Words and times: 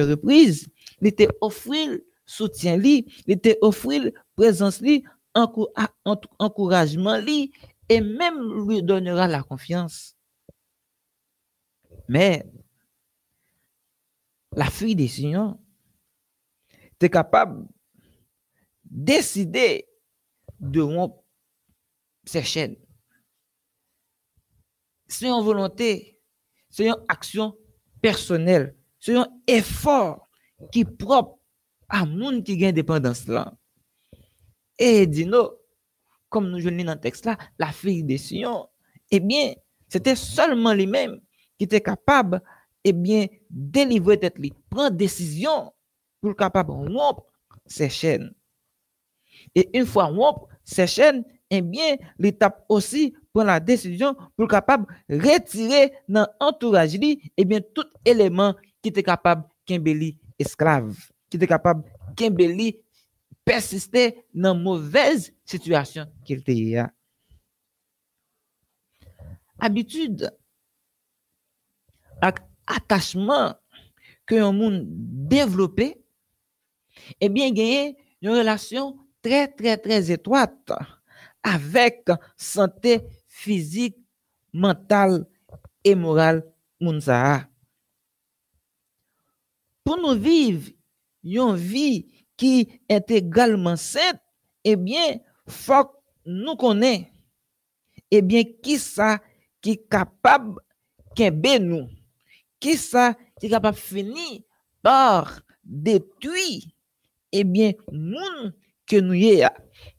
reprise, 0.00 0.68
il 1.00 1.14
te 1.14 1.24
offrir 1.40 1.98
soutien 2.26 2.76
li, 2.76 3.06
il 3.26 3.40
te 3.40 3.56
offrir 3.60 4.10
présence 4.36 4.80
li, 4.80 5.04
li, 7.26 7.52
et 7.88 8.00
même 8.00 8.66
lui 8.66 8.82
donnera 8.82 9.26
la 9.26 9.42
confiance. 9.42 10.16
Mais 12.08 12.44
la 14.52 14.70
fille 14.70 14.96
des 14.96 15.08
Seigneur, 15.08 15.56
tu 16.98 17.06
es 17.06 17.10
capable 17.10 17.66
de 17.66 19.04
décider 19.04 19.88
de 20.58 20.80
rompre 20.80 21.22
ces 22.24 22.42
chaînes. 22.42 22.76
C'est 25.06 25.28
une 25.28 25.42
volonté, 25.42 26.18
c'est 26.70 26.86
une 26.86 26.96
action 27.08 27.56
personnelle, 28.02 28.77
c'est 29.00 29.16
un 29.16 29.28
effort 29.46 30.28
qui 30.72 30.80
est 30.80 30.96
propre 30.98 31.38
à 31.88 32.04
monde 32.04 32.44
qui 32.44 32.64
a 32.64 32.68
indépendance 32.68 33.26
là. 33.26 33.54
Et 34.78 35.06
dis-nous, 35.06 35.48
comme 36.28 36.50
nous 36.50 36.60
venons 36.60 36.84
dans 36.84 36.94
le 36.94 37.00
texte 37.00 37.24
là, 37.24 37.36
la 37.58 37.72
fille 37.72 38.04
des 38.04 38.18
Sion, 38.18 38.68
eh 39.10 39.20
bien, 39.20 39.54
c'était 39.88 40.14
seulement 40.16 40.72
lui-même 40.74 41.20
qui 41.58 41.64
était 41.64 41.80
capable, 41.80 42.42
eh 42.84 42.92
bien, 42.92 43.26
délivrer 43.50 44.18
tête 44.20 44.38
lui, 44.38 44.52
prendre 44.70 44.96
décision 44.96 45.72
pour 46.20 46.36
capable 46.36 46.72
rompre 46.72 47.24
ces 47.66 47.88
chaînes. 47.88 48.32
Et 49.54 49.76
une 49.76 49.86
fois 49.86 50.06
rompre 50.06 50.48
ces 50.64 50.86
chaînes, 50.86 51.24
eh 51.50 51.62
bien, 51.62 51.96
l'étape 52.18 52.64
aussi 52.68 53.14
prend 53.32 53.44
la 53.44 53.58
décision 53.60 54.14
pour 54.36 54.48
capable 54.48 54.86
retirer 55.08 55.92
dans 56.08 56.28
l'entourage 56.40 56.94
eh 56.94 57.44
bien, 57.44 57.60
tout 57.74 57.86
élément 58.04 58.54
qui 58.82 58.90
était 58.90 59.02
capable 59.02 59.44
qu'embelli 59.66 60.18
esclave, 60.38 60.96
qui 61.28 61.36
était 61.36 61.46
capable 61.46 61.84
qu'embelli 62.16 62.80
persister 63.44 64.24
dans 64.34 64.54
mauvaise 64.54 65.32
situation 65.44 66.06
qu'il 66.24 66.38
était. 66.38 66.82
Habitude, 69.58 70.30
attachement 72.66 73.54
que 74.26 74.34
un 74.34 74.52
monde 74.52 74.84
développé, 74.86 76.04
eh 77.20 77.28
bien, 77.28 77.50
gagner 77.50 77.96
une 78.20 78.30
relation 78.30 78.98
très, 79.22 79.48
très, 79.48 79.76
très 79.78 80.10
étroite 80.10 80.72
avec 81.42 82.06
santé 82.36 83.00
physique, 83.26 83.96
mentale 84.52 85.26
et 85.84 85.94
morale 85.94 86.44
Pour 89.88 89.96
nous 89.96 90.20
vivre 90.20 90.68
une 91.24 91.56
vie 91.56 92.06
qui 92.36 92.68
est 92.90 93.10
également 93.10 93.74
sainte, 93.74 94.20
eh 94.62 94.76
bien, 94.76 95.18
faut 95.46 95.90
nous 96.26 96.56
connaître, 96.56 97.06
eh 98.10 98.20
bien, 98.20 98.42
qui 98.62 98.78
ça 98.78 99.18
qui 99.62 99.70
est 99.70 99.88
capable 99.90 100.60
de 101.16 101.58
nous, 101.58 101.88
qui 102.60 102.76
ça 102.76 103.16
qui 103.40 103.46
est 103.46 103.48
capable 103.48 103.78
de 103.78 103.80
finir 103.80 104.42
par 104.82 105.40
détruire, 105.64 106.64
eh 107.32 107.44
bien, 107.44 107.72
nous 107.90 108.50
que 108.86 108.96
nous 108.96 109.14
y 109.14 109.42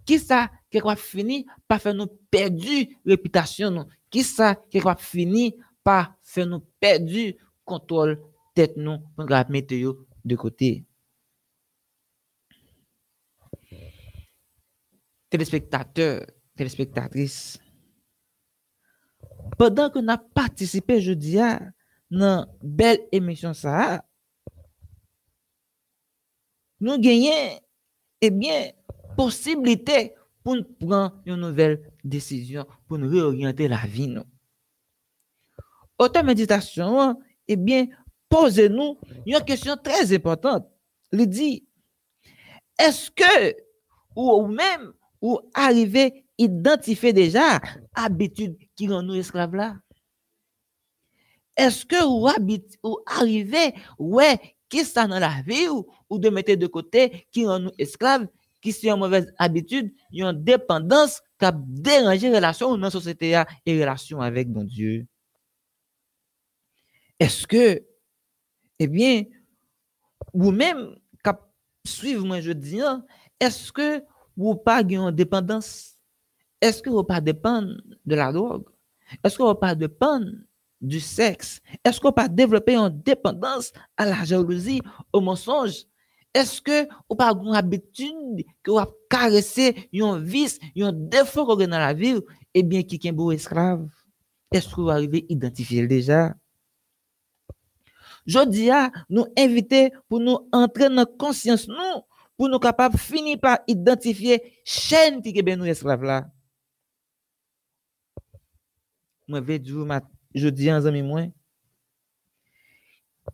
Qui 0.05 0.19
ça 0.19 0.51
qui 0.69 0.77
va 0.81 0.95
finir 0.97 1.45
par 1.67 1.81
faire 1.81 1.95
nous 1.95 2.05
perdre 2.29 2.85
réputation 3.07 3.87
Qui 4.11 4.21
ça 4.21 4.53
qui 4.53 4.77
va 4.77 4.95
finir 4.95 5.53
par 5.83 6.13
faire 6.21 6.45
nous 6.45 6.61
perdre 6.79 7.33
contrôle 7.65 8.21
nous 8.77 8.99
pour 9.15 9.25
mettre 9.49 9.75
de 10.25 10.35
côté. 10.35 10.85
Téléspectateurs, 15.29 16.25
téléspectatrices, 16.55 17.59
pendant 19.57 19.89
que 19.89 19.99
nous 19.99 20.09
avons 20.09 20.29
participé 20.33 21.01
jeudi 21.01 21.39
à 21.39 21.59
dans 22.09 22.47
belle 22.61 23.01
émission 23.11 23.53
ça, 23.53 24.03
nous 26.79 26.97
gagnons, 26.97 27.59
eh 28.21 28.31
bien, 28.31 28.71
possibilité 29.15 30.13
pour 30.43 30.55
nous 30.55 30.63
prendre 30.63 31.21
une 31.25 31.35
nouvelle 31.35 31.91
décision, 32.03 32.65
pour 32.87 32.97
nous 32.97 33.09
réorienter 33.09 33.67
la 33.67 33.85
vie. 33.85 34.07
Nous. 34.07 34.23
Autant 35.97 36.23
méditation, 36.23 37.21
eh 37.47 37.55
bien, 37.55 37.87
posez-nous 38.29 38.97
une 39.25 39.43
question 39.43 39.75
très 39.75 40.13
importante. 40.13 40.67
Il 41.11 41.27
dit, 41.27 41.67
est-ce 42.77 43.11
que, 43.11 43.55
ou 44.15 44.47
même, 44.47 44.93
ou 45.21 45.39
arriver 45.53 46.25
identifier 46.39 47.11
déjà 47.11 47.59
habitude 47.93 48.57
qui 48.75 48.87
rend 48.87 49.03
nous 49.03 49.15
esclaves 49.15 49.55
là? 49.55 49.75
Est-ce 51.57 51.85
que 51.85 52.05
ou 52.83 52.97
arrivez, 53.05 53.73
ouais, 53.97 54.39
qui 54.69 54.85
ça 54.85 55.07
dans 55.07 55.19
la 55.19 55.41
vie 55.45 55.67
ou, 55.67 55.85
ou 56.09 56.17
de 56.17 56.29
mettre 56.29 56.53
de 56.53 56.67
côté 56.67 57.27
qui 57.31 57.45
rend 57.45 57.59
nous 57.59 57.71
esclaves 57.77 58.27
qui 58.61 58.71
sont 58.71 58.89
en 58.89 58.97
mauvaise 58.97 59.33
habitude, 59.37 59.93
ont 60.21 60.33
dépendance 60.33 61.21
qui 61.37 61.45
a 61.45 61.51
dérangé 61.53 62.33
relation 62.33 62.71
dans 62.71 62.77
la 62.77 62.89
société 62.89 63.41
et 63.65 63.79
relation 63.79 64.21
avec 64.21 64.47
mon 64.47 64.63
Dieu? 64.63 65.05
Est-ce 67.19 67.45
que, 67.47 67.83
eh 68.79 68.87
bien, 68.87 69.23
vous-même, 70.33 70.95
qui 71.23 71.31
suivez 71.85 72.19
moi 72.19 72.41
je 72.41 72.51
dis, 72.51 72.81
hein, 72.81 73.05
est-ce 73.39 73.71
que 73.71 74.03
vous 74.35 74.55
pas 74.55 74.81
une 74.81 75.11
dépendance? 75.11 75.97
Est-ce 76.61 76.81
que 76.81 76.89
vous 76.89 77.03
pas 77.03 77.21
dépendre 77.21 77.75
de 78.05 78.15
la 78.15 78.31
drogue? 78.31 78.65
Est-ce 79.23 79.37
que 79.37 79.43
vous 79.43 79.55
pas 79.55 79.75
dépendre 79.75 80.27
du 80.81 80.99
sexe? 80.99 81.59
Est-ce 81.83 81.99
que 81.99 82.07
vous 82.07 82.13
pas 82.13 82.27
développer 82.27 82.75
une 82.75 83.01
dépendance 83.01 83.71
à 83.97 84.05
la 84.05 84.23
jalousie, 84.23 84.81
au 85.13 85.21
mensonge? 85.21 85.85
Est-ce 86.33 86.61
que 86.61 86.87
vous 87.09 87.15
pas 87.15 87.31
une 87.31 87.55
habitude 87.55 88.45
que 88.61 88.71
vous 88.71 88.85
caresser 89.09 89.89
un 89.99 90.19
vice, 90.19 90.59
un 90.77 90.91
défaut 90.93 91.45
que 91.45 91.63
dans 91.63 91.79
la 91.79 91.93
vie, 91.93 92.19
eh 92.53 92.63
bien, 92.63 92.83
qui 92.83 92.95
est 92.95 93.09
un 93.09 93.13
beau 93.13 93.31
esclave? 93.31 93.87
Est-ce 94.51 94.69
que 94.69 94.81
vous 94.81 94.89
dis 98.25 98.69
à 98.69 98.91
nous 99.09 99.25
inviter 99.37 99.91
pour 100.07 100.19
nous 100.19 100.47
entrer 100.51 100.89
dans 100.89 100.95
la 100.95 101.05
conscience, 101.05 101.67
nous, 101.67 102.01
pour 102.37 102.49
nous 102.49 102.59
capables 102.59 102.95
de 102.95 102.99
finir 102.99 103.39
par 103.39 103.59
identifier 103.67 104.59
chaîne 104.63 105.21
qui 105.21 105.29
est 105.37 105.55
nous 105.55 105.65
esclaves 105.65 106.03
là. 106.03 106.29
Moi, 109.27 109.41
je 110.33 110.49
dis 110.49 110.71
en 110.71 110.85
ami 110.85 111.01
moi, 111.01 111.23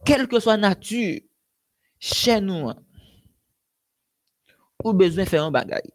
quelle 0.06 0.28
que 0.28 0.40
soit 0.40 0.58
nature, 0.58 1.22
chez 2.00 2.42
nous, 2.42 2.72
ou 4.84 4.94
besoin 4.94 5.26
faire 5.26 5.46
un 5.46 5.52
bagage, 5.52 5.90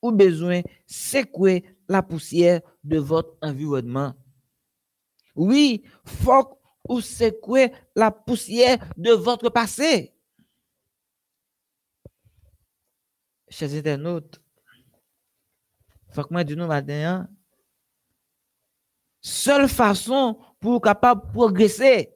ou 0.00 0.10
besoin 0.10 0.62
secouer 0.86 1.64
la 1.88 2.02
poussière 2.02 2.60
de 2.82 2.98
votre 2.98 3.36
environnement. 3.42 4.14
Oui, 5.34 5.84
faut 6.04 6.57
ou 6.88 7.00
secouer 7.00 7.72
la 7.94 8.10
poussière 8.10 8.78
de 8.96 9.12
votre 9.12 9.50
passé. 9.50 10.14
Chers 13.50 13.74
internautes, 13.74 14.40
moi 16.30 16.44
dis 16.44 16.56
nous 16.56 16.66
matin, 16.66 17.28
seule 19.20 19.68
façon 19.68 20.38
pour 20.60 20.80
capable 20.80 21.30
progresser, 21.32 22.14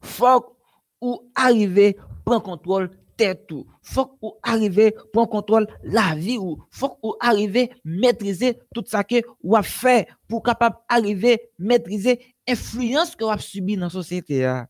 faut 0.00 0.56
ou 1.00 1.30
arriver 1.34 1.96
prendre 2.24 2.42
contrôle 2.42 2.90
tête 3.16 3.46
tout. 3.46 3.66
Faut 3.82 4.06
qu'on 4.06 4.38
arrive 4.42 4.92
prendre 5.12 5.28
contrôle 5.28 5.66
la 5.82 6.14
vie 6.14 6.38
ou 6.38 6.62
faut 6.70 6.88
qu'on 6.88 7.14
arrive 7.20 7.68
maîtriser 7.84 8.58
tout 8.74 8.84
ça 8.86 9.04
que 9.04 9.16
ou 9.42 9.56
a 9.56 9.62
fait 9.62 10.08
pour 10.28 10.42
capable 10.42 10.76
arriver 10.88 11.50
maîtriser 11.58 12.33
influence 12.46 13.16
que 13.16 13.24
vous 13.24 13.38
subi 13.40 13.76
dans 13.76 13.86
la 13.86 13.90
société. 13.90 14.62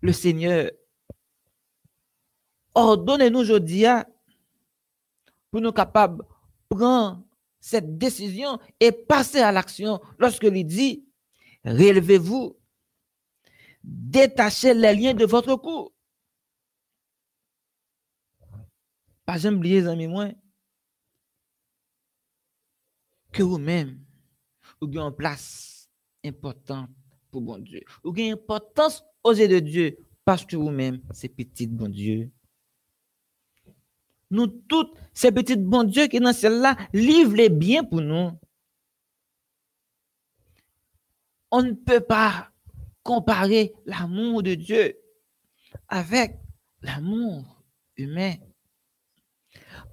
Le 0.00 0.12
Seigneur 0.12 0.70
ordonne-nous 2.74 3.38
aujourd'hui 3.38 3.84
pour 5.50 5.60
nous 5.60 5.72
capables 5.72 6.22
de 6.24 6.76
prendre 6.76 7.24
cette 7.60 7.96
décision 7.96 8.58
et 8.80 8.92
passer 8.92 9.40
à 9.40 9.52
l'action 9.52 10.00
lorsque 10.18 10.42
il 10.44 10.66
dit 10.66 11.06
relevez-vous 11.64 12.58
détachez 13.82 14.74
les 14.74 14.94
liens 14.94 15.14
de 15.14 15.24
votre 15.26 15.56
cou. 15.56 15.90
Pas 19.24 19.46
oublier, 19.46 19.86
amis, 19.86 20.06
moi, 20.06 20.28
que 23.32 23.42
vous-même, 23.42 24.04
vous 24.84 24.98
avez 24.98 25.08
une 25.08 25.16
place 25.16 25.88
importante 26.24 26.90
pour 27.30 27.42
bon 27.42 27.58
Dieu. 27.58 27.80
Ou 28.04 28.12
gain 28.12 28.32
importance 28.32 29.02
aux 29.22 29.32
yeux 29.32 29.48
de 29.48 29.58
Dieu 29.58 29.96
parce 30.24 30.44
que 30.44 30.56
vous-même, 30.56 31.00
c'est 31.12 31.28
petit 31.28 31.66
bon 31.66 31.88
Dieu. 31.88 32.30
Nous 34.30 34.46
toutes, 34.46 34.94
ces 35.12 35.30
petits 35.30 35.56
bon 35.56 35.84
Dieu 35.84 36.06
qui 36.06 36.18
dans 36.18 36.32
celle-là, 36.32 36.76
livrent 36.92 37.36
les 37.36 37.50
biens 37.50 37.84
pour 37.84 38.00
nous. 38.00 38.30
On 41.50 41.62
ne 41.62 41.72
peut 41.72 42.00
pas 42.00 42.50
comparer 43.02 43.72
l'amour 43.84 44.42
de 44.42 44.54
Dieu 44.54 44.98
avec 45.88 46.36
l'amour 46.82 47.62
humain. 47.96 48.34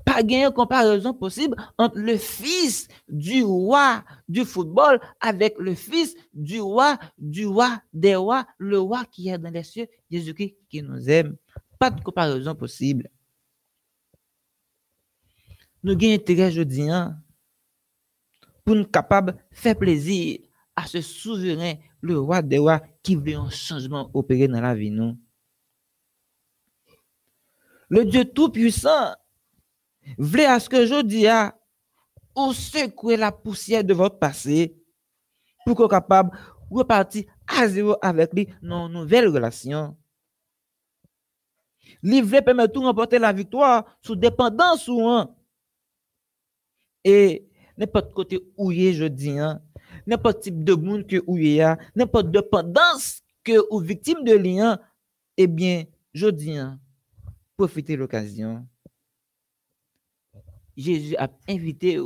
Pas 0.06 0.24
de 0.24 0.50
comparaison 0.50 1.14
possible 1.14 1.56
entre 1.78 1.98
le 1.98 2.18
fils 2.18 2.88
du 3.08 3.44
roi 3.44 4.04
du 4.28 4.46
football 4.46 5.00
avec 5.20 5.58
le 5.60 5.76
fils 5.76 6.16
du 6.34 6.60
roi, 6.60 6.98
du 7.18 7.46
roi 7.46 7.82
des 7.94 8.16
rois, 8.16 8.46
le 8.58 8.80
roi 8.80 9.06
qui 9.06 9.30
est 9.30 9.38
dans 9.38 9.52
les 9.52 9.64
cieux, 9.64 9.88
Jésus-Christ 10.10 10.56
qui 10.70 10.82
nous 10.82 11.10
aime. 11.10 11.36
Pas 11.78 11.90
de 11.90 12.02
comparaison 12.02 12.56
possible. 12.56 13.10
Nous 15.84 15.94
avons 15.94 16.14
intérêt 16.14 16.48
aujourd'hui 16.48 16.90
hein, 16.90 17.18
pour 18.64 18.76
nous 18.76 18.86
capables 18.86 19.34
de 19.34 19.38
faire 19.52 19.78
plaisir 19.78 20.40
à 20.76 20.86
ce 20.86 21.02
souverain, 21.02 21.74
le 22.02 22.20
roi 22.20 22.42
des 22.42 22.58
rois, 22.58 22.82
qui 23.04 23.16
veut 23.16 23.36
un 23.36 23.50
changement 23.50 24.10
opérer 24.14 24.48
dans 24.48 24.62
la 24.62 24.76
vie. 24.76 24.92
Nous. 24.92 25.18
Le 27.90 28.06
Dieu 28.06 28.26
Tout-Puissant 28.26 29.16
voulait 30.18 30.46
à 30.46 30.60
ce 30.60 30.70
que 30.70 30.86
je 30.86 31.02
dis 31.02 31.28
à 31.28 31.58
ou 32.36 32.54
secouer 32.54 33.18
la 33.18 33.32
poussière 33.32 33.84
de 33.84 33.94
votre 33.94 34.18
passé 34.18 34.76
pour 35.66 35.76
qu'on 35.76 35.88
capable 35.88 36.32
de 36.32 36.78
repartir 36.78 37.26
à 37.48 37.68
zéro 37.68 37.96
avec 38.02 38.34
lui 38.34 38.48
dans 38.62 38.88
une 38.88 38.94
nouvelle 38.94 39.28
relation. 39.28 39.98
Livrer 42.04 42.42
permet 42.42 42.68
tout 42.68 42.82
remporter 42.82 43.20
la 43.20 43.34
victoire 43.34 43.98
sous 44.02 44.16
dépendance 44.16 44.88
ou 44.88 45.02
un. 45.08 45.36
Et 47.04 47.48
n'importe 47.78 48.14
côté 48.14 48.40
où 48.58 48.72
il 48.72 48.88
est, 48.88 48.94
je 48.94 49.06
dis, 49.06 49.38
hein, 49.38 49.62
n'importe 50.08 50.42
type 50.42 50.64
de 50.64 50.74
monde 50.74 51.06
que 51.06 51.22
où 51.28 51.38
y 51.38 51.62
a, 51.62 51.78
n'importe 51.96 52.32
dépendance 52.32 53.22
que 53.44 53.54
ou 53.70 53.80
victime 53.80 54.24
de 54.24 54.34
lien, 54.34 54.80
eh 55.38 55.48
bien, 55.48 55.86
je 56.14 56.28
dis, 56.28 56.58
hein, 56.58 56.80
profitez 57.58 57.96
l'occasion. 57.96 58.66
Jésus 60.76 61.16
a 61.18 61.30
invité 61.48 62.00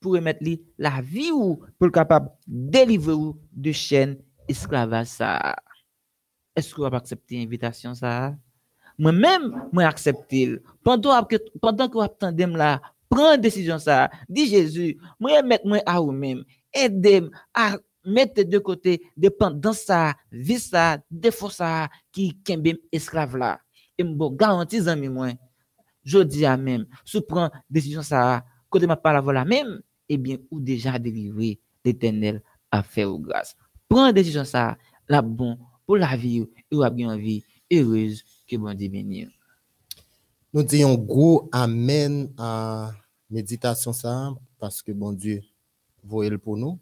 pour 0.00 0.12
remettre 0.12 0.40
la 0.78 1.00
vie 1.00 1.30
ou 1.30 1.56
pour 1.78 1.88
être 1.88 1.94
capable 1.94 2.30
de 2.46 2.70
délivrer 2.70 3.32
de 3.52 3.72
chaînes 3.72 4.16
esclavage 4.50 5.06
ça. 5.06 5.56
Est-ce 6.56 6.74
que 6.74 6.80
vous 6.80 6.96
accepter 6.96 7.36
l'invitation 7.38 7.94
ça? 7.94 8.34
Moi-même, 8.98 9.68
moi 9.72 9.84
accepter. 9.84 10.58
Pendant 10.82 11.24
que 11.24 11.36
pendant 11.60 11.88
que 11.88 11.94
vous 11.94 12.02
attendez 12.02 12.46
là, 12.46 12.82
prends 13.08 13.36
décision 13.36 13.78
ça. 13.78 14.10
Dis 14.28 14.46
Jésus, 14.46 14.98
moi 15.18 15.42
mettre 15.42 15.66
moi 15.66 15.78
à 15.86 16.00
vous-même. 16.00 16.44
Aidez-moi 16.72 17.30
à 17.54 17.76
mettre 18.04 18.42
de 18.42 18.58
côté 18.58 19.02
dépendance 19.16 19.80
ça, 19.80 20.14
vie 20.32 20.58
ça, 20.58 20.98
défaut 21.10 21.50
ça 21.50 21.88
qui 22.12 22.36
kembe 22.42 22.74
esclave 22.92 23.36
là. 23.36 23.60
Et 23.96 24.04
me 24.04 24.36
garantis 24.36 24.88
amis 24.88 25.08
moi 25.08 25.30
je 26.04 26.18
dis 26.18 26.46
à 26.46 26.56
même, 26.56 26.86
si 27.04 27.20
prend 27.20 27.50
décision 27.68 28.02
ça, 28.02 28.44
côté 28.68 28.86
ma 28.86 28.96
parole 28.96 29.34
la 29.34 29.44
même, 29.44 29.80
eh 30.08 30.16
bien, 30.16 30.38
ou 30.50 30.60
déjà 30.60 30.98
délivré 30.98 31.60
l'éternel 31.84 32.42
a 32.70 32.82
fait 32.82 33.04
au 33.04 33.18
grâce. 33.18 33.56
Prends 33.88 34.12
décision 34.12 34.44
ça, 34.44 34.76
la 35.08 35.22
bon 35.22 35.58
pour 35.86 35.96
la 35.96 36.16
vie, 36.16 36.46
et 36.70 36.76
ou 36.76 36.88
bien 36.90 37.16
vie 37.16 37.42
heureuse 37.70 38.24
que 38.48 38.56
bon 38.56 38.74
Dieu 38.74 38.88
bénisse. 38.88 39.28
Nous 40.52 40.62
disons 40.62 40.96
gros 40.96 41.48
amen 41.52 42.32
à 42.36 42.92
méditation 43.28 43.92
ça, 43.92 44.34
parce 44.58 44.82
que 44.82 44.92
bon 44.92 45.12
Dieu, 45.12 45.42
voyez 46.02 46.36
pour 46.38 46.56
nous. 46.56 46.78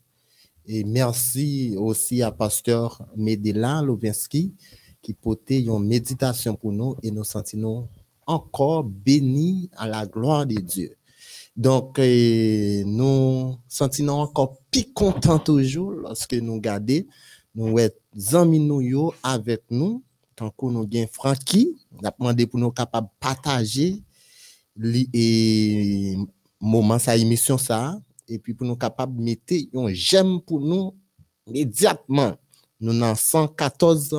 Et 0.67 0.85
merci 0.85 1.75
aussi 1.79 2.23
à 2.23 2.31
pasteur 2.31 3.07
Medela 3.17 3.81
Lovinski 3.83 4.55
qui 5.01 5.15
portait 5.15 5.63
une 5.63 5.87
méditation 5.87 6.55
pour 6.57 6.73
nous 6.73 6.97
et 7.03 7.11
nous 7.11 7.25
sentons 7.25 7.89
encore 8.29 8.85
béni 8.85 9.69
à 9.77 9.89
la 9.89 10.07
gloire 10.07 10.47
de 10.47 10.55
Dieu. 10.55 10.95
Donc, 11.57 11.99
euh, 11.99 12.85
nous 12.87 13.57
sentons 13.67 14.09
encore 14.11 14.59
plus 14.71 14.93
contents 14.93 15.41
toujours 15.41 15.91
lorsque 15.91 16.35
nous 16.35 16.55
regardons, 16.55 17.03
nous 17.57 17.77
amis 18.33 18.61
nous 18.61 19.13
avec 19.25 19.63
nous, 19.71 20.05
tant 20.37 20.51
que 20.51 20.67
nous 20.67 20.83
avons 20.83 21.07
Francky, 21.11 21.77
nous 21.91 22.07
avons 22.07 22.15
demandé 22.21 22.47
pour 22.47 22.61
nous 22.61 22.71
capables 22.71 23.09
de 23.09 23.13
partager 23.19 24.03
et 25.13 26.17
moment 26.61 26.99
sa 26.99 27.17
émission 27.17 27.59
ça 27.59 27.99
et 28.29 28.39
puis 28.39 28.55
pour 28.55 28.67
nous 28.67 28.77
capables 28.77 29.17
de 29.17 29.23
mettre 29.23 29.55
un 29.75 29.93
j'aime 29.93 30.41
pour 30.41 30.61
nous 30.61 30.95
immédiatement 31.47 32.37
nous 32.81 32.93
avons 33.03 33.15
114 33.17 34.15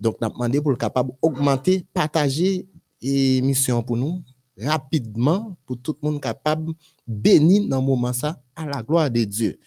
donc 0.00 0.16
nous 0.20 0.26
avons 0.26 0.34
demandé 0.34 0.60
pour 0.60 0.70
le 0.70 0.76
capable 0.76 1.12
d'augmenter 1.22 1.86
partager 1.92 2.66
émission 3.00 3.82
pour 3.82 3.96
nous 3.96 4.22
rapidement 4.58 5.56
pour 5.66 5.78
tout 5.80 5.96
le 6.02 6.10
monde 6.10 6.20
capable 6.20 6.72
béni 7.06 7.68
dans 7.68 7.80
le 7.80 7.86
moment 7.86 8.12
ça 8.12 8.40
à 8.54 8.66
la 8.66 8.82
gloire 8.82 9.10
de 9.10 9.24
Dieu. 9.24 9.58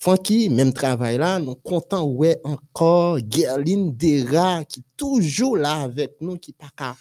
Francky, 0.00 0.48
même 0.48 0.72
travail 0.72 1.18
là, 1.18 1.40
nous 1.40 1.56
comptons 1.56 2.04
ouais 2.04 2.40
encore 2.44 3.18
Gerline 3.28 3.96
Dera 3.96 4.64
qui 4.64 4.84
toujours 4.96 5.56
là 5.56 5.82
avec 5.82 6.12
nous, 6.20 6.38
qui 6.38 6.52
pas 6.52 6.70
qu'à 6.76 6.96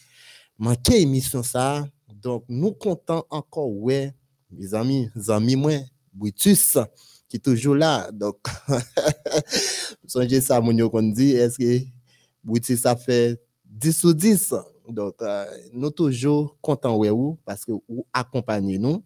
manquer 0.58 1.02
émission 1.02 1.44
ça. 1.44 1.86
Donc, 2.12 2.46
nous 2.50 2.72
comptons 2.72 3.24
encore 3.30 3.70
ouais, 3.70 4.14
mes 4.52 4.74
amis, 4.74 5.10
mes 5.16 5.30
amis 5.30 5.56
moi, 5.56 5.74
Brutus, 6.12 6.80
qui 7.30 7.40
toujours 7.40 7.76
là. 7.76 8.10
Donc, 8.12 8.38
songez 10.08 10.42
ça, 10.42 10.62
mon 10.62 10.90
qu'on 10.90 11.04
dit, 11.04 11.32
est-ce 11.32 11.58
que 11.58 12.76
ça 12.76 12.96
fait 12.96 13.40
10 13.66 14.04
ou 14.06 14.14
10? 14.14 14.54
Donc, 14.90 15.16
euh, 15.22 15.46
nous 15.74 15.90
toujours 15.90 16.58
contents 16.62 17.02
parce 17.46 17.66
que 17.66 17.72
vous 17.72 18.06
accompagnez 18.14 18.78
nous 18.78 19.04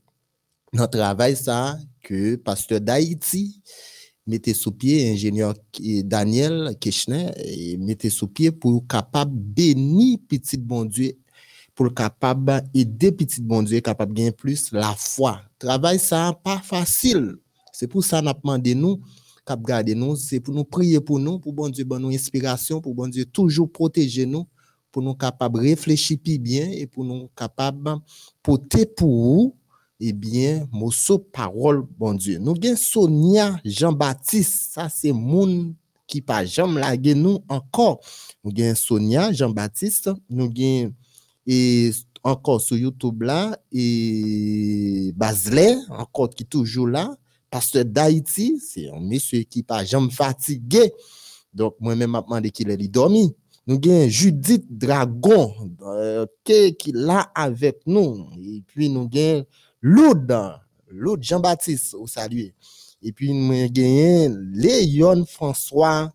dans 0.74 0.84
le 0.84 0.90
travail 0.90 1.36
ça 1.36 1.78
que 2.02 2.36
pasteur 2.36 2.80
d'Haïti 2.80 3.62
mettez 4.28 4.54
sous 4.54 4.72
pied 4.72 5.12
ingénieur 5.12 5.54
Daniel 6.04 6.78
Kirchner 6.80 7.32
et 7.38 7.78
mettez 7.78 8.10
sous 8.10 8.28
pied 8.28 8.52
pour 8.52 8.86
capable 8.88 9.34
bénir 9.36 10.20
petit 10.28 10.58
bon 10.58 10.86
Dieu 10.86 11.14
pour 11.74 11.94
capable 11.94 12.64
aider 12.74 13.12
petit 13.12 13.42
bon 13.42 13.64
Dieu 13.64 13.80
capable 13.80 14.14
gagner 14.14 14.32
plus 14.32 14.72
la 14.72 14.94
foi. 14.98 15.42
Travail 15.58 16.00
ça 16.00 16.38
pas 16.44 16.60
facile. 16.60 17.38
C'est 17.82 17.88
pour 17.88 18.04
ça 18.04 18.22
n'a 18.22 18.32
demandé 18.32 18.76
nous 18.76 19.02
cap 19.44 19.60
garder 19.60 19.96
nous, 19.96 20.16
c'est 20.16 20.40
pour 20.40 20.54
nous 20.54 20.64
prier 20.64 21.00
pour 21.00 21.18
nous, 21.18 21.40
pour 21.40 21.52
bon 21.52 21.68
Dieu 21.68 21.84
bonne 21.84 22.04
nous 22.04 22.10
inspiration, 22.10 22.80
pour 22.80 22.94
bon 22.94 23.08
Dieu 23.08 23.26
toujours 23.26 23.72
protéger 23.72 24.28
nous, 24.28 24.46
pour 24.92 25.02
nous 25.02 25.16
capable 25.16 25.62
réfléchir 25.62 26.20
bien 26.40 26.70
et 26.70 26.86
pour 26.86 27.04
nous 27.04 27.28
capable 27.36 27.96
porter 28.44 28.86
pour 28.86 29.10
vous 29.10 29.56
eh 30.00 30.14
bien, 30.14 30.68
mosso 30.72 31.18
parole, 31.18 31.84
bon 31.98 32.14
Dieu. 32.14 32.38
Nous 32.38 32.54
avons 32.64 32.76
Sonia 32.76 33.60
Jean-Baptiste, 33.66 34.74
ça 34.74 34.88
c'est 34.88 35.12
moun 35.12 35.74
qui 36.06 36.22
pas 36.22 36.46
jamais 36.46 36.82
lagué 36.82 37.16
nous 37.16 37.40
encore. 37.50 38.00
Nous 38.44 38.52
avons 38.64 38.76
Sonia 38.76 39.34
Jean-Baptiste, 39.34 40.12
nous 40.30 40.54
avons 40.56 40.94
et 41.48 41.90
encore 42.24 42.62
sur 42.62 42.78
YouTube 42.78 43.24
là, 43.24 43.58
et 43.72 45.12
Basler, 45.16 45.76
encore 45.90 46.30
qui 46.30 46.46
toujours 46.46 46.88
là, 46.88 47.18
pasteur 47.52 47.86
d'Haïti, 47.86 48.60
c'est 48.60 48.90
un 48.90 49.00
monsieur 49.00 49.44
qui 49.44 49.62
pas 49.62 49.84
jamais 49.84 50.10
fatigué. 50.10 50.94
Donc, 51.54 51.76
moi-même, 51.80 52.16
je 52.16 52.22
demandé 52.22 52.50
qu'il 52.50 52.70
est 52.72 52.88
dormi. 52.88 53.36
Nous 53.68 53.76
avons 53.76 54.08
Judith 54.08 54.66
Dragon, 54.70 55.54
euh, 55.82 56.26
qui 56.44 56.54
est 56.54 56.96
là 56.96 57.30
avec 57.36 57.82
nous. 57.86 58.30
Et 58.40 58.64
puis, 58.66 58.90
nous 58.90 59.10
avons 59.14 59.46
Loud, 59.82 60.36
Loud 60.90 61.22
Jean-Baptiste, 61.22 61.94
au 61.94 62.08
salut. 62.08 62.56
Et 63.04 63.12
puis, 63.12 63.34
nous 63.34 63.54
avons 63.54 64.38
Léon 64.54 65.26
François 65.26 66.12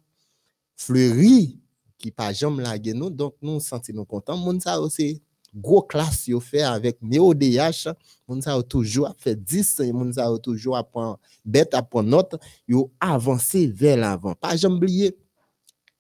Fleury, 0.75 1.61
qui 1.99 2.11
pas 2.11 2.33
jamais 2.33 2.63
lagué 2.63 2.95
nous. 2.95 3.11
Donc, 3.11 3.35
nous 3.43 3.55
nous 3.55 3.61
sentons 3.61 4.05
contents. 4.05 4.39
Moun 4.39 4.59
ça 4.59 4.81
aussi, 4.81 5.23
gros 5.57 5.83
classe 5.83 6.29
yo 6.29 6.39
fait 6.41 6.63
avec 6.63 6.99
MeoDH. 7.03 7.89
Moun 8.29 8.43
ça 8.43 8.61
toujours 8.63 9.15
fait 9.19 9.37
10, 9.37 9.81
moun 9.93 10.13
ça 10.13 10.31
toujours 10.43 10.77
apprend 10.77 11.19
bête 11.45 11.75
apprend 11.75 12.03
note, 12.03 12.37
yo 12.69 12.93
avancé 13.01 13.67
vers 13.67 13.97
l'avant. 13.97 14.35
Pas 14.35 14.57
jamais 14.57 14.77
oublier 14.77 15.17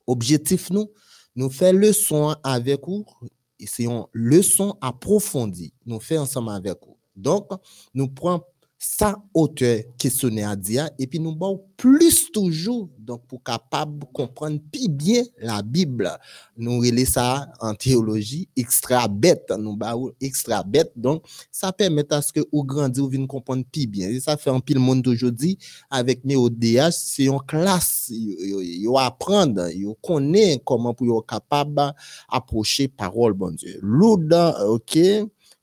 objectif 0.06 0.70
nous, 0.70 0.90
nous 1.34 1.50
faire 1.50 1.72
leçon 1.72 2.36
avec 2.42 2.86
vous, 2.86 3.04
c'est 3.64 3.84
une 3.84 4.04
leçon 4.12 4.76
approfondie. 4.80 5.72
Nous 5.84 6.00
fait 6.00 6.18
ensemble 6.18 6.50
avec 6.50 6.78
vous. 6.84 6.96
Donc, 7.14 7.48
nous 7.94 8.08
prenons 8.08 8.42
sa 8.78 9.16
auteur 9.32 9.80
questionné 9.98 10.44
à 10.44 10.54
dire 10.54 10.88
et 10.98 11.06
puis 11.06 11.18
nous 11.18 11.36
plus 11.76 12.30
toujours 12.30 12.88
donc 12.98 13.26
pour 13.26 13.42
capable 13.42 14.06
comprendre 14.12 14.58
plus 14.72 14.88
bien 14.88 15.22
la 15.38 15.62
Bible. 15.62 16.10
Nous 16.56 16.78
relais 16.78 17.04
ça 17.04 17.48
en 17.60 17.74
théologie 17.74 18.48
extra 18.56 19.08
bête 19.08 19.50
nous 19.58 19.76
ba 19.76 19.94
extra 20.20 20.62
bête 20.62 20.92
donc 20.96 21.24
ça 21.50 21.72
permet 21.72 22.10
à 22.12 22.20
ce 22.20 22.32
que 22.32 22.40
ou 22.52 22.64
grandir 22.64 23.04
ou 23.04 23.08
venir 23.08 23.28
comprendre 23.28 23.64
plus 23.70 23.86
bien. 23.86 24.08
Et 24.08 24.20
ça 24.20 24.36
fait 24.36 24.50
un 24.50 24.60
pile 24.60 24.78
monde 24.78 25.06
aujourd'hui 25.08 25.58
avec 25.90 26.24
mes 26.24 26.36
ODH 26.36 26.90
c'est 26.92 27.24
une 27.24 27.40
classe 27.46 28.10
yo 28.10 28.98
apprendre 28.98 29.68
yo 29.70 29.94
connaît 30.02 30.60
comment 30.64 30.92
pour 30.92 31.24
capable 31.24 31.94
approcher 32.28 32.88
parole 32.88 33.32
bon 33.32 33.54
Dieu. 33.54 33.78
Lourd 33.82 34.20
OK? 34.68 34.98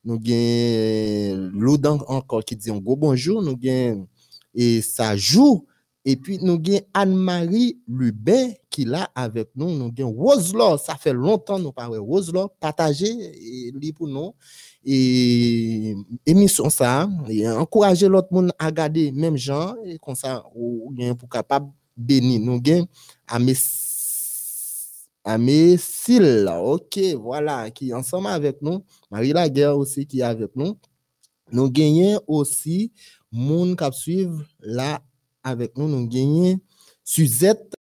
Nous 0.05 0.15
avons 0.15 1.51
l'Odan 1.53 2.00
encore 2.07 2.43
qui 2.43 2.55
dit 2.55 2.72
un 2.72 2.77
gros 2.77 2.95
bonjour, 2.95 3.41
nous 3.41 3.57
avons 3.67 4.07
et 4.53 4.81
ça 4.81 5.15
joue. 5.15 5.65
Et 6.05 6.17
puis 6.17 6.38
nous 6.41 6.55
avons 6.55 6.79
Anne-Marie 6.93 7.79
Lubin 7.88 8.50
qui 8.69 8.83
là 8.83 9.10
avec 9.15 9.50
nous. 9.55 9.69
Nous 9.69 9.91
avons 9.98 10.12
Roselaw, 10.12 10.77
ça 10.77 10.95
fait 10.95 11.13
longtemps 11.13 11.60
nous 11.60 11.72
parlons 11.72 12.03
Roselaw, 12.03 12.50
partagez 12.60 13.07
et 13.07 13.93
pour 13.93 14.07
nous. 14.07 14.33
Et 14.86 15.95
émission 16.25 16.69
ça, 16.69 17.07
et 17.29 17.48
encourager 17.48 18.10
l'autre 18.10 18.27
monde 18.31 18.51
à 18.60 18.69
garder 18.69 19.13
même 19.13 19.38
gens, 19.38 19.75
et 19.86 19.98
comme 19.98 20.15
ça, 20.15 20.43
ou 20.53 20.93
pour 21.17 21.29
capable 21.29 21.72
bénir. 21.95 22.41
Nous 22.41 22.62
avons 22.65 22.88
Amé 23.27 23.53
Sil, 25.80 26.50
ok, 26.50 27.00
voilà, 27.20 27.72
qui 27.72 27.89
est 27.89 27.94
ensemble 27.94 28.27
avec 28.27 28.62
nous. 28.62 28.84
Marie 29.10 29.34
Laguerre 29.34 29.77
aussi 29.77 30.06
qui 30.06 30.20
est 30.20 30.24
avec 30.24 30.56
nous. 30.56 30.77
Nous 31.51 31.70
gagnons 31.70 32.20
aussi 32.27 32.92
moun 33.32 33.75
qui 33.75 33.86
suivre 33.94 34.44
là 34.60 35.01
avec 35.44 35.77
nous. 35.77 35.88
Nous 35.88 36.08
gagnons 36.08 36.60
Suzette. 37.03 37.74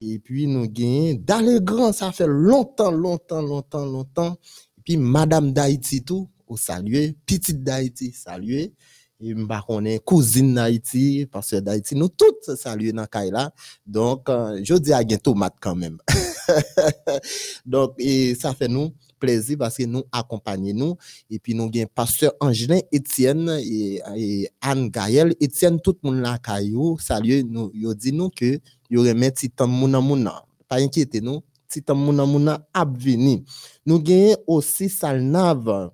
Et 0.00 0.18
puis 0.18 0.46
nous 0.46 0.68
gagnons 0.68 1.20
dans 1.22 1.44
le 1.44 1.60
grand, 1.60 1.92
ça 1.92 2.12
fait 2.12 2.26
longtemps, 2.26 2.90
longtemps, 2.90 3.42
longtemps, 3.42 3.86
longtemps. 3.86 4.38
Et 4.78 4.82
puis 4.82 4.96
Madame 4.96 5.52
d'Haïti 5.52 6.02
tout, 6.02 6.30
au 6.46 6.56
saluer. 6.56 7.14
Petite 7.26 7.62
d'Haïti, 7.62 8.12
saluer 8.12 8.74
et 9.24 9.34
m'a 9.34 9.62
connaît 9.66 9.98
cousine 9.98 10.54
d'Haïti 10.54 11.26
parce 11.30 11.50
que 11.52 11.56
d'Haïti 11.56 11.94
nous 11.94 12.08
toutes 12.08 12.56
saluer 12.56 12.92
dans 12.92 13.06
là. 13.32 13.50
Donc 13.86 14.28
euh, 14.28 14.60
je 14.62 14.74
dis 14.74 14.92
à 14.92 15.02
gain 15.02 15.16
tomate 15.16 15.54
quand 15.60 15.74
même. 15.74 15.98
Donc 17.66 17.94
et 17.98 18.34
ça 18.34 18.52
fait 18.54 18.68
nous 18.68 18.92
plaisir 19.18 19.56
parce 19.58 19.78
que 19.78 19.84
nous 19.84 20.04
accompagnons 20.12 20.74
nous. 20.74 20.96
Et 21.30 21.38
puis 21.38 21.54
nous 21.54 21.70
gain 21.70 21.86
pasteur 21.92 22.32
Angelin 22.40 22.80
Étienne 22.92 23.58
et, 23.60 24.50
Anne 24.60 24.90
Gaël 24.90 25.34
Étienne 25.40 25.80
tout 25.80 25.96
le 26.02 26.10
monde 26.10 26.20
là 26.20 26.38
caillou 26.38 26.98
saluer 26.98 27.42
nous. 27.42 27.70
Yo 27.72 27.94
dit 27.94 28.12
nous 28.12 28.28
que 28.28 28.60
y 28.90 28.96
aurait 28.96 29.14
mettre 29.14 29.40
titan 29.40 29.66
mouna 29.66 30.00
mouna. 30.00 30.44
Pas 30.68 30.76
inquiétez 30.76 31.22
nous 31.22 31.40
titan 31.68 31.94
mouna 31.94 32.26
mouna 32.26 32.66
a 32.74 32.84
venir 32.84 33.40
nous 33.86 34.00
gagnons 34.00 34.36
aussi 34.46 34.88
Salnave 34.88 35.90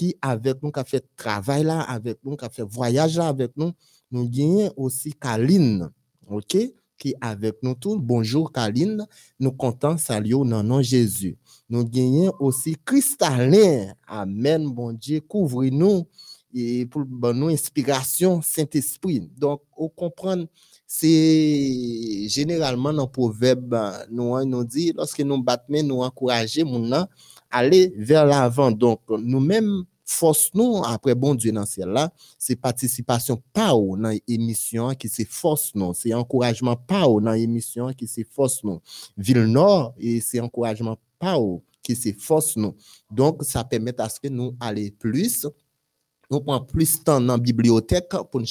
qui 0.00 0.16
avec 0.22 0.62
nous, 0.62 0.72
qui 0.72 0.80
a 0.80 0.84
fait 0.84 1.04
travail 1.14 1.62
là 1.62 1.82
avec 1.82 2.24
nous, 2.24 2.34
qui 2.34 2.46
a 2.46 2.48
fait 2.48 2.62
voyage 2.62 3.18
là 3.18 3.28
avec 3.28 3.50
nous. 3.54 3.72
Nous 4.10 4.26
gagnons 4.26 4.72
aussi 4.78 5.12
Kaline, 5.12 5.90
ok, 6.26 6.56
qui 6.96 7.14
avec 7.20 7.56
nous 7.62 7.74
tous. 7.74 7.98
Bonjour 7.98 8.50
Kaline, 8.50 9.06
nous 9.38 9.52
comptons 9.52 9.98
saluer 9.98 10.32
au 10.32 10.44
nom 10.46 10.80
Jésus. 10.80 11.36
Nous 11.68 11.84
gagnons 11.84 12.32
aussi 12.40 12.76
Cristallin, 12.82 13.92
Amen, 14.06 14.70
bon 14.70 14.94
Dieu, 14.94 15.20
couvre-nous 15.20 16.06
et 16.54 16.86
pour 16.86 17.04
nous 17.34 17.48
inspiration 17.48 18.40
Saint-Esprit. 18.40 19.28
Donc, 19.36 19.60
on 19.76 19.90
comprend, 19.90 20.44
c'est 20.86 22.26
généralement 22.26 22.94
dans 22.94 23.04
le 23.04 23.10
proverbe, 23.10 23.78
nous, 24.10 24.42
nous 24.46 24.64
dit, 24.64 24.94
lorsque 24.96 25.20
nous 25.20 25.42
battons, 25.42 25.82
nous 25.84 26.00
encourageons, 26.00 26.90
à 26.90 27.06
aller 27.50 27.92
vers 27.96 28.24
l'avant. 28.24 28.70
Donc, 28.70 29.00
nous-mêmes, 29.10 29.84
force 30.10 30.50
nous, 30.54 30.82
après 30.84 31.14
bon 31.14 31.34
Dieu 31.34 31.52
dans 31.52 31.64
ciel 31.64 31.88
là, 31.88 32.12
c'est 32.38 32.56
participation 32.56 33.40
pas 33.52 33.70
dans 33.72 34.18
l'émission 34.26 34.94
qui 34.94 35.08
c'est 35.08 35.24
force 35.24 35.72
nous, 35.74 35.94
c'est 35.94 36.12
encouragement 36.12 36.76
pas 36.76 37.02
dans 37.06 37.32
l'émission 37.32 37.92
qui 37.92 38.06
c'est 38.08 38.24
force 38.24 38.64
nous. 38.64 38.80
Ville 39.16 39.44
Nord, 39.44 39.94
et 39.98 40.20
c'est 40.20 40.40
encouragement 40.40 40.98
pas 41.18 41.36
qui 41.82 41.94
c'est 41.94 42.12
force 42.12 42.56
nous. 42.56 42.74
Donc, 43.10 43.42
ça 43.44 43.62
permet 43.64 43.98
à 44.00 44.08
ce 44.08 44.18
que 44.20 44.28
nous 44.28 44.56
aller 44.60 44.90
plus, 44.90 45.46
nous 46.30 46.40
prend 46.40 46.60
plus 46.60 46.98
de 46.98 47.04
temps 47.04 47.20
dans 47.20 47.34
la 47.34 47.38
bibliothèque 47.38 48.10
pour 48.30 48.42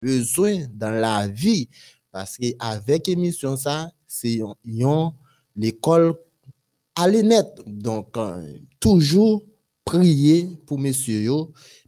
besoin 0.00 0.66
dans 0.72 0.90
la 0.90 1.28
vie 1.28 1.68
parce 2.10 2.36
que 2.36 2.46
avec 2.58 3.08
émission 3.08 3.56
ça 3.56 3.88
c'est 4.08 4.40
l'école 5.54 6.16
allez 6.94 7.22
net. 7.22 7.46
Donc, 7.66 8.16
euh, 8.16 8.58
toujours 8.80 9.42
prier 9.84 10.48
pour 10.66 10.78
messieurs, 10.78 11.30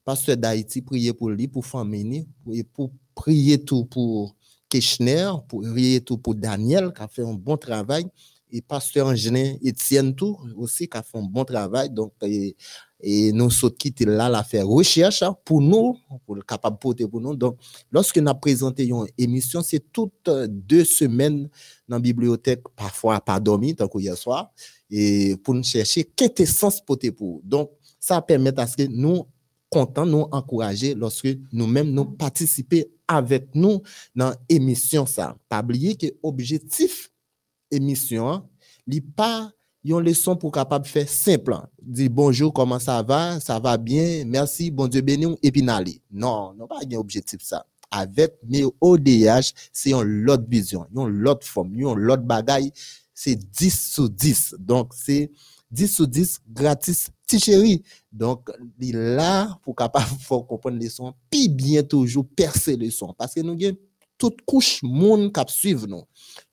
pasteur 0.05 0.37
d'Haïti, 0.37 0.83
prier 0.83 1.13
pour 1.13 1.31
lui, 1.31 1.49
pour 1.49 1.65
famille, 1.65 2.27
pour 2.73 2.91
prier 3.15 3.63
tout 3.63 3.85
pour 3.85 4.35
Kirchner, 4.69 5.31
pour 5.49 5.63
prier 5.63 6.01
tout 6.01 6.19
pour 6.19 6.35
Daniel, 6.35 6.93
qui 6.95 7.03
a 7.03 7.09
fait 7.09 7.23
un 7.23 7.35
bon 7.35 7.57
travail, 7.57 8.07
et 8.51 8.61
pasteur 8.61 9.09
Angelin 9.09 9.55
Etienne 9.65 10.15
tout 10.15 10.39
aussi, 10.57 10.89
qui 10.89 10.97
a 10.97 11.03
fait 11.03 11.19
un 11.19 11.23
bon 11.23 11.45
travail. 11.45 11.91
Donc, 11.91 12.13
et, 12.23 13.33
nous 13.33 13.51
sommes 13.51 13.73
là, 14.01 14.31
la 14.31 14.43
faire 14.43 14.67
recherche 14.67 15.23
hein, 15.23 15.37
pour 15.45 15.61
nous, 15.61 15.99
pour 16.25 16.37
le 16.37 16.43
capable 16.43 16.79
porter 16.79 17.07
pour 17.07 17.21
nous. 17.21 17.35
Donc, 17.37 17.59
lorsque 17.93 18.17
nous 18.17 18.35
présenté 18.35 18.87
une 18.87 19.07
émission, 19.19 19.61
c'est 19.63 19.93
toutes 19.93 20.31
deux 20.49 20.85
semaines 20.85 21.51
dans 21.87 21.97
la 21.97 22.01
bibliothèque, 22.01 22.63
parfois 22.75 23.21
pas 23.21 23.39
dormi, 23.41 23.75
tant 23.75 23.91
hier 23.97 24.17
soir 24.17 24.53
et 24.97 25.37
pour 25.37 25.55
nous 25.55 25.65
chercher 25.65 26.05
quintessence 26.05 26.81
pour 26.81 26.97
pour. 27.17 27.41
Donc, 27.43 27.73
ça 27.99 28.23
permet 28.23 28.57
à 28.61 28.67
ce 28.67 28.77
que 28.77 28.85
nous 28.85 29.27
contents, 29.69 30.07
nous 30.07 30.29
encourager 30.31 30.95
lorsque 30.95 31.29
nous-mêmes 31.53 31.91
nous 31.91 32.05
participer 32.05 32.89
avec 33.09 33.49
nous 33.57 33.83
dans 34.15 34.33
l'émission. 34.49 35.05
Pas 35.49 35.63
oublier 35.63 35.97
que 35.97 36.07
l'objectif 36.23 37.11
émission, 37.73 38.49
n'est 38.87 39.01
pas 39.01 39.51
une 39.83 39.99
leçon 39.99 40.37
pour 40.37 40.53
capable 40.53 40.87
faire 40.87 41.09
simple. 41.09 41.57
Dire 41.83 42.11
bonjour, 42.11 42.53
comment 42.53 42.79
ça 42.79 43.03
va? 43.03 43.41
Ça 43.41 43.59
va 43.59 43.77
bien? 43.77 44.25
Merci, 44.25 44.71
bon 44.71 44.87
Dieu 44.87 45.01
béni, 45.01 45.27
et 45.43 45.51
puis 45.51 45.63
Non, 45.63 46.55
non 46.55 46.69
pas 46.69 46.79
un 46.89 46.97
objectif 46.97 47.43
ça. 47.43 47.67
Avec 47.91 48.37
mes 48.49 48.65
ODH, 48.81 49.53
c'est 49.73 49.91
une 49.91 50.31
autre 50.31 50.45
vision, 50.49 50.87
une 50.95 51.27
autre 51.27 51.47
forme, 51.47 51.75
une 51.75 51.87
autre 51.87 52.23
bagaille 52.23 52.71
c'est 53.15 53.37
10 53.37 53.93
sur 53.93 54.11
10. 54.11 54.57
Donc, 54.59 54.93
c'est 54.95 55.31
10 55.71 55.89
sur 55.89 56.09
10 56.09 56.41
gratis, 56.51 57.11
petit 57.27 57.39
chéri. 57.39 57.83
Donc, 58.13 58.51
il 58.81 58.97
là 58.97 59.59
pour 59.63 59.75
capable 59.77 60.07
comprendre 60.29 60.79
les 60.79 60.89
sons, 60.89 61.15
puis 61.31 61.49
bien 61.49 61.83
toujours 61.83 62.27
percer 62.37 62.77
les 62.77 62.91
sons. 62.91 63.15
Parce 63.17 63.35
que 63.35 63.41
nous 63.41 63.53
avons 63.53 63.77
toute 64.19 64.43
couche 64.43 64.83
monde 64.83 65.33
qui 65.33 65.53
suivre 65.53 65.87
nous. 65.87 66.03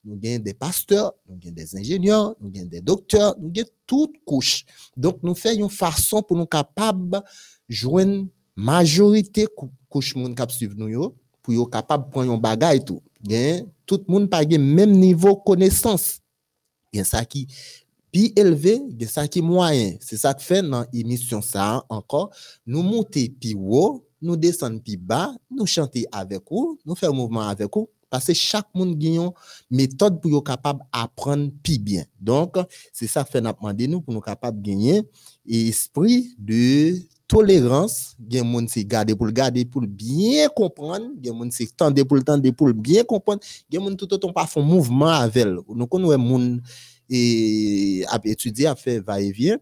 Nous 0.04 0.20
avons 0.24 0.40
des 0.40 0.54
pasteurs, 0.54 1.14
nous 1.28 1.38
avons 1.44 1.54
des 1.54 1.76
ingénieurs, 1.76 2.36
nous 2.40 2.52
avons 2.56 2.68
des 2.68 2.82
docteurs, 2.82 3.36
nous 3.40 3.52
avons 3.56 3.70
toute 3.86 4.16
couche. 4.26 4.66
Donc, 4.96 5.20
nous 5.24 5.36
faisons 5.36 5.66
une 5.66 5.70
façon 5.70 6.22
pour 6.22 6.38
nous 6.38 6.46
capables 6.46 7.22
joindre 7.68 8.28
majorité 8.56 9.48
couche 9.90 10.16
monde 10.16 10.36
qui 10.36 10.56
suivre 10.56 10.76
nous 10.78 11.16
pour 11.42 11.54
être 11.54 11.70
capable 11.70 12.06
de 12.06 12.12
prendre 12.12 12.32
un 12.34 12.38
bagage 12.38 12.86
tout. 12.86 13.02
Tout 13.86 14.04
le 14.08 14.12
monde 14.12 14.30
pas 14.30 14.46
même 14.46 14.92
niveau 14.92 15.36
connaissance 15.36 16.21
gen 16.94 17.08
sa 17.08 17.24
ki 17.28 17.46
pi 18.12 18.28
eleve, 18.40 18.76
gen 19.00 19.12
sa 19.12 19.26
ki 19.32 19.44
mwayen. 19.46 19.96
Se 20.04 20.20
sa 20.20 20.34
te 20.36 20.44
fe 20.46 20.60
nan 20.66 20.90
emisyon 20.92 21.44
sa 21.46 21.78
an, 21.78 21.86
anko, 22.00 22.28
nou 22.68 22.84
monte 22.84 23.24
pi 23.42 23.56
wo, 23.56 24.02
nou 24.22 24.38
desen 24.40 24.78
pi 24.84 24.98
ba, 25.00 25.30
nou 25.50 25.70
chante 25.70 26.04
avek 26.14 26.52
ou, 26.52 26.76
nou 26.86 27.00
fe 27.00 27.10
mouvman 27.10 27.50
avek 27.50 27.80
ou, 27.80 27.90
Parce 28.12 28.26
que 28.26 28.34
chaque 28.34 28.68
monde 28.76 29.02
a 29.02 29.08
une 29.08 29.32
méthode 29.72 30.22
pour 30.22 30.32
être 30.32 30.44
capable 30.44 30.82
d'apprendre 30.94 31.50
plus 31.64 31.80
bien. 31.80 32.04
Donc, 32.20 32.58
c'est 32.92 33.08
ça 33.08 33.24
que 33.24 33.32
fait 33.32 33.42
nous 33.42 33.52
demander 33.54 33.88
nous 33.88 34.02
pour 34.02 34.14
nous 34.14 34.20
capables 34.20 34.62
de 34.62 34.70
gagner. 34.70 35.02
Esprit 35.48 36.36
de 36.38 36.94
tolérance, 37.26 38.18
il 38.30 38.38
a 38.38 38.44
monde 38.44 38.68
qui 38.68 38.84
garder 38.84 39.16
pour 39.16 39.26
le 39.26 39.32
garder 39.32 39.64
pour 39.64 39.82
bien 39.84 40.50
comprendre, 40.50 41.06
il 41.24 41.30
a 41.30 41.34
monde 41.34 41.52
qui 41.52 41.66
tendre 41.70 42.04
pour 42.04 42.18
le 42.18 42.24
tendre 42.24 42.52
pour 42.52 42.74
bien 42.74 43.06
comprendre, 43.06 43.40
il 43.70 43.76
y 43.76 43.78
a 43.78 43.80
monde 43.80 43.96
tout 43.96 44.14
autant 44.14 44.34
pas 44.34 44.46
font 44.46 44.62
mouvement 44.62 45.08
avec 45.08 45.48
nous 45.70 45.88
connaissons 45.88 46.18
monde 46.18 46.62
et 47.10 48.04
étudier 48.26 48.68
a 48.68 48.76
fait 48.76 49.00
va 49.00 49.22
et 49.22 49.32
vient 49.32 49.58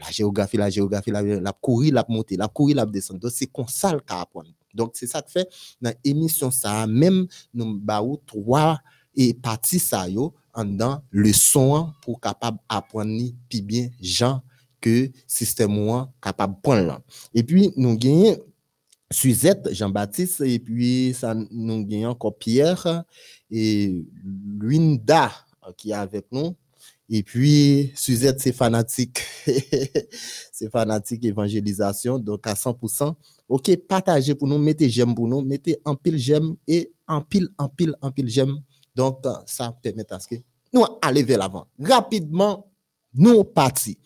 la 0.00 0.10
géographie 0.10 0.56
la 0.56 0.68
géographie 0.68 1.12
la, 1.12 1.52
courir 1.52 1.94
la 1.94 2.04
monter 2.08 2.36
la 2.36 2.48
courir 2.48 2.76
la 2.76 2.86
descendre. 2.86 3.28
C'est 3.30 3.46
comme 3.46 3.68
ça 3.68 3.96
qu'a 4.04 4.20
apprendre 4.20 4.50
donc 4.76 4.92
c'est 4.94 5.06
ça 5.06 5.22
que 5.22 5.30
fait 5.30 5.48
dans 5.80 5.94
émission 6.04 6.50
ça 6.50 6.86
même 6.86 7.26
nous 7.52 7.78
baou 7.78 8.20
trois 8.26 8.78
et 9.14 9.34
partie 9.34 9.78
ça 9.78 10.06
en 10.54 10.64
dans 10.64 11.02
le 11.10 11.32
son 11.32 11.92
pour 12.02 12.20
capable 12.20 12.58
apprendre 12.68 13.20
puis 13.48 13.62
bien 13.62 13.88
gens 14.00 14.42
que 14.80 15.10
système 15.26 16.06
capable 16.20 16.60
prendre. 16.62 17.00
Et 17.34 17.42
puis 17.42 17.72
nous 17.76 17.96
gagnons 17.96 18.36
Suzette, 19.10 19.72
Jean-Baptiste, 19.72 20.40
et 20.40 20.58
puis 20.58 21.14
ça, 21.18 21.34
nous 21.50 21.84
gagnons 21.84 22.10
encore 22.10 22.36
Pierre 22.36 23.04
et 23.50 24.04
Linda 24.60 25.30
qui 25.76 25.90
est 25.90 25.94
avec 25.94 26.26
nous. 26.32 26.56
Et 27.08 27.22
puis, 27.22 27.92
Suzette, 27.94 28.40
c'est 28.40 28.52
fanatique. 28.52 29.22
c'est 30.52 30.70
fanatique 30.70 31.24
évangélisation, 31.24 32.18
donc 32.18 32.46
à 32.46 32.54
100%. 32.54 33.14
OK, 33.48 33.76
partagez 33.88 34.34
pour 34.34 34.48
nous, 34.48 34.58
mettez 34.58 34.88
j'aime 34.88 35.14
pour 35.14 35.28
nous, 35.28 35.40
mettez 35.40 35.78
en 35.84 35.94
pile 35.94 36.18
j'aime 36.18 36.56
et 36.66 36.92
en 37.06 37.20
pile, 37.20 37.48
en 37.58 37.68
pile, 37.68 37.94
en 38.00 38.10
pile 38.10 38.28
j'aime. 38.28 38.58
Donc, 38.94 39.24
ça 39.46 39.76
permet 39.82 40.10
à 40.12 40.18
ce 40.18 40.28
que 40.28 40.34
nous 40.72 40.84
aller 41.00 41.22
vers 41.22 41.38
l'avant. 41.38 41.66
Rapidement, 41.78 42.66
nous 43.14 43.44
partis. 43.44 43.98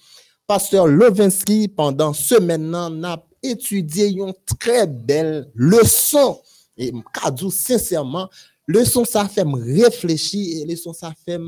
Pasteur 0.47 0.87
Levinsky, 0.87 1.69
pendant 1.69 2.13
ce 2.13 2.35
maintenant, 2.35 2.91
n'a 2.91 3.25
étudié 3.43 4.09
une 4.09 4.33
très 4.59 4.87
belle 4.87 5.51
leçon. 5.55 6.41
Et 6.77 6.93
Kadou, 7.13 7.51
sincèrement, 7.51 8.29
leçon 8.67 9.05
ça 9.05 9.29
fait 9.29 9.45
me 9.45 9.59
réfléchir 9.83 10.63
et 10.63 10.71
leçon 10.71 10.93
ça 10.93 11.13
fait 11.25 11.39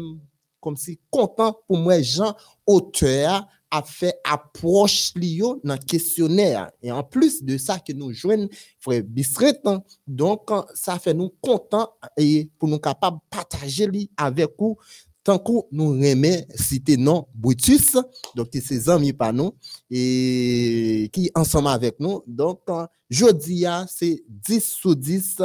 comme 0.61 0.77
si 0.77 0.99
content 1.11 1.59
pour 1.67 1.77
moi, 1.77 2.01
Jean, 2.01 2.35
auteur, 2.67 3.47
a 3.73 3.83
fait 3.83 4.15
approche 4.23 5.13
lio 5.17 5.59
dans 5.65 5.79
questionnaire. 5.79 6.71
Et 6.83 6.93
en 6.93 7.03
plus 7.03 7.43
de 7.43 7.57
ça, 7.57 7.79
que 7.79 7.93
nous 7.93 8.13
joignons 8.13 8.49
frère 8.79 9.03
Bistret, 9.03 9.59
hein. 9.65 9.83
donc 10.07 10.51
ça 10.75 10.99
fait 10.99 11.15
nous 11.15 11.31
content 11.41 11.89
et 12.17 12.51
pour 12.59 12.69
nous 12.69 12.79
capables 12.79 13.17
de 13.17 13.23
partager 13.31 13.89
avec 14.17 14.51
vous 14.59 14.77
tant 15.25 15.39
que 15.39 15.53
nous 15.71 16.03
aimons 16.03 16.45
citer 16.55 16.97
non 16.97 17.27
Brutus, 17.35 17.97
donc 18.35 18.49
c'est 18.53 18.89
amis 18.89 19.13
par 19.13 19.33
nous, 19.33 19.53
et 19.91 21.09
qui 21.13 21.31
ensemble 21.35 21.69
avec 21.69 22.01
nous. 22.01 22.23
Donc, 22.27 22.61
jeudi, 23.09 23.65
c'est 23.89 24.23
10 24.29 24.61
sur 24.65 24.97
10, 24.97 25.43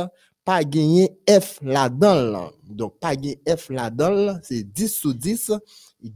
pas 0.47 0.63
gagné 0.63 1.19
F 1.29 1.59
là-dedans. 1.61 2.51
Donc, 2.63 2.97
pas 3.01 3.17
gagné 3.17 3.37
F 3.45 3.69
là-dedans, 3.69 4.39
c'est 4.41 4.63
10 4.63 4.87
sur 4.87 5.13
10. 5.13 5.51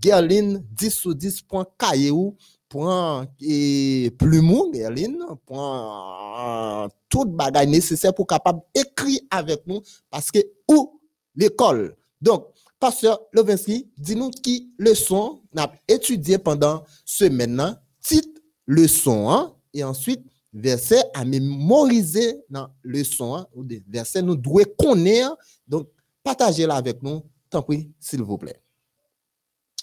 Gerline, 0.01 0.63
10 0.71 0.89
sur 0.89 1.13
10 1.13 1.41
point 1.41 1.67
caillou, 1.77 2.37
point 2.69 3.27
et 3.41 4.09
plumon, 4.17 4.71
Gerline, 4.73 5.21
point 5.45 6.87
tout 7.09 7.25
bagage 7.25 7.67
nécessaire 7.67 8.13
pour 8.13 8.25
capable 8.25 8.61
écrire 8.73 9.19
avec 9.29 9.67
nous 9.67 9.81
parce 10.09 10.31
que 10.31 10.39
où 10.69 11.01
l'école? 11.35 11.97
Donc, 12.21 12.47
Pasteur 12.79 13.19
Levinsky, 13.33 13.91
dis-nous 13.97 14.29
qui 14.29 14.71
leçon 14.77 15.41
n'a 15.53 15.69
étudié 15.89 16.37
pendant 16.37 16.85
ce 17.03 17.25
maintenant, 17.25 17.75
titre 18.01 18.39
leçon 18.65 19.29
hein, 19.29 19.53
et 19.73 19.83
ensuite 19.83 20.25
verset 20.53 21.01
à 21.13 21.23
mémoriser 21.23 22.41
dans 22.49 22.69
leçon 22.83 23.35
hein, 23.35 23.47
ou 23.53 23.63
des 23.63 23.83
versets 23.87 24.21
nous 24.21 24.35
devons 24.35 24.63
connaître. 24.77 25.37
Donc, 25.67 25.89
partagez-la 26.23 26.75
avec 26.75 27.01
nous, 27.01 27.23
tant 27.49 27.61
pis, 27.61 27.89
s'il 27.99 28.21
vous 28.21 28.37
plaît. 28.37 28.61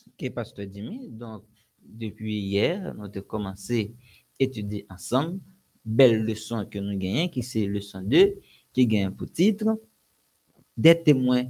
Ok, 0.08 0.30
Pasteur 0.30 0.66
Dimi, 0.66 1.08
donc 1.08 1.44
depuis 1.82 2.40
hier, 2.40 2.94
nous 2.94 3.04
avons 3.04 3.22
commencé 3.22 3.94
à 4.40 4.44
étudier 4.44 4.87
ensemble 4.90 5.40
belle 5.84 6.25
leçon 6.25 6.66
que 6.70 6.78
nous 6.78 6.98
gagnons, 6.98 7.28
qui 7.28 7.42
c'est 7.42 7.66
leçon 7.66 8.02
2, 8.02 8.34
qui 8.72 8.87
gagne 8.87 9.10
pour 9.10 9.30
titre 9.30 9.80
des 10.76 11.02
témoins 11.02 11.44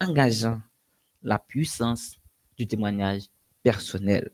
engageants 0.00 0.60
la 1.22 1.38
puissance 1.38 2.16
du 2.56 2.66
témoignage 2.66 3.24
personnel. 3.62 4.30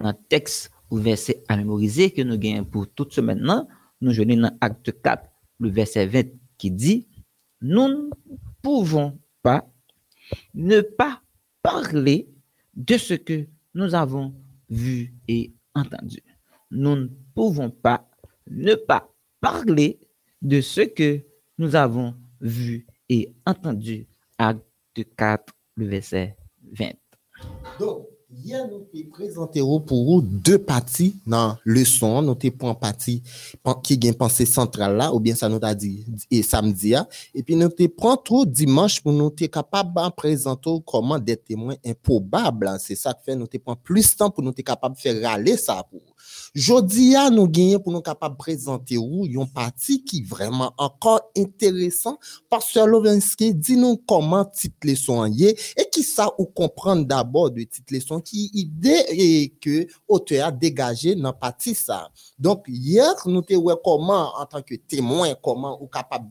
Dans 0.00 0.08
le 0.08 0.16
texte 0.28 0.70
verset 0.98 1.42
à 1.48 1.56
mémoriser 1.56 2.10
que 2.10 2.22
nous 2.22 2.38
gagnons 2.38 2.64
pour 2.64 2.88
toute 2.88 3.12
ce 3.12 3.20
maintenant, 3.20 3.68
nous 4.00 4.12
jouons 4.12 4.36
dans 4.36 4.56
acte 4.60 4.92
4, 5.02 5.22
le 5.60 5.70
verset 5.70 6.06
20 6.06 6.26
qui 6.58 6.70
dit, 6.70 7.08
nous 7.60 7.88
ne 7.88 8.10
pouvons 8.62 9.18
pas 9.42 9.66
ne 10.54 10.80
pas 10.80 11.22
parler 11.62 12.28
de 12.74 12.96
ce 12.96 13.14
que 13.14 13.46
nous 13.74 13.94
avons 13.94 14.34
vu 14.68 15.14
et 15.28 15.52
entendu. 15.74 16.22
Nous 16.70 16.96
ne 16.96 17.08
pouvons 17.34 17.70
pas 17.70 18.08
ne 18.48 18.74
pas 18.74 19.12
parler 19.40 19.98
de 20.42 20.60
ce 20.60 20.82
que 20.82 21.20
nous 21.58 21.74
avons 21.76 22.14
vu 22.40 22.86
et 23.08 23.32
entendu. 23.44 24.06
Acte 24.38 24.64
4, 25.16 25.52
le 25.76 25.86
verset 25.86 26.36
20. 26.72 26.92
Donc, 27.78 28.06
Yen 28.30 28.68
nou 28.70 28.84
te 28.86 29.00
prezante 29.10 29.58
ou 29.58 29.80
pou 29.82 30.14
ou 30.14 30.22
de 30.22 30.54
pati 30.62 31.08
nan 31.26 31.56
le 31.66 31.82
son, 31.88 32.20
nou 32.22 32.38
te 32.38 32.46
pon 32.54 32.76
pati 32.78 33.16
pan, 33.58 33.74
ki 33.82 33.96
gen 34.04 34.14
panse 34.20 34.46
sentral 34.46 34.94
la, 35.00 35.08
ou 35.10 35.18
bien 35.24 35.34
sa 35.34 35.48
nou 35.50 35.58
ta 35.58 35.72
di 35.74 35.96
e 36.30 36.38
samdi 36.46 36.92
ya, 36.92 37.02
epi 37.34 37.58
nou 37.58 37.74
te 37.74 37.88
pon 37.90 38.14
tro 38.22 38.44
dimanche 38.46 39.02
pou 39.02 39.10
nou 39.10 39.34
te 39.34 39.50
kapab 39.50 39.98
an 40.04 40.14
prezante 40.14 40.70
ou 40.70 40.78
koman 40.86 41.18
de 41.26 41.34
temwen 41.40 41.80
impobable, 41.82 42.76
se 42.78 42.94
sa 43.02 43.16
te 43.18 43.26
fe 43.26 43.34
nou 43.34 43.50
te 43.50 43.58
pon 43.58 43.74
plus 43.82 44.14
tan 44.14 44.30
pou 44.30 44.46
nou 44.46 44.54
te 44.54 44.62
kapab 44.62 44.94
fe 45.00 45.16
rale 45.18 45.58
sa 45.58 45.80
pou. 45.82 45.98
Jodi 46.50 47.12
ya 47.12 47.28
nou 47.30 47.46
genyen 47.46 47.78
pou 47.78 47.94
nou 47.94 48.02
kapap 48.02 48.32
prezante 48.40 48.96
ou 48.98 49.22
yon 49.30 49.46
pati 49.54 50.00
ki 50.02 50.18
vreman 50.26 50.72
ankor 50.82 51.20
enteresan 51.38 52.16
Pastor 52.50 52.90
Lovenski 52.90 53.52
di 53.54 53.76
nou 53.78 54.00
koman 54.10 54.48
tit 54.50 54.74
leson 54.82 55.30
ye 55.30 55.52
e 55.54 55.86
ki 55.94 56.02
sa 56.02 56.26
ou 56.32 56.48
kompran 56.50 57.04
d'abord 57.06 57.54
de 57.54 57.68
tit 57.70 57.94
leson 57.94 58.18
ki 58.26 58.48
ide 58.64 58.96
e 59.14 59.28
ke 59.62 59.84
ote 60.10 60.42
a 60.42 60.50
degaje 60.50 61.14
nan 61.14 61.38
pati 61.38 61.76
sa. 61.78 62.08
Donk 62.34 62.66
yer 62.66 63.14
nou 63.30 63.46
te 63.46 63.54
we 63.54 63.76
koman 63.86 64.34
an 64.42 64.50
tanke 64.50 64.80
temwen 64.90 65.38
koman 65.46 65.78
ou 65.78 65.86
kapap 65.86 66.26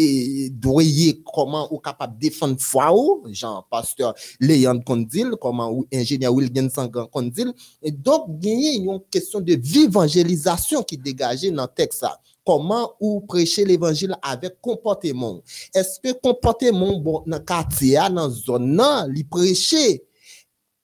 E 0.00 0.48
doye 0.62 1.12
koman 1.26 1.66
ou 1.68 1.80
kapap 1.82 2.14
defan 2.20 2.54
fwa 2.60 2.88
ou, 2.94 3.28
jan 3.34 3.60
pasteur 3.72 4.14
Leon 4.40 4.80
Kondil, 4.86 5.34
koman 5.40 5.74
ou 5.74 5.86
enjenye 5.92 6.30
Wilgen 6.32 6.70
Sangan 6.72 7.08
Kondil, 7.12 7.52
e 7.84 7.92
dok 7.92 8.28
genye 8.40 8.78
yon 8.86 9.02
kesyon 9.12 9.44
de 9.44 9.58
vivangelizasyon 9.60 10.86
ki 10.88 11.00
degaje 11.04 11.52
nan 11.52 11.68
tek 11.76 11.92
sa. 11.96 12.14
Koman 12.46 12.86
ou 12.96 13.20
preche 13.28 13.66
l'Evangil 13.68 14.14
avek 14.24 14.56
kompote 14.64 15.12
moun? 15.12 15.42
Eske 15.76 16.14
kompote 16.24 16.72
moun 16.72 17.02
bon 17.04 17.26
nan 17.28 17.44
katia, 17.44 18.08
nan 18.12 18.32
zon 18.32 18.64
nan, 18.78 19.10
li 19.12 19.26
preche? 19.28 20.00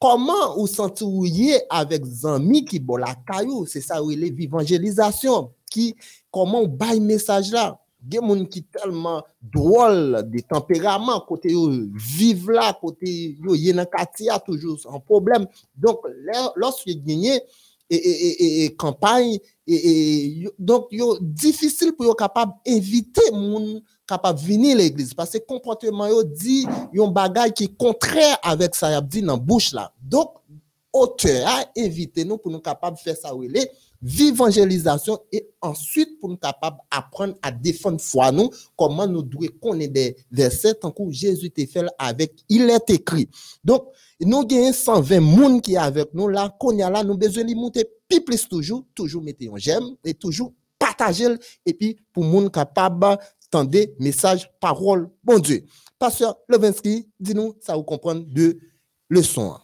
Koman 0.03 0.59
ou 0.59 0.69
santi 0.69 1.07
ou 1.07 1.25
ye 1.25 1.63
avek 1.73 2.05
zanmi 2.05 2.61
ki 2.69 2.83
bo 2.85 3.01
la 3.01 3.15
kayou? 3.29 3.65
Se 3.65 3.81
sa 3.81 4.03
ou 4.03 4.13
le 4.13 4.29
vivangelizasyon 4.37 5.49
ki 5.73 5.95
koman 6.35 6.67
ou 6.67 6.69
bay 6.69 7.01
mesaj 7.01 7.49
la? 7.57 7.71
Des 8.07 8.19
gens 8.19 8.45
qui 8.45 8.63
tellement 8.65 9.23
drôle 9.43 10.29
de 10.31 10.41
tempérament 10.41 11.21
côté 11.21 11.55
vivent 11.95 12.51
là 12.51 12.77
côté 12.81 13.37
y 13.39 13.75
toujours 14.47 14.79
un 14.93 15.01
problème. 15.01 15.47
Donc 15.77 16.01
lorsque 16.57 16.89
gagné 16.89 17.41
et, 17.89 17.97
et, 17.97 18.65
et, 18.65 18.75
campagne 18.75 19.39
et, 19.67 20.49
donc 20.59 20.89
difficile 21.21 21.93
pour 21.93 22.07
yo 22.07 22.15
capable 22.15 22.53
inviter 22.67 23.31
moun 23.33 23.81
capable 24.07 24.41
venir 24.41 24.77
l'église. 24.77 25.15
Parce 25.15 25.31
que 25.31 25.39
comportement 25.39 26.09
yo 26.09 26.25
dit 26.25 26.67
yon 26.93 27.09
bagage 27.09 27.53
qui 27.53 27.65
est 27.65 27.77
contraire 27.77 28.39
avec 28.43 28.75
ça 28.75 28.91
y 28.91 28.95
a 28.95 29.01
dit 29.01 29.23
bouche 29.41 29.75
donc 30.03 30.31
auteur 30.93 31.47
a 31.47 31.65
invité 31.79 32.25
nous 32.25 32.39
pour 32.39 32.51
nous 32.51 32.61
capable 32.61 32.97
faire 32.97 33.17
ça 33.17 33.33
évangélisation 34.03 35.19
et 35.33 35.49
ensuite 35.61 36.19
pour 36.21 36.29
nous 36.29 36.37
capables 36.37 36.79
d'apprendre 36.93 37.35
à 37.43 37.51
défendre 37.51 38.01
foi 38.01 38.33
nous, 38.33 38.51
comment 38.77 39.07
nous 39.07 39.23
devons 39.23 39.47
connaître 39.61 39.93
des 39.93 40.17
versets 40.31 40.75
tant 40.75 40.91
que 40.91 41.11
Jésus 41.11 41.51
te 41.51 41.65
fait 41.67 41.87
avec 41.99 42.33
il 42.49 42.69
est 42.71 42.91
écrit. 42.91 43.29
Donc, 43.65 43.87
nous 44.21 44.39
avons 44.39 44.73
120 44.73 45.21
personnes 45.21 45.61
qui 45.61 45.75
est 45.75 45.79
avec 45.79 46.13
nous 46.15 46.29
là, 46.29 46.55
qu'on 46.59 46.79
a 46.81 46.91
là, 46.91 47.05
nous 47.05 47.17
besoin 47.17 47.45
de 47.45 47.55
monter 47.55 47.85
plus 48.09 48.49
toujours, 48.49 48.85
toujours 48.95 49.23
mettez 49.23 49.49
un 49.49 49.57
j'aime 49.57 49.97
et 50.05 50.15
toujours 50.15 50.53
partager 50.79 51.27
et 51.65 51.75
puis 51.75 51.97
pour 52.13 52.25
monde 52.25 52.53
capable 52.53 53.19
tendre 53.51 53.79
message, 53.99 54.51
parole, 54.61 55.09
bon 55.23 55.39
Dieu. 55.39 55.65
Pasteur 55.99 56.37
Levinsky, 56.49 57.09
dis-nous, 57.19 57.55
ça 57.61 57.77
vous 57.77 57.85
comprendre 57.85 58.25
de 58.27 58.59
leçon. 59.09 59.57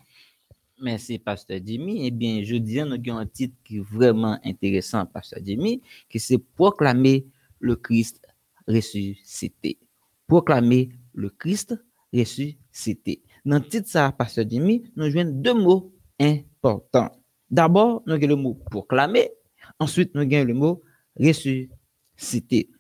Merci, 0.83 1.21
Pasteur 1.21 1.61
Jimmy. 1.65 2.09
Eh 2.09 2.11
bien, 2.11 2.43
je 2.43 2.57
dis, 2.57 2.83
nous 2.83 2.95
avons 2.95 3.19
un 3.19 3.27
titre 3.27 3.55
qui 3.63 3.77
est 3.77 3.81
vraiment 3.81 4.37
intéressant, 4.45 5.07
Pasteur 5.07 5.39
Jimmy, 5.45 5.81
qui 6.09 6.19
c'est 6.19 6.39
Proclamer 6.39 7.25
le 7.61 7.77
Christ 7.77 8.27
ressuscité. 8.67 9.79
Proclamer 10.27 10.89
le 11.15 11.31
Christ 11.31 11.81
ressuscité. 12.13 13.23
Dans 13.45 13.59
le 13.59 13.69
titre, 13.69 13.89
ça, 13.89 14.11
Pasteur 14.11 14.45
Jimmy, 14.49 14.83
nous 14.97 15.05
avons 15.05 15.31
deux 15.31 15.55
mots 15.55 15.93
importants. 16.19 17.13
D'abord, 17.49 18.03
nous 18.05 18.15
avons 18.15 18.27
le 18.27 18.37
mot 18.37 18.55
proclamer. 18.55 19.31
Ensuite, 19.79 20.13
nous 20.17 20.23
avons 20.23 20.45
le 20.45 20.55
mot 20.55 20.83
ressuscité. 21.17 22.71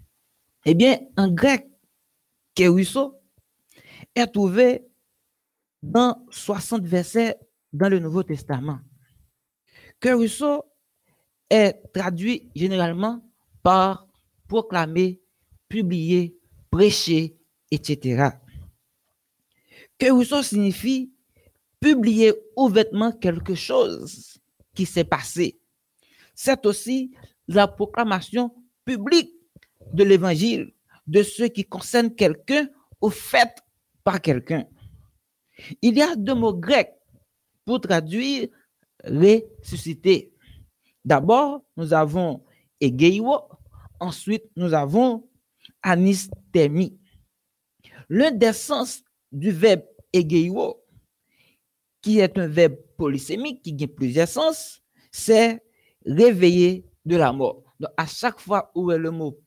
Eh 0.64 0.74
bien, 0.74 0.98
en 1.16 1.30
grec, 1.30 1.68
Kérusso 2.56 3.14
est 4.16 4.26
trouvé 4.26 4.84
dans 5.84 6.26
60 6.30 6.82
versets 6.82 7.38
dans 7.72 7.88
le 7.88 7.98
Nouveau 7.98 8.22
Testament. 8.22 8.80
que 10.00 10.08
Rousseau 10.10 10.64
est 11.48 11.80
traduit 11.92 12.50
généralement 12.56 13.22
par 13.62 14.08
proclamer, 14.48 15.22
publier, 15.68 16.36
prêcher, 16.70 17.38
etc. 17.70 18.30
Que 19.98 20.10
Rousseau 20.10 20.42
signifie 20.42 21.12
publier 21.80 22.32
ouvertement 22.56 23.12
quelque 23.12 23.54
chose 23.54 24.40
qui 24.74 24.86
s'est 24.86 25.04
passé. 25.04 25.60
C'est 26.34 26.64
aussi 26.66 27.14
la 27.46 27.68
proclamation 27.68 28.52
publique 28.84 29.32
de 29.92 30.04
l'évangile, 30.04 30.72
de 31.06 31.22
ce 31.22 31.44
qui 31.44 31.64
concerne 31.64 32.14
quelqu'un 32.14 32.68
ou 33.00 33.10
fait 33.10 33.52
par 34.04 34.20
quelqu'un. 34.20 34.64
Il 35.82 35.96
y 35.96 36.02
a 36.02 36.16
deux 36.16 36.34
mots 36.34 36.54
grecs 36.54 36.94
pour 37.64 37.80
traduire 37.80 38.48
ressusciter. 39.04 40.32
D'abord, 41.04 41.64
nous 41.76 41.92
avons 41.92 42.44
egeio, 42.80 43.40
ensuite 43.98 44.44
nous 44.56 44.72
avons 44.72 45.28
anistemi. 45.82 46.98
L'un 48.08 48.30
des 48.30 48.52
sens 48.52 49.02
du 49.30 49.50
verbe 49.50 49.84
egeio, 50.12 50.82
qui 52.00 52.18
est 52.18 52.36
un 52.38 52.46
verbe 52.46 52.76
polysémique 52.96 53.62
qui 53.62 53.76
a 53.82 53.88
plusieurs 53.88 54.28
sens, 54.28 54.82
c'est 55.10 55.62
réveiller 56.04 56.84
de 57.04 57.16
la 57.16 57.32
mort. 57.32 57.62
Donc, 57.78 57.90
à 57.96 58.06
chaque 58.06 58.40
fois 58.40 58.70
où 58.74 58.90
est 58.90 58.98
le 58.98 59.10
mot 59.10 59.40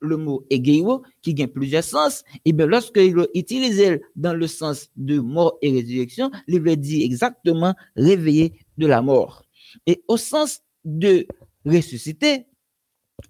le 0.00 0.16
mot 0.16 0.44
egeio, 0.50 1.02
qui 1.22 1.40
a 1.42 1.48
plusieurs 1.48 1.84
sens, 1.84 2.22
et 2.36 2.50
eh 2.50 2.52
bien 2.52 2.66
lorsque 2.66 2.96
il 2.96 3.18
est 3.18 3.38
utilisé 3.38 4.02
dans 4.14 4.34
le 4.34 4.46
sens 4.46 4.90
de 4.96 5.18
mort 5.18 5.58
et 5.62 5.70
résurrection, 5.70 6.30
il 6.48 6.60
veut 6.60 6.76
dire 6.76 7.04
exactement 7.04 7.74
réveiller 7.96 8.60
de 8.78 8.86
la 8.86 9.02
mort. 9.02 9.42
Et 9.86 10.02
au 10.08 10.16
sens 10.16 10.60
de 10.84 11.26
ressusciter, 11.64 12.46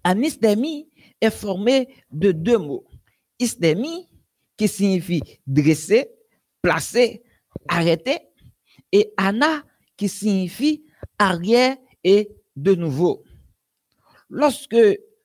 anistemi 0.04 0.88
est 1.20 1.30
formé 1.30 1.88
de 2.10 2.32
deux 2.32 2.58
mots. 2.58 2.86
Istemi, 3.38 4.08
qui 4.56 4.68
signifie 4.68 5.22
dresser, 5.46 6.08
placer, 6.62 7.22
arrêter, 7.68 8.18
et 8.92 9.12
ana, 9.16 9.62
qui 9.96 10.08
signifie 10.08 10.84
arrière 11.18 11.76
et 12.04 12.30
de 12.56 12.74
nouveau. 12.74 13.22
Lorsque 14.30 14.76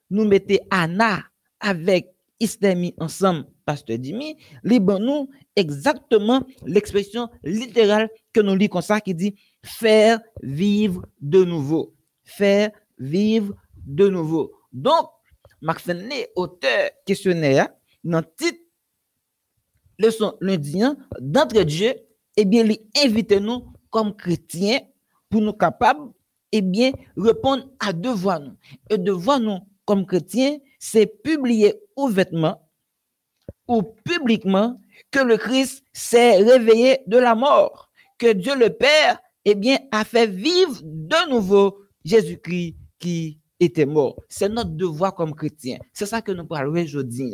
nous 0.10 0.25
mettons 0.25 0.58
ana 0.69 1.30
avec 1.62 2.13
istemi 2.39 2.93
ensemble, 3.00 3.45
pasteur 3.65 4.00
Dimi, 4.00 4.36
libre-nous 4.63 5.30
exactement 5.56 6.43
l'expression 6.65 7.30
littérale 7.43 8.10
que 8.34 8.41
nous 8.41 8.56
lisons 8.56 8.71
comme 8.71 8.82
ça 8.82 9.00
qui 9.00 9.13
dit 9.13 9.36
faire 9.63 10.19
vivre 10.41 11.06
de 11.21 11.43
nouveau. 11.43 11.93
Faire 12.24 12.71
vivre 12.97 13.56
de 13.86 14.10
nouveau. 14.10 14.52
Donc, 14.74 15.10
Marc 15.62 15.88
auteur 16.36 16.89
questionnaire, 17.06 17.67
dans 18.04 18.19
le 18.19 18.26
titre 18.36 18.60
leçon 20.00 20.34
lundi, 20.41 20.82
d'entre 21.19 21.62
Dieu, 21.63 21.93
eh 22.36 22.45
bien, 22.45 22.65
il 22.65 22.80
invite 23.06 23.34
nous 23.34 23.71
comme 23.91 24.15
chrétiens 24.15 24.80
pour 25.30 25.41
nous 25.41 25.54
capables, 25.54 26.12
eh 26.52 26.62
bien, 26.62 26.91
répondre 27.15 27.69
à 27.80 27.93
devoir 27.93 28.39
nous. 28.39 28.58
Et 28.89 28.97
devoir 28.97 29.39
nous 29.39 29.60
comme 29.86 30.06
chrétiens, 30.06 30.58
c'est 30.83 31.05
publier 31.05 31.75
ouvertement 31.95 32.67
ou 33.67 33.83
publiquement 33.83 34.81
que 35.11 35.19
le 35.19 35.37
Christ 35.37 35.85
s'est 35.93 36.37
réveillé 36.37 37.01
de 37.05 37.17
la 37.17 37.35
mort, 37.35 37.91
que 38.17 38.33
Dieu 38.33 38.55
le 38.55 38.71
Père, 38.71 39.19
eh 39.45 39.55
a 39.91 40.03
fait 40.03 40.25
vivre 40.25 40.81
de 40.83 41.29
nouveau 41.29 41.77
Jésus-Christ 42.03 42.75
qui 42.97 43.39
était 43.59 43.85
mort. 43.85 44.15
C'est 44.27 44.49
notre 44.49 44.71
devoir 44.71 45.13
comme 45.13 45.35
chrétiens. 45.35 45.77
C'est 45.93 46.07
ça 46.07 46.23
que 46.23 46.31
nous 46.31 46.45
parlons 46.45 46.81
aujourd'hui. 46.81 47.33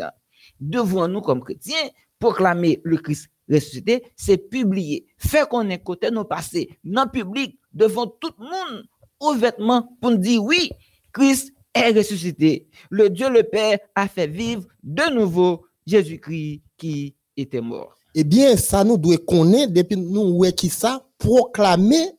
Devons-nous 0.60 1.22
comme 1.22 1.42
chrétiens 1.42 1.90
proclamer 2.20 2.82
le 2.84 2.98
Christ 2.98 3.30
ressuscité, 3.50 4.04
c'est 4.18 4.38
publier, 4.38 5.06
faire 5.18 5.48
qu'on 5.48 5.70
ait 5.70 5.80
côté 5.80 6.12
nos 6.12 6.26
passés, 6.26 6.78
non 6.84 7.08
public, 7.08 7.58
devant 7.72 8.08
tout 8.08 8.34
le 8.40 8.44
monde, 8.44 8.84
ouvertement, 9.22 9.96
pour 10.02 10.12
nous 10.12 10.18
dire 10.18 10.44
oui, 10.44 10.70
Christ 11.14 11.54
est 11.74 11.92
ressuscité. 11.92 12.68
Le 12.90 13.10
Dieu 13.10 13.30
le 13.30 13.44
Père 13.44 13.80
a 13.96 14.08
fait 14.08 14.28
vivre 14.28 14.64
de 14.84 15.14
nouveau 15.14 15.66
Jésus-Christ 15.86 16.62
qui 16.78 17.16
était 17.36 17.62
mort. 17.62 17.96
Eh 18.16 18.24
bien, 18.24 18.58
ça 18.58 18.84
nous 18.84 18.98
doit 18.98 19.18
connaître 19.18 19.74
depuis 19.74 19.98
nous, 19.98 20.38
ouais, 20.38 20.54
qui 20.54 20.70
ça, 20.70 21.06
proclamer 21.18 22.18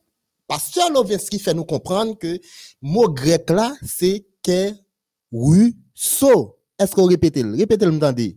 Pasteur 0.49 0.89
Loveski 0.91 1.37
fait 1.37 1.53
nous 1.53 1.63
comprendre 1.63 2.17
que 2.17 2.25
le 2.27 2.39
mot 2.81 3.07
grec 3.07 3.51
là, 3.51 3.75
c'est 3.85 4.25
que 4.43 4.71
so. 5.93 6.57
Est-ce 6.79 6.95
qu'on 6.95 7.05
répète 7.05 7.37
le 7.37 7.55
Répétez-le, 7.55 7.91
m'entendez? 7.91 8.35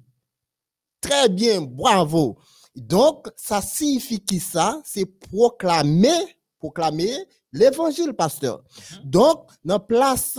Très 1.01 1.31
bien, 1.31 1.63
bravo. 1.63 2.37
Donc, 2.77 3.29
ça 3.35 3.63
signifie 3.63 4.21
qui 4.21 4.41
ça? 4.41 4.83
C'est 4.85 5.07
proclamer, 5.07 6.37
proclamer 6.59 7.15
l'évangile, 7.51 8.13
pasteur. 8.13 8.63
Mhm. 9.05 9.11
Donc, 9.11 9.47
dans 9.65 9.81
place 9.81 10.39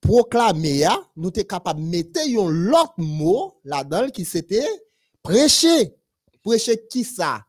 proclamer, 0.00 0.86
nous 1.16 1.30
sommes 1.34 1.44
capables 1.44 1.80
de 1.80 1.86
mettre 1.88 2.20
un 2.20 2.72
autre 2.72 2.94
mot 2.98 3.60
là-dedans 3.64 4.08
qui 4.10 4.24
c'était 4.24 4.66
prêcher. 5.22 5.94
Prêcher 6.42 6.86
qui 6.88 7.04
ça? 7.04 7.44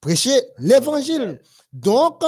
Prêcher 0.00 0.40
l'évangile. 0.58 1.40
Donc, 1.72 2.22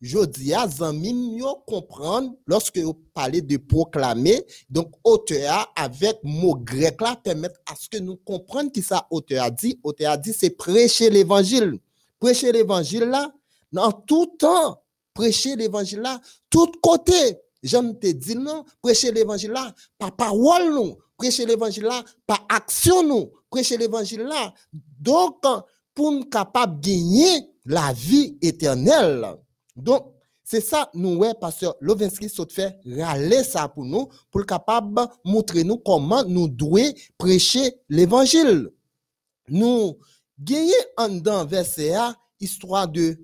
je 0.00 0.24
dis 0.24 0.54
à 0.54 0.68
Zamim, 0.68 1.40
comprendre 1.66 2.34
lorsque 2.46 2.78
vous 2.78 2.94
parlez 3.14 3.42
de 3.42 3.56
proclamer, 3.56 4.44
donc 4.70 4.92
auteur 5.02 5.72
avec 5.74 6.18
mot 6.22 6.54
grec 6.54 7.00
là 7.00 7.16
permettre 7.16 7.58
à 7.66 7.74
ce 7.74 7.88
que 7.88 7.98
nous 7.98 8.16
comprenions 8.16 8.70
qui 8.70 8.82
ça 8.82 9.06
auteur 9.10 9.44
a 9.44 9.50
dit. 9.50 9.78
Auteur 9.82 10.12
a 10.12 10.16
dit 10.16 10.32
c'est 10.32 10.50
prêcher 10.50 11.10
l'évangile. 11.10 11.78
Prêcher 12.20 12.52
l'évangile 12.52 13.04
là, 13.04 13.32
dans 13.72 13.92
tout 13.92 14.26
temps, 14.38 14.82
prêcher 15.14 15.56
l'évangile 15.56 16.00
là, 16.00 16.20
tout 16.50 16.70
côté. 16.82 17.38
J'aime 17.62 17.98
te 17.98 18.06
dire 18.08 18.38
non, 18.40 18.64
prêcher 18.82 19.10
l'évangile 19.12 19.50
là, 19.50 19.74
par 19.98 20.14
parole 20.14 20.72
non, 20.72 20.96
prêcher 21.16 21.44
l'évangile 21.44 21.84
là, 21.84 22.04
par 22.26 22.46
action 22.48 23.02
non, 23.02 23.30
prêcher 23.50 23.76
l'évangile 23.76 24.22
là. 24.22 24.52
Donc, 25.00 25.42
pour 25.94 26.12
nous 26.12 26.24
capable 26.24 26.80
de 26.80 26.88
gagner 26.88 27.50
la 27.64 27.92
vie 27.92 28.38
éternelle. 28.40 29.26
Donc, 29.74 30.12
c'est 30.44 30.62
ça, 30.62 30.88
nous, 30.94 31.16
ouais, 31.16 31.34
pasteur 31.38 31.74
Lovinsky 31.80 32.28
saute 32.28 32.52
fait 32.54 32.78
râler 32.86 33.44
ça 33.44 33.68
pour 33.68 33.84
nous, 33.84 34.08
pour 34.30 34.46
capable 34.46 35.02
montrer 35.24 35.62
nous 35.62 35.76
comment 35.76 36.24
nous 36.24 36.48
devons 36.48 36.90
prêcher 37.18 37.74
l'évangile. 37.90 38.70
Nous, 39.50 39.98
gagner 40.40 40.72
en 40.96 41.08
dans 41.08 41.44
verset 41.44 41.92
A, 41.92 42.14
histoire 42.40 42.88
de, 42.88 43.18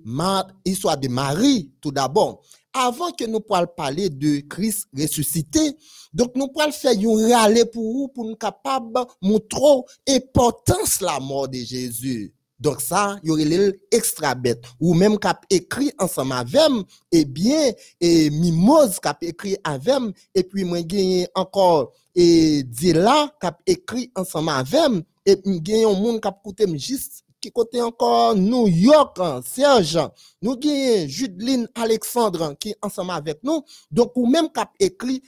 histoire 0.65 0.97
de 0.97 1.07
Marie, 1.07 1.71
tout 1.81 1.91
d'abord. 1.91 2.43
Avant 2.77 3.11
que 3.11 3.23
nous 3.23 3.39
puissions 3.39 3.67
parler 3.77 4.09
de 4.09 4.41
Christ 4.49 4.89
ressuscité, 4.93 5.77
donc 6.13 6.35
nous 6.35 6.49
pourrons 6.49 6.73
faire 6.73 6.91
un 6.91 7.37
râler 7.37 7.63
pour 7.63 8.11
nous 8.17 8.35
capable 8.35 8.99
montrer 9.21 9.81
l'importance 10.05 10.99
de 10.99 11.05
la 11.05 11.21
mort 11.21 11.47
de 11.47 11.57
Jésus. 11.57 12.33
Donc 12.59 12.81
ça, 12.81 13.17
il 13.23 13.29
y 13.29 13.31
aurait 13.31 13.79
extra 13.91 14.35
bête. 14.35 14.61
Ou 14.79 14.93
même 14.93 15.17
cap 15.17 15.45
écrit 15.49 15.91
ensemble 15.99 16.33
avec, 16.33 16.85
eh 17.13 17.23
bien, 17.23 17.71
et 18.01 18.29
Mimose 18.29 18.99
cap 18.99 19.23
écrit 19.23 19.55
avec, 19.63 20.15
et 20.33 20.43
puis 20.43 20.65
moi 20.65 20.81
gagné 20.81 21.27
encore, 21.33 21.93
et 22.13 22.63
Dila 22.63 23.33
cap 23.39 23.61
écrit 23.65 24.11
ensemble 24.15 24.49
avec, 24.49 25.05
et 25.25 25.37
puis 25.37 25.61
gagné 25.61 25.85
un 25.85 25.93
monde 25.93 26.19
cap 26.19 26.41
côté 26.43 26.65
juste 26.77 27.24
qui 27.45 27.51
côté 27.51 27.79
encore 27.79 28.35
New 28.35 28.67
York, 28.67 29.17
hein, 29.19 29.41
Serge. 29.45 29.99
Nous 30.41 30.57
gagné 30.57 31.07
Judeline 31.07 31.67
Alexandre 31.75 32.55
qui 32.59 32.73
ensemble 32.81 33.11
avec 33.11 33.43
nous. 33.43 33.63
Donc, 33.91 34.13
ou 34.15 34.25
même 34.25 34.49
cap 34.51 34.71
écrit 34.79 35.21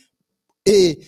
et, 0.65 0.99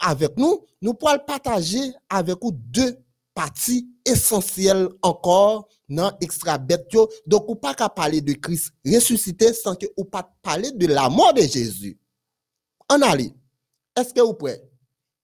avec 0.00 0.36
nous, 0.38 0.64
nous 0.80 0.94
pourrons 0.94 1.18
partager 1.26 1.92
avec 2.08 2.38
vous 2.40 2.52
deux 2.52 2.96
partie 3.34 3.88
essentielle 4.04 4.88
encore 5.02 5.68
dans 5.88 6.10
extra 6.20 6.58
bête 6.58 6.90
donc 7.24 7.48
ou 7.48 7.54
pas 7.54 7.72
qu'à 7.72 7.88
parler 7.88 8.20
de 8.20 8.32
Christ 8.32 8.72
ressuscité 8.84 9.52
sans 9.52 9.76
que 9.76 9.86
ou 9.96 10.04
pas 10.04 10.28
parler 10.42 10.72
de 10.72 10.86
la 10.88 11.08
mort 11.08 11.32
de 11.34 11.42
Jésus. 11.42 12.00
En 12.88 13.00
allez 13.02 13.32
est-ce 13.94 14.12
que 14.12 14.20
vous 14.20 14.34
prêt 14.34 14.60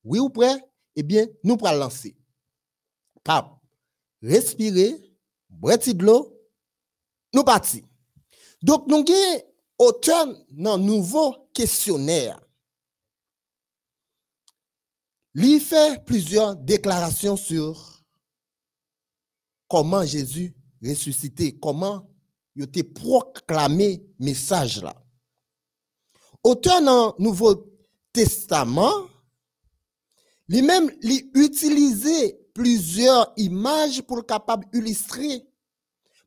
oui 0.04 0.20
ou 0.20 0.30
prêt 0.30 0.64
eh 0.94 1.02
bien 1.02 1.26
nous 1.42 1.56
pourrons 1.56 1.72
lancer. 1.72 2.14
Cap 3.24 3.50
respirer 4.24 4.96
boire 5.48 5.78
de 5.78 6.02
l'eau 6.04 6.36
nous 7.32 7.44
parti 7.44 7.84
donc 8.62 8.86
nous 8.88 8.96
avons 8.98 9.42
auteur 9.78 10.26
dans 10.50 10.78
nouveau 10.78 11.48
questionnaire 11.52 12.40
il 15.34 15.60
fait 15.60 16.04
plusieurs 16.04 16.56
déclarations 16.56 17.36
sur 17.36 18.02
comment 19.68 20.04
Jésus 20.04 20.54
ressuscité, 20.82 21.58
comment 21.58 22.08
yo 22.54 22.66
te 22.66 22.82
proclamé 22.82 24.04
message 24.18 24.82
là. 24.82 24.94
Auteur 26.42 26.82
dans 26.82 27.14
Nouveau 27.18 27.72
Testament, 28.12 29.08
lui-même, 30.46 30.90
il 31.02 31.30
utilisait 31.34 32.38
plusieurs 32.54 33.32
images 33.36 34.00
pour 34.02 34.24
capable 34.24 34.66
illustrer, 34.72 35.44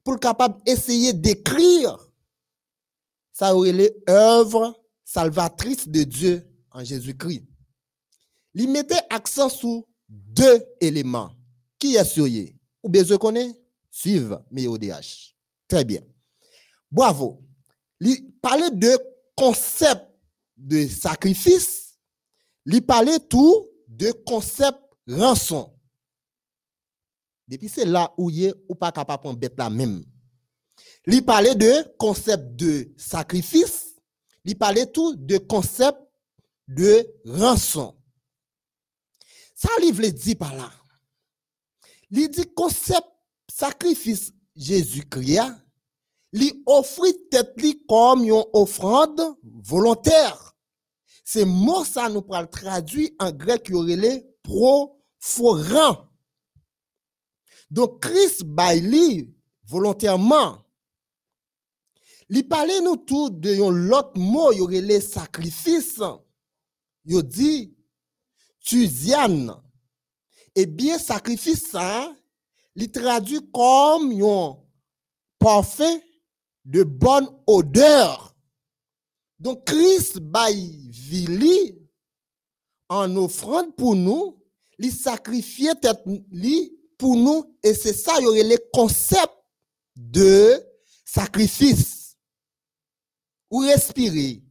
pour 0.03 0.19
capable 0.19 0.59
essayer 0.65 1.13
d'écrire 1.13 1.97
ça 3.37 3.55
aurait 3.55 3.93
l'œuvre 4.07 4.75
salvatrice 5.05 5.87
de 5.87 6.01
Dieu 6.01 6.43
en 6.71 6.83
Jésus-Christ. 6.83 7.43
Il 8.55 8.67
mettait 8.71 8.99
accent 9.11 9.47
sur 9.47 9.83
deux 10.09 10.59
éléments. 10.81 11.29
Qui 11.77 11.97
est 11.97 12.03
sur 12.03 12.25
Ou 12.81 12.89
bien 12.89 13.03
je 13.03 13.13
connais? 13.13 13.53
Mes 14.49 14.67
ODH. 14.67 15.35
Très 15.67 15.85
bien. 15.85 16.01
Bravo. 16.89 17.43
Il 17.99 18.31
parlait 18.41 18.71
de 18.71 18.97
concept 19.35 20.03
de 20.57 20.87
sacrifice. 20.87 21.99
Il 22.65 22.83
parlait 22.83 23.19
tout 23.19 23.69
de 23.87 24.11
concept 24.25 24.79
rançon. 25.07 25.71
Depuis 27.47 27.69
c'est 27.69 27.85
là 27.85 28.13
où 28.17 28.29
il 28.29 28.45
est 28.45 28.53
ou 28.67 28.75
pas 28.75 28.91
capable 28.91 29.29
de 29.29 29.35
bête 29.35 29.55
la 29.57 29.69
même. 29.69 30.03
Il 31.05 31.23
parlait 31.23 31.55
de 31.55 31.95
concept 31.97 32.55
de 32.55 32.91
sacrifice. 32.97 33.95
Il 34.43 34.57
parlait 34.57 34.91
tout 34.91 35.15
de 35.15 35.37
concept 35.37 35.97
de 36.67 37.07
rançon. 37.25 37.95
Ça, 39.55 39.69
livre 39.81 40.01
le 40.01 40.11
dit 40.11 40.35
par 40.35 40.55
là. 40.55 40.71
Il 42.11 42.29
dit 42.29 42.45
concept 42.53 43.07
sacrifice 43.49 44.33
Jésus-Christ, 44.55 45.53
il 46.33 46.63
offre 46.65 47.05
tête 47.31 47.55
comme 47.87 48.23
une 48.23 48.43
offrande 48.53 49.21
volontaire. 49.43 50.55
C'est 51.23 51.45
mot 51.45 51.83
ça 51.83 52.09
nous 52.09 52.23
le 52.27 52.45
traduit 52.45 53.15
en 53.19 53.31
grec 53.31 53.63
qui 53.63 53.73
aurait 53.73 53.95
les 53.95 54.25
proforan. 54.43 56.06
Donc 57.69 58.01
Christ 58.01 58.43
baille 58.43 59.33
volontairement. 59.65 60.63
Il 62.29 62.47
parlait 62.47 62.81
nous 62.81 62.97
tout 62.97 63.29
de 63.29 63.55
l'autre 63.69 64.17
mot, 64.17 64.51
il 64.51 64.61
aurait 64.61 64.81
les 64.81 65.01
sacrifices. 65.01 66.01
Il 67.05 67.23
dit 67.23 67.73
Tuziane. 68.59 69.55
Eh 70.55 70.65
bien, 70.65 70.97
sacrifice 70.97 71.69
ça, 71.69 72.13
il 72.75 72.91
traduit 72.91 73.39
comme 73.53 74.11
un 74.21 74.57
parfait 75.39 76.03
de 76.65 76.83
bonne 76.83 77.29
odeur. 77.45 78.35
Donc, 79.39 79.65
Christ 79.65 80.19
baille 80.19 80.89
vili 80.89 81.79
en 82.89 83.15
offrande 83.15 83.75
pour 83.75 83.95
nous, 83.95 84.43
il 84.79 84.91
sacrifiait 84.91 85.75
pour 86.97 87.15
nous, 87.15 87.57
et 87.63 87.73
c'est 87.73 87.93
ça, 87.93 88.13
il 88.19 88.23
y 88.23 88.27
aurait 88.27 88.43
le 88.43 88.57
concept 88.73 89.33
de 89.95 90.61
sacrifice. 91.05 92.17
Ou 93.49 93.59
respirer. 93.59 94.43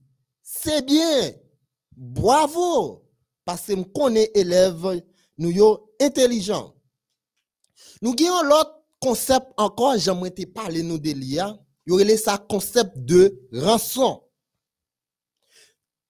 C'est 0.42 0.85
bien. 0.85 1.32
Bravo. 1.96 3.04
Parce 3.44 3.66
que 3.66 3.76
je 3.76 3.82
connais 3.82 4.30
élèves, 4.35 5.02
nous 5.38 5.56
sommes 5.56 5.78
intelligents. 6.00 6.74
Nous 8.02 8.14
avons 8.26 8.42
l'autre 8.42 8.82
concept 9.00 9.46
encore, 9.56 9.98
j'aimerais 9.98 10.30
te 10.30 10.44
parler 10.46 10.82
nous 10.82 10.98
de 10.98 11.11
l'IA. 11.11 11.59
Il 11.87 11.90
y 11.90 11.92
aurait 11.92 12.16
ça 12.16 12.38
concept 12.38 12.98
de 12.98 13.38
rançon. 13.52 14.22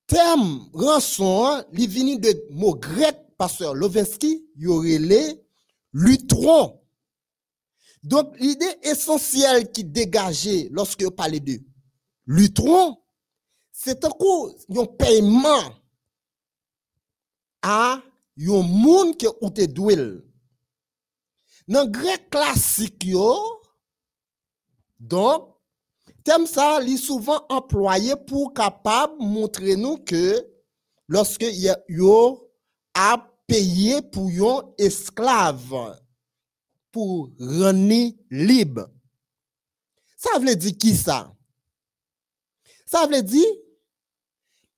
Terme 0.07 0.71
rançon, 0.73 1.65
il 1.73 1.89
vient 1.89 2.17
de 2.17 2.47
mot 2.51 2.75
grec, 2.75 3.17
pasteur 3.37 3.75
Lovinsky, 3.75 4.47
il 4.57 4.63
y 4.63 4.67
aurait 4.69 4.99
lutron. 5.97 6.79
Donc, 8.03 8.39
l'idée 8.39 8.77
essentielle 8.83 9.73
qui 9.73 9.83
dégageait 9.83 10.69
lorsque 10.71 11.03
vous 11.03 11.11
parlez 11.11 11.41
de 11.41 11.59
lutron, 12.27 12.99
c'est 13.73 14.05
un 14.05 14.11
coup, 14.11 14.55
un 14.77 14.85
paiement 14.85 15.75
à 17.63 17.95
un 18.39 18.63
monde 18.63 19.17
qui 19.17 19.27
ou 19.41 19.51
te. 19.51 20.23
Dans 21.69 21.87
grec 21.87 22.31
classique 22.31 23.05
yo, 23.05 23.61
donc 25.01 25.49
thème 26.23 26.47
ça 26.47 26.81
est 26.81 26.97
souvent 26.97 27.45
employé 27.49 28.15
pour 28.15 28.55
capable 28.55 29.15
montrer 29.19 29.75
nous 29.75 29.97
que 29.97 30.47
lorsque 31.09 31.45
yo 31.89 32.53
a 32.95 33.17
payé 33.47 34.03
pour 34.03 34.29
un 34.29 34.75
esclave 34.79 36.01
pour 36.91 37.31
rendre 37.39 38.13
libre. 38.31 38.89
Ça 40.17 40.39
veut 40.39 40.57
dire 40.57 40.77
qui 40.79 40.97
ça? 40.97 41.33
Ça 42.85 43.07
veut 43.07 43.23
dire 43.23 43.47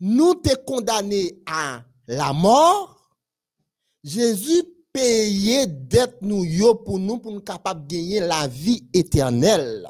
nous 0.00 0.34
te 0.34 0.54
condamné 0.64 1.42
à 1.46 1.82
la 2.06 2.32
mort, 2.32 3.16
Jésus 4.04 4.64
payait 4.92 5.66
dette 5.66 6.22
nous 6.22 6.44
yo 6.44 6.74
pour 6.74 6.98
nous 6.98 7.18
pour 7.18 7.32
nous 7.32 7.40
capable 7.40 7.86
gagner 7.86 8.20
la 8.20 8.46
vie 8.46 8.88
éternelle. 8.92 9.88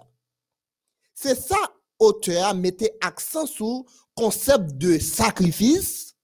C'est 1.14 1.38
ça 1.38 1.56
auteur 1.98 2.54
mettait 2.54 2.96
accent 3.00 3.46
sur 3.46 3.84
concept 4.14 4.76
de 4.76 4.98
sacrifice, 4.98 6.14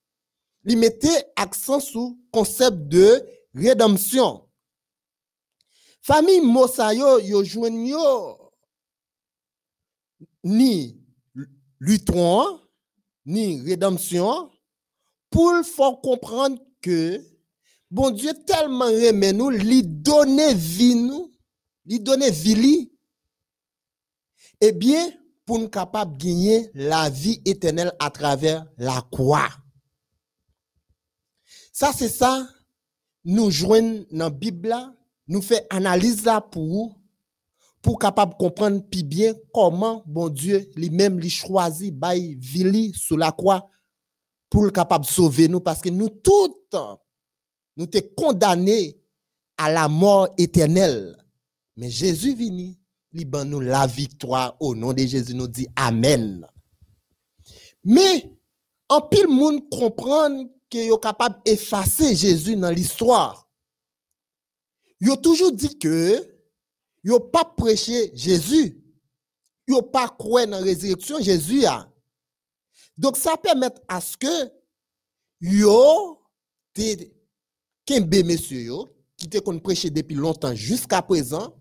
il 0.64 0.78
mettait 0.78 1.26
accent 1.36 1.80
sur 1.80 2.14
concept 2.32 2.76
de 2.88 3.24
rédemption. 3.54 4.48
Famille 6.02 6.40
Mosayo 6.40 7.18
yo 7.20 7.42
yo 7.42 8.52
ni 10.42 11.00
lutron 11.80 12.60
ni 13.24 13.62
rédemption 13.62 14.50
pour 15.30 15.52
faire 15.64 16.00
comprendre 16.02 16.58
que 16.82 17.20
bon 17.90 18.10
Dieu 18.10 18.32
tellement 18.46 18.88
aimé 18.88 19.32
nous, 19.32 19.50
lui 19.50 19.82
donner 19.82 20.52
vie 20.52 20.94
nous, 20.94 21.32
lui 21.86 22.00
donner 22.00 22.30
vie 22.30 22.90
eh 24.60 24.72
bien, 24.72 25.10
pour 25.44 25.58
nous 25.58 25.68
capables 25.68 26.16
de 26.16 26.24
gagner 26.24 26.70
la 26.74 27.10
vie 27.10 27.40
éternelle 27.44 27.92
à 27.98 28.10
travers 28.10 28.66
la 28.78 29.02
croix. 29.10 29.50
Ça, 31.76 31.92
c'est 31.92 32.08
ça, 32.08 32.46
nous 33.24 33.50
joignons 33.50 34.06
dans 34.12 34.26
la 34.26 34.30
Bible, 34.30 34.72
nous 35.26 35.42
fait 35.42 35.66
analyse 35.70 36.22
pour, 36.52 36.96
pour 37.82 37.98
capable 37.98 38.36
comprendre 38.36 38.80
plus 38.88 39.02
bien 39.02 39.34
comment 39.52 40.04
bon 40.06 40.28
Dieu 40.28 40.70
lui-même 40.76 41.18
lui 41.18 41.30
choisit, 41.30 41.92
by 41.92 42.36
vie 42.36 42.92
sous 42.94 43.16
la 43.16 43.32
croix 43.32 43.68
pour 44.48 44.62
le 44.62 44.70
capable 44.70 45.04
sauver 45.04 45.48
nous 45.48 45.58
parce 45.58 45.80
que 45.80 45.88
nous 45.88 46.10
toutes, 46.10 46.76
nous 47.76 47.88
sommes 47.92 48.14
condamnés 48.16 48.96
à 49.56 49.68
la 49.68 49.88
mort 49.88 50.28
éternelle. 50.38 51.16
Mais 51.76 51.90
Jésus 51.90 52.36
vient, 52.36 52.72
il 53.12 53.28
nous 53.46 53.58
la 53.60 53.88
victoire 53.88 54.56
au 54.60 54.76
nom 54.76 54.92
de 54.92 55.04
Jésus, 55.04 55.34
nous 55.34 55.48
dit 55.48 55.66
Amen. 55.74 56.46
Mais, 57.82 58.30
en 58.88 59.00
pile 59.00 59.26
monde 59.26 59.68
comprend 59.70 60.46
que 60.74 60.92
est 60.92 61.00
capable 61.00 61.40
d'effacer 61.44 62.16
Jésus 62.16 62.56
dans 62.56 62.70
l'histoire. 62.70 63.48
a 65.08 65.16
toujours 65.16 65.52
dit 65.52 65.78
que 65.78 66.28
a 67.08 67.20
pas 67.20 67.44
prêché 67.44 68.10
Jésus. 68.14 68.82
a 69.70 69.82
pas 69.82 70.08
cru 70.08 70.46
dans 70.46 70.50
la 70.50 70.58
résurrection 70.58 71.20
Jésus. 71.20 71.64
Donc, 72.96 73.16
ça 73.16 73.36
permet 73.36 73.70
à 73.88 74.00
ce 74.00 74.16
que 74.16 74.50
yo, 75.40 76.20
kembe 77.86 78.24
monsieur 78.24 78.60
yo, 78.60 78.88
qui 79.16 79.28
te 79.28 79.38
qu'on 79.38 79.58
prêché 79.60 79.90
depuis 79.90 80.14
longtemps 80.16 80.54
jusqu'à 80.54 81.02
présent, 81.02 81.54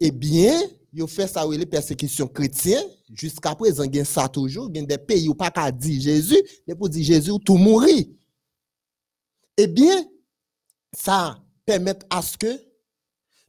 eh 0.00 0.10
bien, 0.10 0.62
yo 0.92 1.06
fait 1.06 1.28
ça 1.28 1.46
les 1.46 1.66
persécutions 1.66 2.26
chrétiennes, 2.26 2.88
jusqu'à 3.14 3.54
présent, 3.54 3.84
gen 3.90 4.04
ça 4.04 4.28
toujours, 4.28 4.72
gen 4.74 4.86
des 4.86 4.98
pays 4.98 5.28
où 5.28 5.34
pas 5.34 5.50
qu'à 5.50 5.70
dire 5.70 6.00
Jésus, 6.00 6.42
mais 6.66 6.74
pour 6.74 6.88
dire 6.88 7.04
Jésus, 7.04 7.32
tout 7.44 7.56
mourir. 7.56 8.06
Eh 9.56 9.66
bien, 9.66 10.04
ça 10.92 11.38
permet 11.64 11.98
à 12.08 12.22
ce 12.22 12.36
que 12.36 12.70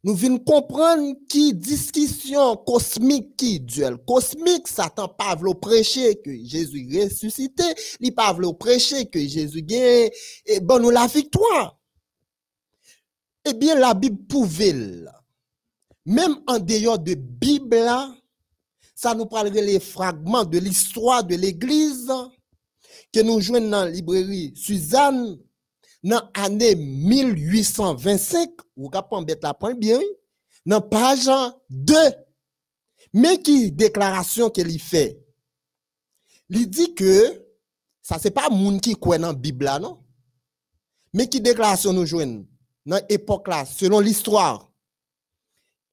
nous 0.03 0.15
venons 0.15 0.39
comprendre 0.39 1.13
qui 1.29 1.53
discussion 1.53 2.57
cosmique 2.57 3.37
qui 3.37 3.59
duel 3.59 3.97
cosmique 4.07 4.67
Satan 4.67 5.15
veut 5.39 5.53
prêcher 5.53 6.15
que 6.15 6.31
Jésus 6.43 6.89
ressuscité, 6.91 7.63
il 7.99 8.13
pas 8.13 8.33
veut 8.33 8.51
prêcher 8.53 9.05
que 9.05 9.19
Jésus 9.19 9.61
gagne 9.61 10.09
et 10.45 10.59
bon 10.59 10.81
nous 10.81 10.89
la 10.89 11.05
victoire. 11.05 11.79
Eh 13.45 13.53
bien 13.53 13.75
la 13.75 13.93
Bible 13.93 14.25
pouvait 14.27 14.73
même 16.05 16.35
en 16.47 16.57
dehors 16.57 16.99
de 16.99 17.13
Bible 17.13 17.87
ça 19.01 19.15
nous 19.15 19.25
parlerait 19.25 19.63
les 19.63 19.79
fragments 19.79 20.45
de 20.45 20.59
l'histoire 20.59 21.23
de 21.23 21.33
l'Église 21.35 22.11
que 23.11 23.21
nous 23.21 23.41
jouons 23.41 23.59
dans 23.59 23.85
la 23.85 23.89
librairie 23.89 24.53
Suzanne 24.55 25.39
dans 26.03 26.29
l'année 26.37 26.75
1825, 26.75 28.51
ou 28.75 28.89
capable 28.89 29.25
mettre 29.25 29.41
la 29.41 29.55
point 29.55 29.73
bien, 29.73 29.99
dans 30.67 30.81
page 30.81 31.27
2. 31.71 31.95
Mais 33.13 33.41
qui 33.41 33.71
déclaration 33.71 34.51
qu'elle 34.51 34.79
fait? 34.79 35.19
Il 36.49 36.69
dit 36.69 36.93
que 36.93 37.43
ça 38.03 38.19
c'est 38.19 38.29
pas 38.29 38.51
monde 38.51 38.81
qui 38.81 38.93
croit 38.93 39.17
dans 39.17 39.27
la 39.27 39.33
Bible 39.33 39.67
non? 39.81 40.03
Mais 41.11 41.27
qui 41.27 41.41
déclaration 41.41 41.91
nous 41.91 42.05
jouons 42.05 42.45
dans 42.85 43.01
l'époque 43.09 43.47
là, 43.47 43.65
selon 43.65 43.99
l'histoire? 43.99 44.71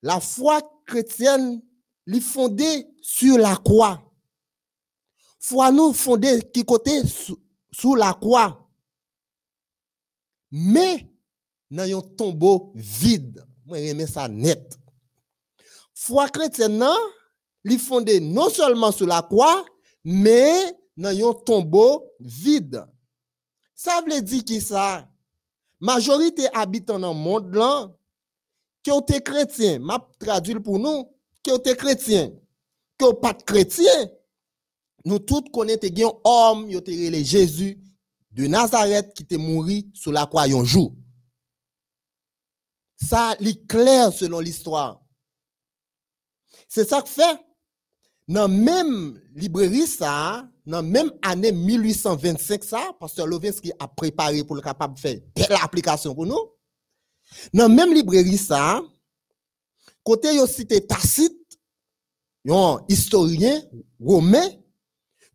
La 0.02 0.20
foi 0.20 0.60
chrétienne 0.86 1.62
est 2.14 2.20
fondée 2.20 2.86
sur 3.02 3.38
la 3.38 3.56
croix. 3.56 4.02
Foi 5.38 5.70
nous 5.70 5.92
fondée 5.92 6.42
qui 6.52 6.64
côté 6.64 7.02
sous 7.72 7.94
la 7.94 8.12
croix 8.14 8.68
mais 10.50 11.06
dans 11.70 11.98
un 11.98 12.00
tombeau 12.16 12.72
vide. 12.74 13.44
Moi, 13.66 13.78
j'aime 13.78 14.06
ça 14.06 14.28
net. 14.28 14.78
Foi 15.94 16.28
chrétienne, 16.28 16.84
li 17.64 17.78
fondé 17.78 18.20
non 18.20 18.48
seulement 18.48 18.92
sur 18.92 19.06
la 19.06 19.22
croix, 19.22 19.64
mais 20.04 20.74
dans 20.96 21.34
tombeau 21.44 22.10
vide. 22.20 22.86
Ça 23.74 24.00
veut 24.06 24.22
dire 24.22 24.44
que 24.44 24.60
ça, 24.60 25.08
majorité 25.80 26.48
habitant 26.54 26.98
dans 26.98 27.12
le 27.12 27.18
monde 27.18 27.96
qui 28.82 28.90
ont 28.90 29.00
été 29.00 29.20
chrétiens, 29.20 29.78
m'a 29.78 29.98
traduit 30.18 30.58
pour 30.58 30.78
nous, 30.78 31.10
qui 31.42 31.50
été 31.50 31.76
chrétiens, 31.76 32.30
qui 32.98 33.04
ont 33.04 33.14
pas 33.14 33.32
de 33.32 33.42
chrétiens, 33.42 34.08
nous 35.04 35.18
tous 35.18 35.42
connaissons 35.52 36.20
un 36.24 36.30
homme, 36.30 36.68
qui 36.68 37.24
Jésus, 37.24 37.80
de 38.32 38.46
Nazareth 38.46 39.14
qui 39.14 39.22
était 39.22 39.36
mort 39.36 39.66
sous 39.94 40.12
la 40.12 40.26
croix 40.26 40.44
un 40.44 40.64
jour. 40.64 40.94
Ça 43.00 43.36
est 43.40 43.66
clair 43.66 44.12
selon 44.12 44.40
l'histoire. 44.40 45.00
C'est 46.68 46.88
ça 46.88 47.00
que 47.02 47.08
fait. 47.08 47.38
Dans 48.26 48.48
même 48.48 49.18
librairie, 49.34 49.86
ça, 49.86 50.46
dans 50.66 50.82
même 50.82 51.10
année 51.22 51.52
1825, 51.52 52.62
ça, 52.62 52.90
Pasteur 53.00 53.26
Lovinsky 53.26 53.72
a 53.78 53.88
préparé 53.88 54.44
pour 54.44 54.54
le 54.54 54.60
capable 54.60 54.94
de 54.94 55.00
faire 55.00 55.18
belle 55.34 55.58
application 55.62 56.14
pour 56.14 56.26
nous. 56.26 56.52
Dans 57.54 57.70
même 57.70 57.94
librairie, 57.94 58.36
ça, 58.36 58.82
côté 60.02 60.34
yo 60.34 60.46
cité 60.46 60.86
Tacite, 60.86 61.58
un 62.48 62.78
historien 62.88 63.62
romain, 64.00 64.48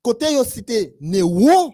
côté 0.02 0.34
yo 0.34 0.43
cité 0.43 0.97
Néron, 0.99 1.73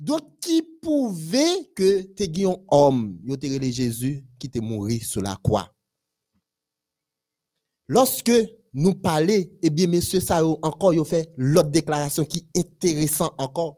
donc, 0.00 0.40
qui 0.40 0.62
pouvait 0.62 1.70
que 1.76 2.00
tu 2.00 2.46
un 2.46 2.56
homme, 2.68 3.18
yo 3.22 3.36
Jésus 3.70 4.24
qui 4.38 4.48
te 4.48 4.58
mort 4.58 4.88
sur 5.02 5.20
la 5.20 5.36
croix? 5.36 5.70
Lorsque 7.86 8.32
nous 8.72 8.94
parlons, 8.94 9.44
eh 9.60 9.68
bien, 9.68 9.88
monsieur, 9.88 10.20
ça 10.20 10.42
encore, 10.42 10.94
yo 10.94 11.04
fait 11.04 11.30
l'autre 11.36 11.68
déclaration 11.68 12.24
qui 12.24 12.48
est 12.54 12.60
intéressante 12.60 13.34
encore. 13.36 13.76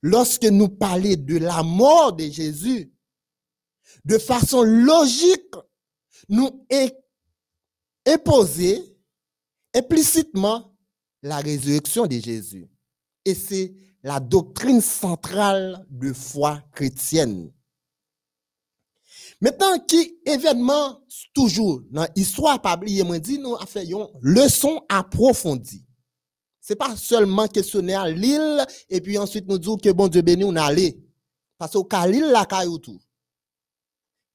Lorsque 0.00 0.44
nous 0.44 0.70
parlons 0.70 1.14
de 1.18 1.36
la 1.36 1.62
mort 1.62 2.14
de 2.14 2.24
Jésus, 2.24 2.90
de 4.06 4.16
façon 4.16 4.62
logique, 4.62 5.54
nous 6.30 6.64
imposer 8.08 8.96
implicitement 9.74 10.74
la 11.22 11.38
résurrection 11.38 12.06
de 12.06 12.18
Jésus. 12.18 12.68
Et 13.24 13.34
c'est 13.34 13.74
la 14.02 14.20
doctrine 14.20 14.80
centrale 14.80 15.86
de 15.90 16.12
foi 16.12 16.62
chrétienne. 16.72 17.52
Maintenant, 19.40 19.78
qui 19.78 20.18
événement 20.24 21.00
toujours 21.32 21.80
dans 21.90 22.08
l'histoire 22.16 22.60
pas 22.60 22.76
moi 23.04 23.18
dit 23.18 23.38
nous 23.38 23.56
fait 23.66 23.86
une 23.86 24.06
leçon 24.20 24.82
approfondie. 24.88 25.84
C'est 26.60 26.76
pas 26.76 26.96
seulement 26.96 27.46
questionner 27.46 27.94
à 27.94 28.08
l'île 28.08 28.66
et 28.88 29.00
puis 29.00 29.16
ensuite 29.16 29.46
nous 29.48 29.58
dire 29.58 29.76
que 29.82 29.90
bon 29.90 30.08
Dieu 30.08 30.22
béni 30.22 30.44
on 30.44 30.56
allé 30.56 31.00
parce 31.56 31.72
que 31.72 32.06
l'île 32.08 32.30
la 32.30 32.46
caillou 32.46 32.78
tout. 32.78 33.00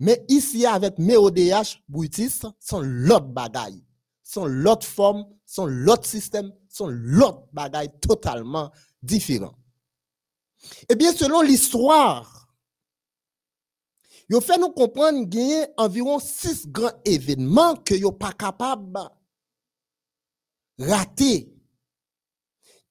Mais 0.04 0.26
ici 0.28 0.66
avec 0.66 1.00
MEODH 1.00 1.82
Boutis 1.88 2.42
sont 2.60 2.82
l'autre 2.82 3.28
bagaille, 3.28 3.82
sont 4.22 4.46
l'autre 4.46 4.86
forme, 4.86 5.26
sont 5.46 5.66
l'autre 5.66 6.06
système, 6.06 6.52
sont 6.68 6.90
l'autre 6.90 7.48
bagaille 7.54 7.90
totalement 8.02 8.70
différent. 9.02 9.58
Eh 10.90 10.96
bien, 10.96 11.14
selon 11.14 11.42
l'histoire, 11.42 12.54
il 14.28 14.42
fait 14.42 14.58
nous 14.58 14.72
comprendre 14.72 15.30
qu'il 15.30 15.48
y 15.48 15.54
a 15.62 15.70
environ 15.78 16.20
six 16.20 16.68
grands 16.68 16.92
événements 17.06 17.78
que 17.78 17.96
vous 17.96 18.12
pas 18.12 18.34
capable 18.34 18.92
de 20.80 20.86
rater. 20.86 21.50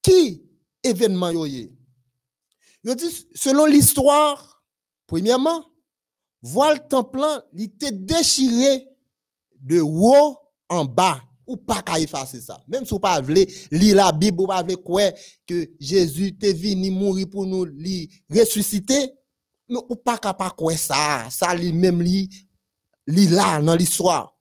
Qui 0.00 0.48
événement 0.82 1.30
Yo 1.30 1.66
dit, 2.94 3.28
selon 3.34 3.66
l'histoire, 3.66 4.64
premièrement, 5.06 5.71
voile 6.42 6.86
templant, 6.88 7.40
il 7.54 7.64
était 7.64 7.92
déchiré 7.92 8.88
de 9.60 9.80
haut 9.80 10.36
en 10.68 10.84
bas 10.84 11.20
ou 11.46 11.56
pas 11.56 11.82
qu'à 11.82 11.98
effacer 11.98 12.40
ça. 12.40 12.62
Même 12.68 12.84
si 12.84 12.90
vous 12.90 13.00
pas 13.00 13.20
voulez 13.20 13.52
lire 13.70 13.96
la 13.96 14.12
Bible, 14.12 14.40
ou 14.42 14.46
pas 14.46 14.62
voulez 14.62 14.76
quoi 14.76 15.10
que 15.46 15.70
Jésus 15.78 16.36
est 16.40 16.52
venu 16.52 16.90
mourir 16.90 17.28
pour 17.30 17.46
nous 17.46 17.64
li 17.64 18.10
ressusciter, 18.30 19.12
mais 19.68 19.78
ou 19.88 19.96
pas 19.96 20.18
capable 20.18 20.54
quoi 20.54 20.76
ça, 20.76 21.28
ça 21.30 21.54
lui 21.54 21.72
même 21.72 22.02
li 22.02 22.28
li 23.06 23.26
là 23.28 23.60
dans 23.60 23.74
l'histoire. 23.74 24.36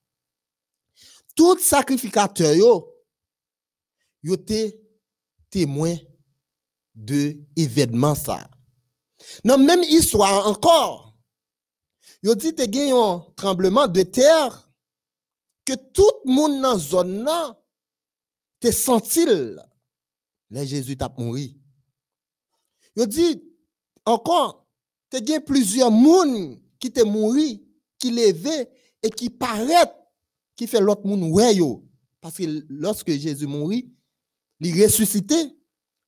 Tout 1.36 1.58
sacrificateur 1.60 2.54
yo 2.54 2.94
yo 4.24 4.36
te 4.38 4.72
témoin 5.50 5.96
de 6.94 7.38
événement 7.56 8.16
ça. 8.16 8.50
Dans 9.46 9.58
même 9.58 9.84
histoire 9.84 10.48
encore, 10.48 11.11
yo 12.22 12.36
dit 12.36 12.54
te 12.56 12.68
gen 12.72 12.94
tremblement 13.36 13.88
de 13.88 14.04
terre 14.04 14.70
que 15.66 15.74
tout 15.74 16.12
dans 16.26 16.48
la 16.62 16.78
zone 16.78 17.24
là 17.24 17.58
te 18.60 18.72
sentil 18.72 19.60
Jésus 20.52 20.98
t'a 20.98 21.10
mouru. 21.18 21.54
Il 22.96 23.08
dit 23.08 23.42
encore 24.06 24.68
te 25.10 25.18
y 25.18 25.40
plusieurs 25.40 25.92
monde 25.92 26.60
qui 26.80 26.92
te 26.92 27.02
mouru, 27.04 27.62
qui 27.98 28.12
levé 28.12 28.68
et 29.02 29.10
qui 29.10 29.30
paraît 29.30 29.94
qui 30.56 30.68
fait 30.68 30.82
l'autre 30.82 31.06
monde 31.08 31.24
ouais 31.24 31.56
yo 31.56 31.88
parce 32.22 32.38
que 32.38 32.44
lorsque 32.70 33.12
Jésus 33.12 33.48
mourit, 33.48 33.92
il 34.60 34.84
ressuscité 34.84 35.58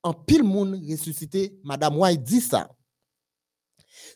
en 0.02 0.14
pile 0.14 0.44
monde 0.44 0.80
ressuscité, 0.88 1.58
madame 1.64 1.98
White 1.98 2.22
dit 2.22 2.40
ça. 2.40 2.70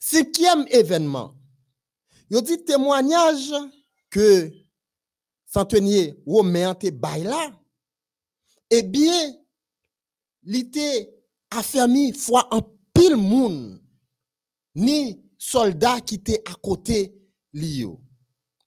Cinquième 0.00 0.64
événement. 0.68 1.34
Il 2.30 2.42
dit 2.42 2.62
témoignage 2.64 3.52
que 4.10 4.50
centenier 5.46 6.14
romain 6.26 6.74
te 6.74 6.90
bay 6.90 7.24
là, 7.24 7.52
eh 8.70 8.82
bien, 8.82 9.34
était 10.46 11.10
affermi 11.50 12.12
foi 12.12 12.46
en 12.50 12.62
pile 12.92 13.16
moun, 13.16 13.80
ni 14.74 15.22
soldat 15.38 16.00
qui 16.00 16.16
était 16.16 16.42
à 16.46 16.54
côté 16.54 17.14
lio. 17.52 18.00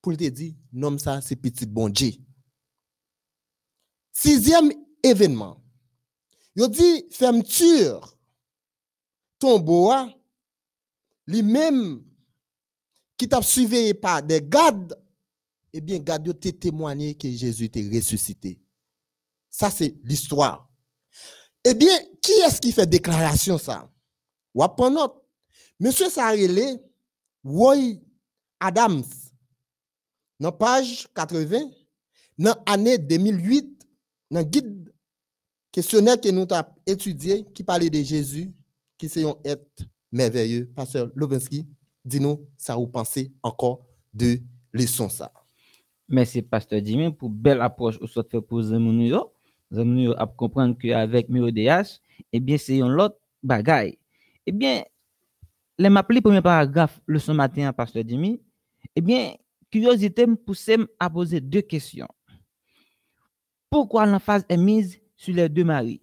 Pour 0.02 0.18
te 0.18 0.28
dire, 0.30 0.56
nom 0.74 0.98
ça, 0.98 1.22
c'est 1.22 1.36
petit 1.36 1.68
bon 1.68 1.90
Dieu. 1.90 2.14
Sixième 4.12 4.72
événement. 5.04 5.62
Il 6.56 6.68
dit 6.70 7.06
fermeture 7.12 8.18
tombeau 9.40 9.92
lui-même 11.28 12.04
qui 13.22 13.30
t'a 13.30 13.40
suivi 13.44 13.94
par 13.94 14.24
des 14.24 14.42
gardes 14.42 14.98
eh 15.72 15.80
bien, 15.80 16.00
Gadio 16.00 16.34
te 16.34 16.50
témoigné 16.50 17.14
que 17.14 17.30
Jésus 17.30 17.66
était 17.66 17.88
ressuscité. 17.94 18.60
Ça, 19.48 19.70
c'est 19.70 19.96
l'histoire. 20.04 20.68
Eh 21.64 21.76
bien, 21.76 21.96
qui 22.20 22.32
est-ce 22.32 22.60
qui 22.60 22.72
fait 22.72 22.88
déclaration 22.88 23.60
ça? 23.60 23.88
Ou 24.56 24.64
note. 24.90 25.24
Monsieur 25.80 26.10
Sarele, 26.10 26.80
Roy 27.44 28.00
Adams, 28.60 29.04
dans 30.40 30.52
page 30.52 31.08
80, 31.14 31.60
dans 32.40 32.56
l'année 32.68 32.98
2008, 32.98 33.88
dans 34.32 34.40
le 34.40 34.46
guide 34.46 34.92
questionnaire 35.72 36.20
que 36.20 36.30
nous 36.30 36.48
avons 36.50 36.74
étudié, 36.88 37.46
qui 37.54 37.64
parlait 37.64 37.92
de 37.92 38.02
Jésus, 38.02 38.52
qui 38.98 39.08
c'est 39.08 39.24
un 39.24 39.36
être 39.46 39.84
merveilleux. 40.12 40.72
Pasteur 40.76 41.12
Lovinsky, 41.16 41.68
dis-nous, 42.06 42.48
ça 42.58 42.76
vous 42.76 42.88
pensez 42.88 43.32
encore 43.44 43.86
de 44.14 44.40
leçon 44.74 45.10
ça. 45.10 45.32
Merci, 46.08 46.42
Pasteur 46.42 46.82
Jimmy, 46.84 47.12
pour 47.12 47.30
belle 47.30 47.62
approche 47.62 47.98
au 48.02 48.08
soit 48.08 48.30
fait 48.30 48.42
pour 48.42 48.60
nous. 48.60 49.32
zami 49.72 50.06
yo 50.10 50.16
ap 50.20 50.36
komprenn 50.40 50.76
ke 50.78 50.92
avek 50.96 51.32
MODH, 51.32 51.96
ebyen 52.36 52.60
se 52.60 52.76
yon 52.82 52.92
lot 52.98 53.16
bagay. 53.44 53.96
Ebyen, 54.48 54.84
le 55.80 55.90
map 55.90 56.10
li 56.12 56.22
premier 56.22 56.44
paragraf 56.44 57.00
le 57.06 57.20
son 57.20 57.34
matin, 57.34 57.72
Pastor 57.74 58.04
Jimmy, 58.06 58.42
ebyen, 58.96 59.38
curiosité 59.72 60.28
me 60.28 60.36
pousse 60.36 60.70
à 61.00 61.10
poser 61.10 61.40
deux 61.40 61.62
questions. 61.62 62.10
Pourquoi 63.70 64.06
l'emphase 64.06 64.46
est 64.50 64.58
mise 64.58 65.00
sur 65.16 65.34
les 65.34 65.48
deux 65.48 65.64
maris? 65.64 66.02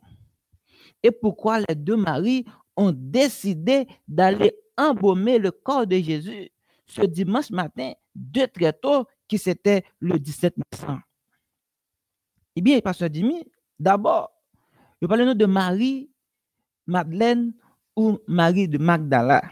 Et 1.02 1.10
pourquoi 1.10 1.60
les 1.60 1.74
deux 1.74 1.96
maris 1.96 2.46
ont 2.74 2.92
décidé 2.92 3.86
d'aller 4.06 4.54
embaumer 4.78 5.38
le 5.38 5.50
corps 5.50 5.86
de 5.86 5.98
Jésus 5.98 6.50
ce 6.86 7.02
dimanche 7.02 7.50
matin, 7.50 7.92
de 8.14 8.46
très 8.46 8.72
tôt, 8.72 9.06
qui 9.26 9.36
c'était 9.36 9.84
le 10.00 10.18
17 10.18 10.54
décembre? 10.72 11.02
Eh 12.56 12.62
bien, 12.62 12.80
Pasteur 12.80 13.10
Jimmy, 13.12 13.44
d'abord, 13.78 14.32
je 15.00 15.06
parle 15.06 15.34
de 15.34 15.46
Marie, 15.46 16.10
Madeleine 16.86 17.52
ou 17.94 18.18
Marie 18.26 18.68
de 18.68 18.78
Magdala. 18.78 19.42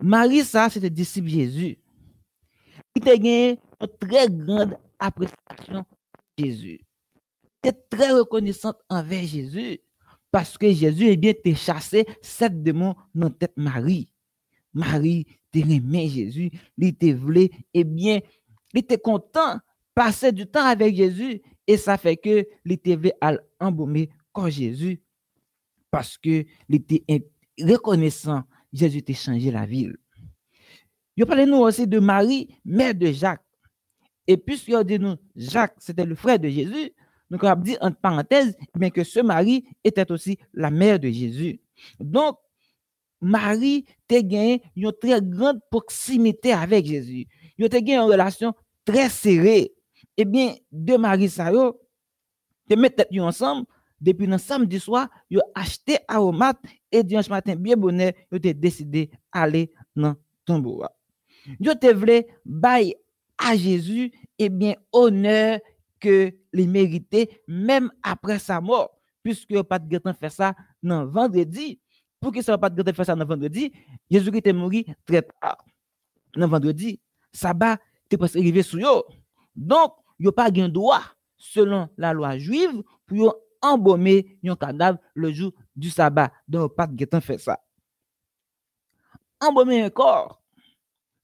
Marie, 0.00 0.44
ça, 0.44 0.68
c'était 0.68 0.90
disciple 0.90 1.28
Jésus. 1.28 1.78
Il 2.94 3.08
a 3.08 3.16
gagné 3.16 3.58
une 3.80 3.88
très 3.98 4.28
grande 4.28 4.76
appréciation 4.98 5.84
de 6.38 6.44
Jésus. 6.44 6.84
Il 7.62 7.68
est 7.68 7.88
très 7.88 8.12
reconnaissante 8.12 8.76
envers 8.88 9.24
Jésus 9.24 9.80
parce 10.30 10.58
que 10.58 10.70
Jésus 10.70 11.08
est 11.08 11.16
bien 11.16 11.32
chassé 11.54 12.06
sept 12.20 12.62
démons 12.62 12.94
dans 13.14 13.30
tête 13.30 13.54
Marie. 13.56 14.08
Marie 14.74 15.26
aimé 15.54 16.08
Jésus, 16.08 16.50
il 16.76 16.88
était 16.88 17.12
voulu, 17.12 17.48
et 17.72 17.84
bien, 17.84 18.20
il 18.72 18.80
était 18.80 18.98
content 18.98 19.58
passer 19.94 20.32
du 20.32 20.46
temps 20.46 20.64
avec 20.66 20.96
Jésus 20.96 21.40
et 21.66 21.76
ça 21.76 21.96
fait 21.96 22.16
que 22.16 22.46
il 22.64 23.12
à 23.20 23.34
embaumer 23.60 24.10
quand 24.32 24.50
Jésus 24.50 25.00
parce 25.90 26.18
que 26.18 26.44
il 26.68 26.74
était 26.74 27.04
reconnaissant 27.60 28.42
Jésus 28.72 29.02
t'a 29.02 29.14
changé 29.14 29.52
la 29.52 29.64
ville. 29.64 29.96
Il 31.16 31.24
parle 31.26 31.44
nous 31.44 31.58
aussi 31.58 31.86
de 31.86 32.00
Marie, 32.00 32.48
mère 32.64 32.94
de 32.94 33.06
Jacques. 33.12 33.40
Et 34.26 34.36
puisqu'il 34.36 34.82
dit 34.84 34.98
nous, 34.98 35.14
Jacques, 35.36 35.76
c'était 35.78 36.04
le 36.04 36.16
frère 36.16 36.40
de 36.40 36.48
Jésus, 36.48 36.90
donc 37.30 37.44
on 37.44 37.46
va 37.46 37.54
dire 37.54 37.78
en 37.80 37.92
parenthèse, 37.92 38.56
bien 38.74 38.90
que 38.90 39.04
ce 39.04 39.20
Marie 39.20 39.64
était 39.84 40.10
aussi 40.10 40.38
la 40.52 40.70
mère 40.70 40.98
de 40.98 41.08
Jésus. 41.08 41.60
Donc, 42.00 42.38
Marie 43.24 43.84
a 44.10 44.14
gagné 44.22 44.62
une 44.76 44.92
très 44.92 45.20
grande 45.20 45.60
proximité 45.70 46.52
avec 46.52 46.86
Jésus. 46.86 47.26
Il 47.58 47.64
a 47.64 47.68
gagné 47.68 47.94
une 47.94 48.02
relation 48.02 48.54
très 48.84 49.08
serrée. 49.08 49.72
Eh 50.16 50.24
bien, 50.24 50.54
deux 50.70 50.98
Marie, 50.98 51.28
ça, 51.28 51.50
te 51.50 52.74
mettent 52.74 53.06
ensemble, 53.18 53.66
depuis 54.00 54.26
le 54.26 54.38
samedi 54.38 54.78
soir, 54.78 55.08
ont 55.32 55.40
acheté 55.54 55.98
aromate 56.06 56.60
et 56.92 57.02
dimanche 57.02 57.28
matin, 57.28 57.56
bien 57.56 57.76
bonheur, 57.76 58.12
ils 58.30 58.36
ont 58.36 58.52
décidé 58.54 59.10
d'aller 59.34 59.72
dans 59.96 60.14
tombeau. 60.44 60.84
Yo 61.60 61.74
te 61.74 61.92
vle 61.92 62.24
bay 62.44 62.94
à 63.38 63.56
Jésus 63.56 64.12
eh 64.38 64.48
bien 64.48 64.74
honneur 64.92 65.58
que 66.00 66.32
les 66.52 66.66
méritait 66.66 67.42
même 67.46 67.90
après 68.02 68.38
sa 68.38 68.60
mort 68.60 68.98
puisque 69.22 69.62
pas 69.62 69.78
de 69.78 69.98
temps 69.98 70.14
faire 70.14 70.32
ça 70.32 70.54
non 70.82 71.06
vendredi 71.06 71.78
pour 72.24 72.32
que 72.32 72.40
ça 72.40 72.56
pas 72.56 72.70
de 72.70 72.92
faire 72.92 73.04
ça 73.04 73.14
non 73.14 73.26
vendredi 73.26 73.70
Jésus 74.10 74.32
qui 74.32 74.38
était 74.38 74.54
mort 74.54 74.70
très 75.04 75.20
tard. 75.20 75.62
Non 76.34 76.48
vendredi 76.48 76.98
sabbat 77.30 77.78
t'es 78.08 78.16
pas 78.16 78.34
arrivé 78.34 78.62
sur 78.62 78.80
yo. 78.80 79.04
Donc 79.54 79.92
yo 80.18 80.32
pas 80.32 80.50
gain 80.50 80.70
droit 80.70 81.02
selon 81.36 81.86
la 81.98 82.14
loi 82.14 82.38
juive 82.38 82.82
pour 83.04 83.36
embaumer 83.60 84.38
un 84.42 84.56
cadavre 84.56 84.98
le 85.12 85.32
jour 85.32 85.52
du 85.76 85.90
sabbat. 85.90 86.32
Donc 86.48 86.74
pas 86.74 86.86
de 86.86 87.20
faire 87.20 87.40
ça. 87.40 87.60
Embaumer 89.38 89.82
un 89.82 89.90
corps 89.90 90.40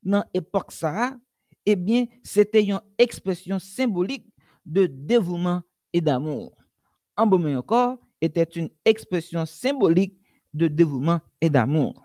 dans 0.02 0.24
l'époque 0.34 0.70
ça, 0.70 1.16
eh 1.64 1.76
bien, 1.76 2.04
c'était 2.22 2.62
une 2.62 2.80
expression 2.98 3.58
symbolique 3.58 4.26
de 4.66 4.84
dévouement 4.84 5.62
et 5.94 6.02
d'amour. 6.02 6.54
Embaumer 7.16 7.56
encore 7.56 7.98
était 8.20 8.44
une 8.44 8.68
expression 8.84 9.46
symbolique 9.46 10.19
de 10.52 10.68
dévouement 10.68 11.20
et 11.40 11.50
d'amour. 11.50 12.02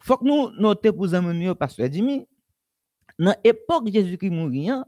Faut 0.00 0.16
que 0.16 0.24
nous 0.24 0.50
notions 0.50 0.92
pour 0.92 1.14
amener 1.14 1.54
pasteur 1.54 1.88
Jimmy, 1.90 2.26
dans 3.18 3.34
l'époque 3.44 3.90
Jésus-Christ 3.92 4.30
mourir, 4.30 4.84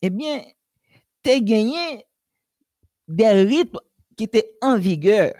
eh 0.00 0.10
bien, 0.10 0.42
tu 1.22 1.40
gagné 1.42 2.04
des 3.08 3.28
rythmes 3.28 3.78
qui 4.16 4.24
étaient 4.24 4.50
en 4.60 4.78
vigueur. 4.78 5.34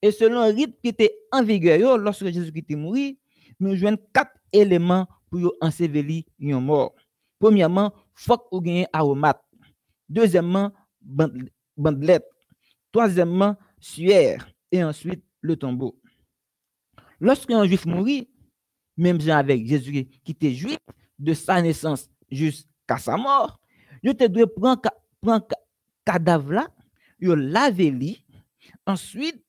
Et 0.00 0.12
selon 0.12 0.46
le 0.46 0.54
rythme 0.54 0.74
qui 0.82 0.90
était 0.90 1.16
en 1.32 1.42
vigueur, 1.42 1.98
lorsque 1.98 2.26
Jésus-Christ 2.26 2.70
est 2.70 2.76
mort, 2.76 2.94
nous 3.58 3.74
jouons 3.74 3.98
quatre 4.12 4.36
éléments 4.52 5.06
pour 5.30 5.52
ensevelir 5.60 6.22
un 6.42 6.60
mort. 6.60 6.94
Premièrement, 7.38 7.92
faut 8.14 8.42
ou 8.52 8.60
gagner 8.60 8.86
aromate. 8.92 9.42
Deuxièmement, 10.08 10.72
bandelette. 11.76 12.28
Troisièmement, 12.92 13.56
suaire. 13.80 14.46
Et 14.70 14.82
ensuite, 14.82 15.24
le 15.46 15.56
tombeau. 15.56 15.98
Lorsqu'un 17.20 17.64
juif 17.64 17.86
mourit, 17.86 18.28
même 18.96 19.18
avec 19.30 19.66
Jésus 19.66 20.06
qui 20.24 20.32
était 20.32 20.52
juif, 20.52 20.78
de 21.18 21.32
sa 21.32 21.62
naissance 21.62 22.08
jusqu'à 22.30 22.98
sa 22.98 23.16
mort, 23.16 23.58
il 24.02 24.14
te 24.14 24.24
doit 24.24 24.46
prendre 24.54 24.82
prendre 25.20 25.46
cadavre 26.04 26.52
là, 26.52 26.68
yo 27.18 27.34
laver 27.34 28.22
ensuite 28.86 29.42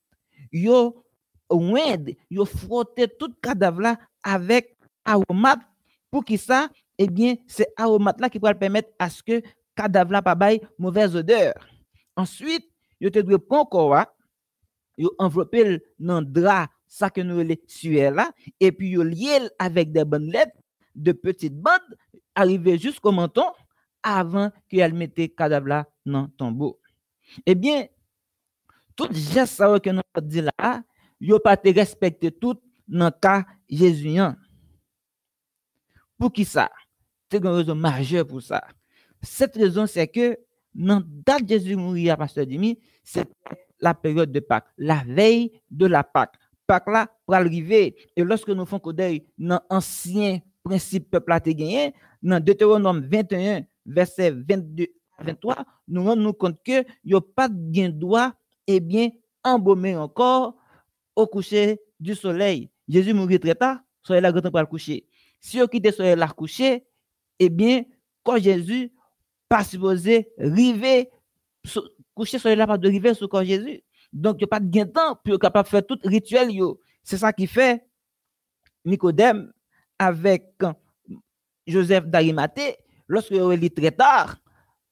yo 0.52 1.04
ouinde, 1.50 2.16
yo 2.30 2.46
frotter 2.46 3.08
tout 3.20 3.34
cadavre 3.42 3.82
là 3.82 4.00
avec 4.24 4.78
aromate. 5.06 5.62
Pour 6.10 6.24
qui 6.24 6.38
ça? 6.38 6.70
Eh 6.98 7.08
bien 7.08 7.36
c'est 7.48 7.68
aromate 7.76 8.22
là 8.22 8.30
qui 8.30 8.40
va 8.40 8.56
permettre 8.56 8.90
à 8.98 9.10
ce 9.10 9.22
que 9.22 9.42
cadavre 9.76 10.14
là 10.14 10.22
pas 10.22 10.38
mauvaise 10.80 11.16
odeur. 11.16 11.54
Ensuite 12.16 12.72
yo 13.00 13.10
te 13.10 13.20
doit 13.20 13.46
prendre 13.46 13.70
corps 13.70 14.06
yo 14.98 15.14
envelopper 15.18 15.80
dans 16.00 16.22
drap 16.22 16.70
ça 16.88 17.10
que 17.10 17.22
nous 17.22 17.40
les 17.42 17.62
suer 17.68 18.10
là 18.10 18.32
et 18.60 18.72
puis 18.72 18.90
yo 18.90 19.04
lié 19.04 19.40
avec 19.60 19.92
des 19.92 20.06
bandelettes 20.06 20.56
de 20.96 21.12
petites 21.12 21.56
bandes 21.56 21.98
arriver 22.36 22.78
jusqu'au 22.78 23.12
menton 23.12 23.46
avant 24.02 24.52
qu'elle 24.70 24.94
mette 24.94 25.36
cadavre 25.36 25.68
là 25.68 25.88
dans 26.06 26.28
tombeau 26.30 26.80
eh 27.46 27.56
bien 27.56 27.88
tout 28.96 29.10
geste 29.12 29.80
que 29.82 29.90
nous 29.90 30.02
dit 30.22 30.42
là 30.42 30.84
yo 31.20 31.40
pas 31.40 31.58
te 31.58 31.74
respecter 31.74 32.32
tout 32.32 32.60
dans 32.88 33.12
cas 33.12 33.46
Jésus 33.70 34.18
pour 36.18 36.34
qui 36.34 36.46
ça? 36.46 36.72
C'est 37.32 37.38
une 37.38 37.48
raison 37.48 37.76
majeure 37.76 38.26
pour 38.26 38.42
ça. 38.42 38.64
Cette 39.22 39.56
raison, 39.56 39.86
c'est 39.86 40.08
que 40.08 40.38
dans 40.74 41.00
la 41.00 41.04
date 41.06 41.48
Jésus 41.48 41.76
mourir 41.76 42.14
à 42.14 42.18
Pasteur 42.18 42.46
Dimi, 42.46 42.80
c'était 43.04 43.30
la 43.80 43.94
période 43.94 44.32
de 44.32 44.40
Pâques, 44.40 44.68
la 44.78 45.04
veille 45.08 45.52
de 45.70 45.86
la 45.86 46.04
Pâques. 46.04 46.36
Pâques 46.66 46.88
là, 46.88 47.10
pour 47.26 47.36
arriver, 47.36 47.96
et 48.16 48.24
lorsque 48.24 48.50
nous 48.50 48.66
faisons 48.66 48.92
deuil 48.92 49.26
dans 49.38 49.62
l'ancien 49.70 50.40
principe 50.64 51.10
peuple 51.10 51.32
a 51.32 51.40
gagné, 51.40 51.94
dans 52.22 52.44
Deutéronome 52.44 53.08
21, 53.10 53.62
verset 53.86 54.32
22 54.32 54.88
à 55.18 55.24
23, 55.24 55.66
nous 55.88 56.04
rendons 56.04 56.34
compte 56.34 56.62
que 56.64 56.84
il 57.04 57.12
n'y 57.12 57.16
a 57.16 57.22
pas 57.22 57.48
de 57.48 57.88
droit, 57.88 58.34
et 58.66 58.80
bien, 58.80 59.10
embaumer 59.44 59.96
encore 59.96 60.56
au 61.16 61.26
coucher 61.26 61.80
du 62.00 62.16
soleil. 62.16 62.70
Jésus 62.88 63.14
mourit 63.14 63.40
très 63.40 63.56
tard, 63.56 63.80
soyez 64.04 64.22
là, 64.22 64.32
pour 64.32 64.60
le 64.60 64.66
coucher. 64.66 65.08
Si 65.40 65.60
vous 65.60 65.68
quittez 65.68 65.92
sur 65.92 66.04
la 66.04 66.28
coucher, 66.28 66.86
eh 67.40 67.50
bien, 67.50 67.84
quand 68.24 68.38
Jésus 68.38 68.92
pas 69.48 69.64
supposé 69.64 70.30
river, 70.38 71.10
coucher 72.18 72.40
sur 72.40 72.54
la 72.56 72.68
pas 72.68 72.78
de 72.78 72.90
river 72.90 73.14
sur 73.14 73.30
quand 73.30 73.44
Jésus. 73.44 73.82
Donc, 74.12 74.38
il 74.40 74.40
n'y 74.40 74.44
a 74.46 74.48
pas 74.48 74.60
de 74.60 74.84
temps 74.84 75.16
pour 75.24 75.40
capable 75.40 75.66
de 75.66 75.70
faire 75.70 75.86
tout 75.86 76.00
rituel. 76.04 76.50
C'est 77.04 77.18
ça 77.18 77.32
qui 77.32 77.48
fait 77.48 77.86
Nicodème 78.84 79.52
avec 80.00 80.46
Joseph 81.66 82.06
d'Arimathée, 82.06 82.78
lorsque 83.08 83.32
il 83.32 83.64
est 83.64 83.76
très 83.76 83.92
tard, 83.92 84.38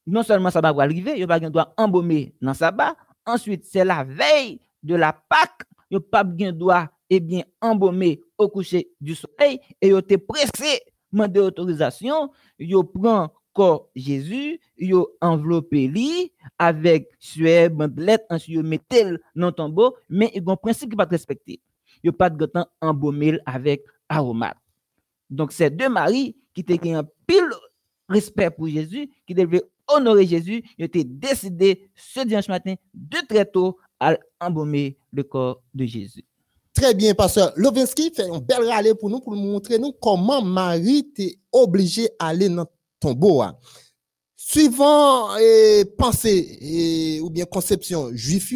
non 0.06 0.24
seulement 0.24 0.52
ça 0.52 0.62
va 0.62 0.70
arriver, 0.70 1.14
il 1.18 1.26
va 1.26 1.40
doit 1.40 1.74
embaumer 1.78 2.36
dans 2.42 2.54
sabbat. 2.54 2.96
Ensuite, 3.26 3.66
c'est 3.66 3.86
la 3.86 4.04
veille 4.04 4.60
de 4.84 4.96
la 4.96 5.14
Pâque, 5.14 5.64
il 5.90 6.00
pas 6.00 6.24
de 6.24 6.52
droit 6.52 6.90
eh 7.10 7.20
bien, 7.20 7.44
embaumé 7.62 8.22
au 8.38 8.50
coucher 8.50 8.90
du 9.00 9.16
soleil 9.16 9.60
et 9.82 9.90
yo 9.90 10.02
te 10.02 10.16
pressé 10.16 10.82
demander 11.12 11.40
autorisation, 11.40 12.32
yo 12.58 12.84
prend 12.84 13.32
corps 13.56 13.90
Jésus, 13.96 14.60
yo 14.78 15.10
enveloppé 15.22 15.88
lui 15.88 16.32
avec 16.60 17.10
sueur, 17.20 17.72
bandelette, 17.72 18.26
ensuite 18.30 18.56
yo 18.56 18.64
mettel 18.64 19.20
dans 19.36 19.52
tombeau, 19.52 19.96
mais 20.10 20.30
il 20.36 20.44
y 20.44 20.46
a 20.48 20.52
un 20.52 20.56
principe 20.56 20.92
qui 20.92 20.96
pas 20.96 21.06
respecté. 21.06 21.62
Yo 22.04 22.12
pas 22.12 22.30
de 22.30 22.46
temps 22.46 22.68
embaumé 22.82 23.40
avec 23.46 23.84
aromate. 24.10 24.58
Donc 25.30 25.52
c'est 25.52 25.70
deux 25.70 25.90
maris 25.90 26.36
qui 26.54 26.62
étaient 26.62 26.94
un 26.94 27.04
pile 27.26 27.50
respect 28.10 28.52
pour 28.52 28.68
Jésus, 28.68 29.10
qui 29.26 29.34
devaient 29.34 29.64
honorer 29.88 30.26
Jésus, 30.26 30.64
ils 30.78 30.86
ont 30.86 30.90
décidé 30.94 31.90
ce 31.96 32.22
dimanche 32.22 32.48
matin 32.48 32.76
de 32.94 33.18
très 33.28 33.46
tôt 33.46 33.78
à 34.00 34.18
embaumer 34.40 34.98
le 35.12 35.24
corps 35.24 35.62
de 35.74 35.86
Jésus. 35.86 36.24
Très 36.74 36.94
bien, 36.94 37.14
pasteur. 37.14 37.54
Lovinsky 37.56 38.12
fait 38.14 38.30
un 38.30 38.40
bel 38.40 38.64
râle 38.68 38.94
pour 38.96 39.10
nous, 39.10 39.22
pour 39.22 39.34
nous 39.34 39.44
montrer 39.44 39.80
nous 39.80 39.94
comment 39.94 40.42
Marie 40.42 41.10
était 41.10 41.38
obligée 41.54 42.10
d'aller 42.20 42.50
dans 42.50 42.64
le 42.64 42.68
tombeau. 43.00 43.42
hein. 43.42 43.58
Suivant 44.36 45.36
eh, 45.38 45.86
pensée 45.98 46.58
eh, 46.62 47.20
ou 47.22 47.30
bien 47.30 47.46
conception 47.46 48.10
juif, 48.14 48.54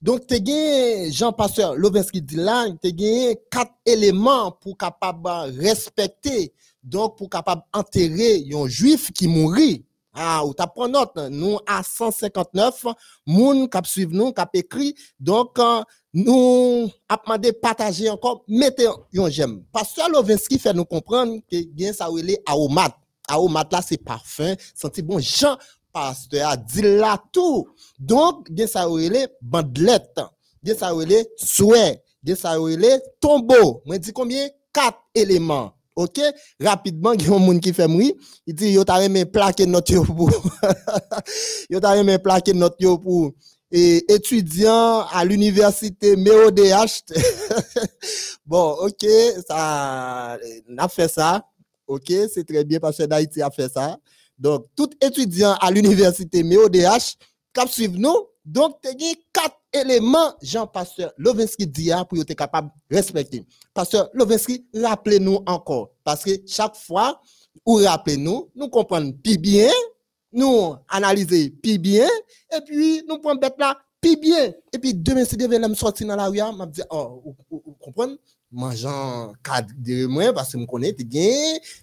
donc 0.00 0.26
tu 0.26 0.34
as 0.34 1.10
Jean-Pasteur 1.10 1.74
Lovinsky 1.74 2.22
dit 2.22 2.36
là, 2.36 2.66
tu 2.82 2.88
as 2.88 3.34
quatre 3.50 3.72
éléments 3.84 4.52
pour 4.52 4.76
capable 4.78 5.28
respecter, 5.58 6.54
donc 6.82 7.18
pour 7.18 7.28
capable 7.28 7.62
enterrer 7.72 8.46
un 8.52 8.66
juif 8.66 9.10
qui 9.12 9.26
mourit. 9.26 9.84
Ah, 10.18 10.46
ou 10.46 10.54
pris 10.54 10.90
note, 10.90 11.18
nous 11.30 11.58
à 11.66 11.82
159, 11.82 12.86
moun 13.26 13.68
kap 13.68 13.86
suivre 13.86 14.12
nous, 14.14 14.32
kap 14.32 14.48
écrit, 14.54 14.94
donc 15.20 15.58
euh, 15.58 15.82
nous 16.14 16.90
a 17.06 17.18
demandé 17.22 17.52
partager 17.52 18.08
encore, 18.08 18.42
mettez 18.48 18.86
un 18.86 19.28
j'aime. 19.28 19.62
Pasteur 19.70 20.08
Lovinsky 20.08 20.58
fait 20.58 20.72
nous 20.72 20.86
comprendre 20.86 21.40
que 21.50 21.62
bien 21.66 21.92
ça 21.92 22.10
ou 22.10 22.16
est 22.16 22.42
aromat. 22.46 22.96
Aromat 23.28 23.68
là 23.70 23.80
c'est 23.86 23.96
parfum, 23.96 24.54
senti 24.74 25.02
bon 25.02 25.18
Jean 25.18 25.56
pasteur 25.92 26.50
a 26.50 26.56
dit 26.56 26.82
là 26.82 27.22
tout. 27.32 27.68
Donc 27.98 28.50
bien 28.50 28.66
ça 28.66 28.88
ou 28.88 28.98
est 28.98 29.28
bandelette, 29.40 30.20
bien 30.62 30.74
ça 30.74 30.94
ou 30.94 31.02
est 31.02 31.30
souhait, 31.36 32.02
bien 32.22 32.34
ça 32.34 32.60
ou 32.60 32.68
est 32.68 33.02
tombeau. 33.20 33.82
Moi 33.84 33.98
dit 33.98 34.12
combien? 34.12 34.48
Quatre 34.72 34.98
éléments. 35.14 35.72
OK? 35.96 36.20
Rapidement, 36.60 37.12
il 37.12 37.26
y 37.26 37.30
a 37.30 37.34
un 37.34 37.38
monde 37.38 37.60
qui 37.60 37.72
fait 37.72 37.88
mourir. 37.88 38.12
Il 38.46 38.54
dit, 38.54 38.72
yo 38.72 38.84
t'a 38.84 38.96
remis 38.96 39.24
plaquer 39.24 39.66
note 39.66 39.88
yo 39.88 40.04
pour, 40.04 40.30
yo 41.70 41.80
plaquer 42.22 42.52
note 42.52 42.76
yo 42.78 42.98
pour, 42.98 43.32
et 43.72 44.04
étudiant 44.12 45.06
à 45.06 45.24
l'université 45.24 46.16
MEODH. 46.16 47.02
bon, 48.46 48.76
OK, 48.80 49.06
ça, 49.48 50.38
on 50.68 50.78
a 50.78 50.88
fait 50.88 51.08
ça. 51.08 51.44
OK, 51.86 52.12
c'est 52.32 52.44
très 52.44 52.64
bien 52.64 52.80
parce 52.80 52.96
que 52.96 53.04
d'Haïti 53.04 53.42
a 53.42 53.50
fait 53.50 53.72
ça. 53.72 53.98
Donc, 54.38 54.66
tout 54.76 54.90
étudiant 55.00 55.54
à 55.54 55.70
l'université 55.70 56.42
MEODH, 56.42 57.16
cap 57.52 57.68
suivre 57.68 57.98
nous. 57.98 58.26
Donc, 58.44 58.80
tu 58.82 58.88
as 58.88 59.14
quatre 59.32 59.56
éléments, 59.72 60.34
Jean-Pasteur 60.40 61.12
Lovinsky 61.16 61.66
dit 61.66 61.92
hein, 61.92 62.04
pour 62.04 62.18
être 62.18 62.34
capable 62.34 62.70
de 62.90 62.96
respecter. 62.96 63.44
Pasteur 63.74 64.08
Lovinsky, 64.12 64.66
rappelez-nous 64.74 65.40
encore. 65.46 65.90
Parce 66.04 66.22
que 66.22 66.30
chaque 66.46 66.76
fois, 66.76 67.20
ou 67.64 67.76
rappelez-nous, 67.76 68.50
nous 68.54 68.68
comprenons 68.68 69.12
plus 69.12 69.38
bien, 69.38 69.70
nous 70.32 70.76
analyser 70.88 71.50
plus 71.50 71.78
bien, 71.78 72.06
et 72.54 72.60
puis 72.64 73.02
nous 73.08 73.18
prenons 73.18 73.40
bête 73.40 73.54
là, 73.58 73.76
plus 74.00 74.16
bien. 74.16 74.52
Et 74.72 74.78
puis 74.78 74.94
demain, 74.94 75.24
si 75.24 75.36
demain, 75.36 75.66
me 75.68 75.74
sortir 75.74 76.06
dans 76.06 76.16
la 76.16 76.28
rue, 76.28 76.38
je 76.38 76.42
me 76.42 76.66
dis, 76.66 76.82
oh, 76.90 77.34
vous 77.50 77.76
comprenez? 77.80 78.16
Mangeant 78.56 79.34
cadre 79.44 79.68
de 79.76 80.06
moi, 80.06 80.32
parce 80.32 80.54
que 80.54 80.58
je 80.58 80.64
connais, 80.64 80.96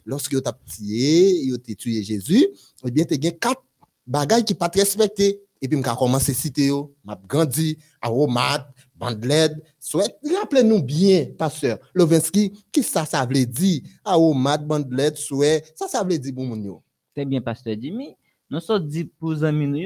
lorsque 0.08 0.32
tu 0.32 0.50
as 0.50 0.58
tué, 0.66 1.54
tu 1.64 1.76
tué 1.76 2.02
Jésus, 2.02 2.48
eh 2.84 2.90
bien, 2.90 3.06
tu 3.06 3.16
gagné 3.16 3.38
quatre 3.38 3.62
bagages 4.08 4.44
qui 4.44 4.56
pas 4.56 4.72
respectés. 4.74 5.40
Et 5.62 5.68
puis, 5.68 5.78
je 5.78 5.96
commencé 5.96 6.32
à 6.32 6.36
citer, 6.36 6.70
je 6.70 7.14
grandi, 7.28 7.78
aromate, 8.02 8.68
bandelette, 8.96 9.54
souhait. 9.80 10.16
Rappelez-nous 10.40 10.82
bien, 10.82 11.28
pasteur 11.38 11.78
Lovinsky, 11.94 12.52
qui 12.72 12.82
ça, 12.82 13.06
ça 13.06 13.24
veut 13.24 13.46
dire? 13.46 13.82
Aromate, 14.04 14.66
bandelette, 14.66 15.18
souhait, 15.18 15.64
ça, 15.76 15.88
ça 15.88 16.04
veut 16.04 16.18
dire 16.18 16.34
pour 16.34 16.44
mon. 16.44 16.82
Très 17.16 17.26
bien, 17.26 17.40
pasteur 17.40 17.76
Jimmy. 17.80 18.18
Nous 18.50 18.60
sommes 18.60 18.88
dit 18.88 19.06
pour 19.06 19.44
amis 19.44 19.86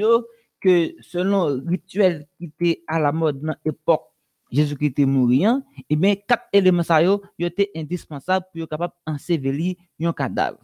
que 0.60 0.94
selon 1.02 1.48
le 1.48 1.64
rituel 1.68 2.26
qui 2.38 2.46
était 2.46 2.82
à 2.86 2.98
la 2.98 3.12
mode 3.12 3.40
dans 3.40 3.54
l'époque 3.64 4.07
Jésus-Christ 4.50 4.88
était 4.88 5.04
mourant, 5.04 5.62
eh 5.88 5.96
bien, 5.96 6.14
quatre 6.14 6.44
éléments 6.52 6.82
ça 6.82 7.02
yo, 7.02 7.22
étaient 7.38 7.70
indispensables 7.74 8.46
pour 8.52 8.62
être 8.62 8.70
capable 8.70 8.94
ensevelir 9.06 9.76
un 10.00 10.12
cadavre. 10.12 10.58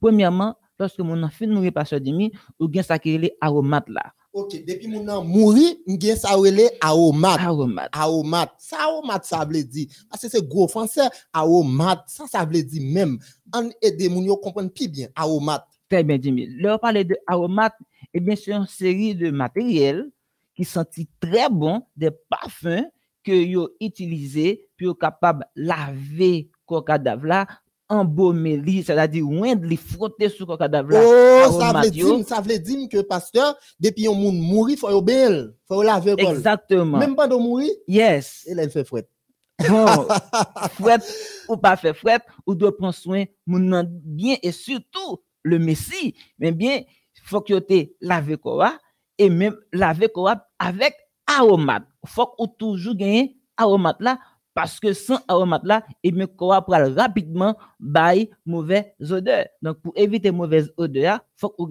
Premièrement, 0.00 0.56
lorsque 0.78 1.00
mon 1.00 1.22
enfant 1.22 1.46
mourir, 1.46 1.72
pasteur 1.72 2.00
Jimmy, 2.02 2.32
ou 2.58 2.68
bien 2.68 2.82
ça 2.82 2.98
qui 2.98 3.14
est 3.14 3.18
les 3.18 3.36
aromates 3.40 3.88
là. 3.88 4.12
Ok, 4.32 4.64
depuis 4.66 4.88
mon 4.88 5.06
an 5.08 5.22
mouri, 5.22 5.82
m'gen 5.86 6.16
ça 6.16 6.30
relé 6.30 6.70
aromate. 6.80 7.38
Aromates. 7.38 7.90
Aromate. 7.92 8.52
Ça 8.56 8.76
aromate 8.80 9.24
ça 9.26 9.44
veut 9.44 9.62
dire 9.62 9.88
parce 10.08 10.22
que 10.22 10.28
c'est 10.30 10.48
gros 10.48 10.66
français 10.66 11.06
aromate, 11.34 12.04
ça 12.06 12.24
ça 12.26 12.42
veut 12.42 12.62
dire 12.62 12.82
même 12.82 13.18
en 13.52 13.68
aider 13.82 14.08
moun 14.08 14.24
yo 14.24 14.36
comprendre 14.38 14.70
plus 14.70 14.88
bien 14.88 15.08
aromate. 15.14 15.66
Très 15.92 16.02
bien, 16.02 16.18
Jimmy. 16.18 16.46
Leur 16.46 16.80
parler 16.80 17.04
de 17.04 17.14
aromates, 17.26 17.76
eh 18.14 18.20
bien, 18.20 18.34
c'est 18.34 18.52
une 18.52 18.66
série 18.66 19.14
de 19.14 19.30
matériels 19.30 20.10
qui 20.54 20.64
sentent 20.64 20.88
très 21.20 21.50
bon, 21.50 21.82
des 21.94 22.10
parfums 22.30 22.86
que 23.24 23.32
yo 23.32 23.70
utilisé 23.80 24.68
pour 24.78 24.98
capable 24.98 25.46
laver 25.56 26.50
le 26.70 26.80
cadavre 26.80 27.26
là, 27.26 27.46
embaumer 27.88 28.56
li, 28.56 28.82
c'est-à-dire 28.82 29.28
oindre 29.28 29.66
li, 29.66 29.76
frotter 29.76 30.28
sur 30.28 30.50
le 30.50 30.56
cadavre 30.56 30.92
là. 30.92 31.02
Oh, 31.48 31.60
ça 31.60 31.80
veut 31.80 31.90
dire, 31.90 32.26
ça 32.26 32.40
veut 32.40 32.58
dire 32.58 32.88
que 32.88 33.02
pasteur, 33.02 33.56
depuis 33.78 34.08
un 34.08 34.14
moun 34.14 34.38
mouri, 34.38 34.76
faut 34.76 35.02
bel, 35.02 35.54
faut 35.66 35.82
laver. 35.82 36.14
Exactement. 36.18 36.98
Même 36.98 37.14
pas 37.14 37.28
de 37.28 37.36
mourir, 37.36 37.70
Yes. 37.86 38.46
elle 38.48 38.58
elle 38.58 38.70
fait 38.70 38.84
fouette. 38.84 39.08
Bon, 39.68 39.86
fouette 40.72 41.02
ou 41.48 41.56
pas 41.56 41.76
faire 41.76 41.96
fouette, 41.96 42.22
ou 42.46 42.54
doit 42.54 42.76
prendre 42.76 42.94
soin 42.94 43.24
moun 43.46 43.86
bien 44.04 44.36
et 44.42 44.52
surtout 44.52 45.22
le 45.42 45.58
Messie, 45.58 46.14
mais 46.38 46.52
bien 46.52 46.82
faut 47.24 47.40
que 47.40 47.58
te 47.58 47.86
laver 48.00 48.36
quoi 48.36 48.78
et 49.18 49.30
même 49.30 49.56
laver 49.72 50.08
quoi 50.08 50.46
avec 50.58 50.94
aromate. 51.38 51.84
Faut 52.06 52.32
ou 52.38 52.46
toujours 52.46 52.94
gagner 52.94 53.36
aromate 53.56 54.00
là 54.00 54.18
parce 54.54 54.78
que 54.78 54.92
sans 54.92 55.20
aromate 55.28 55.64
là, 55.64 55.84
et 56.02 56.12
bien 56.12 56.26
quoi 56.26 56.60
pral 56.62 56.92
rapidement 56.98 57.56
bail 57.80 58.30
mauvaise 58.44 58.84
odeur. 59.10 59.46
Donc 59.62 59.80
pour 59.80 59.92
éviter 59.96 60.30
mauvaise 60.30 60.72
odeur, 60.76 61.20
faut 61.36 61.54
ou. 61.58 61.68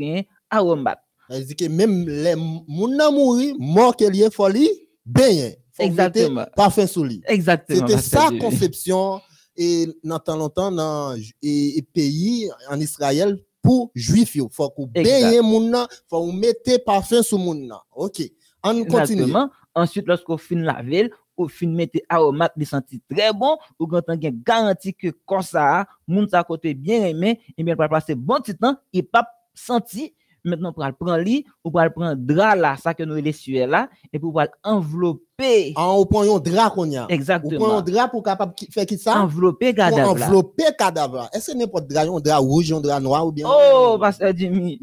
Ça 1.32 1.40
veut 1.40 1.46
dire 1.46 1.56
que 1.56 1.66
même 1.66 2.08
les 2.10 2.36
moun 2.36 2.98
nan 2.98 3.14
mouri, 3.14 3.54
mort 3.58 3.96
qu'elle 3.96 4.16
y 4.16 4.24
est 4.24 4.34
folie, 4.34 4.70
ben, 5.06 5.54
faut 5.72 5.84
Exactement. 5.84 6.46
parfum 6.56 6.86
sous. 6.86 7.08
Exactement. 7.26 7.88
C'était 7.88 8.02
sa 8.02 8.30
conception 8.38 9.22
et 9.56 9.88
dans 10.04 10.20
tant 10.20 10.36
longtemps 10.36 10.72
dans 10.72 11.16
et, 11.42 11.82
pays 11.94 12.50
en 12.70 12.80
Israël 12.80 13.38
pour 13.62 13.92
juifs 13.96 14.36
yo. 14.36 14.50
Faut 14.52 14.70
qu'on 14.72 14.90
Exact. 14.94 15.04
baigner 15.04 15.42
moun 15.42 15.70
nan, 15.70 15.88
faut 16.10 16.20
qu'on 16.20 16.34
mette 16.34 16.84
parfum 16.86 17.24
sur 17.24 17.40
moun 17.40 17.66
nan. 17.66 17.80
OK. 17.96 18.22
On 18.64 18.84
continue. 18.86 19.24
Exactement. 19.24 19.50
Ensuite, 19.74 20.08
lorsqu'on 20.08 20.38
fin 20.38 20.56
laver, 20.56 21.10
ou 21.38 21.48
fin 21.48 21.68
mette 21.68 22.04
aromate, 22.10 22.54
il 22.58 22.68
sentit 22.68 23.02
très 23.10 23.32
bon, 23.34 23.58
ou 23.80 23.88
quand 23.88 24.02
on 24.08 24.16
gagne 24.16 24.42
garanti 24.46 24.94
que 24.94 25.08
comme 25.26 25.42
ça, 25.42 25.86
moun 26.08 26.28
sa 26.30 26.44
côté 26.44 26.74
bien 26.74 27.06
aimé, 27.06 27.40
et 27.58 27.64
bien, 27.64 27.76
pour 27.76 27.88
passer 27.88 28.16
bon 28.16 28.40
petit 28.42 28.56
temps, 28.56 28.76
il 28.92 29.04
pas 29.04 29.26
senti, 29.54 30.14
maintenant, 30.44 30.74
pour 30.74 30.84
prendre 31.00 31.18
lit, 31.18 31.46
ou 31.64 31.72
pour 31.72 31.82
prendre 31.96 32.16
drap 32.16 32.56
là, 32.56 32.76
ça 32.78 32.94
que 32.94 33.04
nous 33.04 33.16
les 33.16 33.32
suer 33.32 33.66
là, 33.66 33.90
et 34.12 34.20
pour 34.20 34.40
envelopper, 34.64 35.74
En 35.76 35.94
au 35.96 36.06
point 36.06 36.30
un 36.30 36.40
drap 36.40 36.70
qu'on 36.72 36.86
y 36.86 36.98
a. 36.98 37.06
Point 37.06 37.14
un 37.14 37.16
exactement, 37.16 37.82
drap 37.82 38.10
pour 38.10 38.24
capable 38.24 38.54
faire 38.70 38.86
qui 38.86 38.98
ça? 38.98 39.22
envelopper 39.22 39.74
cadavre 39.74 40.12
envelopper 40.12 40.66
cadavre. 40.78 41.30
Est-ce 41.34 41.52
que 41.52 41.58
n'importe 41.58 41.88
drap, 41.88 42.08
un 42.08 42.20
drap 42.20 42.40
rouge, 42.40 42.72
un 42.74 42.82
drap 42.82 43.00
noir 43.00 43.26
ou 43.26 43.32
bien 43.32 43.48
Oh, 43.50 43.98
pasteur 44.00 44.34
Jimmy, 44.36 44.80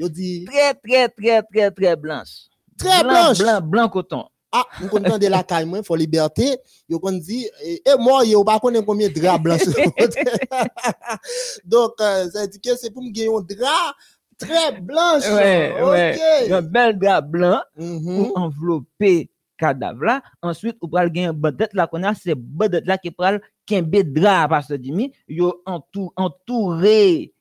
très, 0.47 0.75
très, 0.75 1.09
très, 1.11 1.43
très, 1.43 1.71
très 1.71 1.95
blanche. 1.95 2.49
Très 2.79 3.03
Blanc, 3.03 3.11
blanche. 3.13 3.39
Blanc, 3.39 3.61
blanc 3.63 3.89
coton. 3.89 4.25
Ah, 4.51 4.65
nous 4.81 4.89
content 4.89 5.19
de 5.19 5.27
la 5.27 5.43
caille 5.43 5.67
moi, 5.67 5.83
faut 5.83 5.95
liberté. 5.95 6.57
Yo 6.89 6.99
kon 6.99 7.13
dit 7.13 7.47
et, 7.63 7.83
et 7.87 7.97
moi 7.99 8.25
yo 8.25 8.43
pas 8.45 8.59
connaît 8.59 8.83
combien 8.83 9.09
de 9.09 9.13
drap 9.21 9.37
blanc. 9.39 9.59
sur 9.59 9.73
le 9.77 9.91
côté. 9.99 10.23
Donc 11.65 11.93
euh, 12.01 12.31
ça 12.31 12.43
veut 12.43 12.49
dire 12.49 12.61
que 12.63 12.77
c'est 12.79 12.91
pour 12.91 13.03
me 13.03 13.11
gagner 13.11 13.29
un 13.29 13.41
drap 13.43 13.95
très 14.39 14.81
blanche. 14.81 15.25
Ouais, 15.31 15.75
ouais. 15.83 16.15
OK. 16.47 16.51
Un 16.53 16.63
bel 16.63 16.99
drap 16.99 17.23
blanc, 17.23 17.61
Mhm. 17.77 18.17
pour 18.29 18.39
envelopper 18.39 19.31
cadavre 19.59 20.05
là. 20.05 20.23
Ensuite, 20.41 20.77
ou 20.81 20.89
pral 20.89 21.11
gen 21.15 21.33
badet 21.33 21.69
là 21.75 21.87
qu'on 21.87 22.03
a, 22.05 22.15
c'est 22.15 22.35
badet 22.35 22.83
là 22.87 22.97
qui 22.97 23.11
pral 23.11 23.41
kembe 23.67 24.03
drap, 24.15 24.49
pasteur 24.51 24.79
Jimmy, 24.81 25.13
yo 25.29 25.61
entou, 25.67 26.13
entouré 26.17 27.35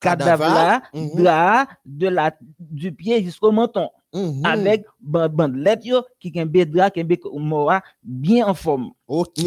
cadavre 0.00 0.44
là, 0.44 0.82
Mhm. 0.92 1.22
drap 1.22 1.68
de 1.86 2.08
la, 2.08 2.34
du 2.58 2.92
pied 2.92 3.22
jusqu'au 3.24 3.52
menton, 3.52 3.88
Mhm. 4.14 4.42
avec 4.46 4.86
ban- 5.00 5.28
bandelette 5.28 5.84
yo, 5.84 6.02
qui 6.20 6.30
kembe 6.30 6.64
drap, 6.64 6.94
kembe 6.94 7.18
mora 7.34 7.82
bien 8.02 8.46
en 8.46 8.54
forme. 8.54 8.92
OK. 9.08 9.38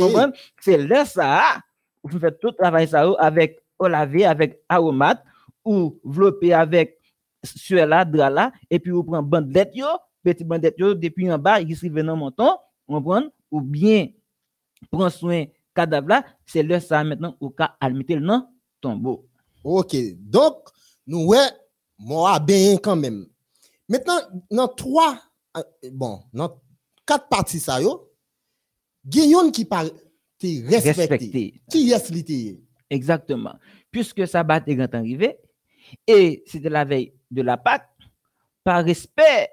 C'est 0.61 0.78
là 0.78 1.05
ça, 1.05 1.41
vous 2.03 2.20
faites 2.20 2.39
tout 2.39 2.51
travail 2.51 2.88
ça 2.88 3.09
avec 3.18 3.59
eau 3.80 3.88
lavée, 3.88 4.26
avec 4.26 4.59
aromate, 4.68 5.24
ou 5.63 5.97
enveloppé 6.05 6.53
avec 6.53 6.99
sueur 7.43 7.88
là, 7.88 8.03
drap 8.03 8.30
là, 8.30 8.51
et 8.70 8.78
puis 8.80 8.91
vous 8.91 9.03
prenez 9.03 9.26
bandelette 9.26 9.72
yo, 9.74 9.88
petit 10.24 10.43
bandelette 10.43 10.78
yo, 10.78 10.93
depuis 10.93 11.32
en 11.32 11.38
bas, 11.39 11.61
dans 11.63 11.68
le 11.70 12.15
menton, 12.15 12.57
vous 12.88 12.95
comprenez? 12.95 13.28
Ou 13.49 13.61
bien, 13.61 14.07
prendre 14.91 15.09
soin 15.09 15.45
cadavre 15.74 16.09
là, 16.09 16.26
c'est 16.45 16.63
là 16.63 16.80
ça 16.82 17.03
maintenant, 17.03 17.36
au 17.39 17.49
cas, 17.49 17.76
dans 17.82 17.88
le 17.89 18.41
tombeau. 18.82 19.26
OK. 19.63 19.95
Donc 20.20 20.55
nous 21.05 21.28
ouais 21.28 21.47
moi 21.97 22.38
bien 22.39 22.76
quand 22.78 22.95
même. 22.95 23.26
Maintenant, 23.90 24.20
dans 24.52 24.68
trois, 24.68 25.20
euh, 25.56 25.64
bon, 25.92 26.24
dans 26.34 26.62
quatre 27.06 27.30
parties 27.30 27.60
ça 27.60 27.82
yo, 27.82 28.12
Guillaume 29.06 29.52
qui 29.52 29.66
parle, 29.66 29.92
qui 30.38 30.62
respecté. 30.64 30.92
Respecté. 30.92 31.62
Qui 31.70 31.92
est 31.92 32.10
li 32.10 32.60
Exactement. 32.90 33.56
Puisque 33.92 34.28
sabbat 34.28 34.64
est 34.68 34.76
grand 34.76 34.94
arrivé, 34.94 35.38
et 36.06 36.44
c'était 36.46 36.70
la 36.70 36.86
veille 36.86 37.14
de 37.32 37.42
la 37.42 37.58
Pâque, 37.58 37.90
par 38.64 38.84
respect, 38.84 39.50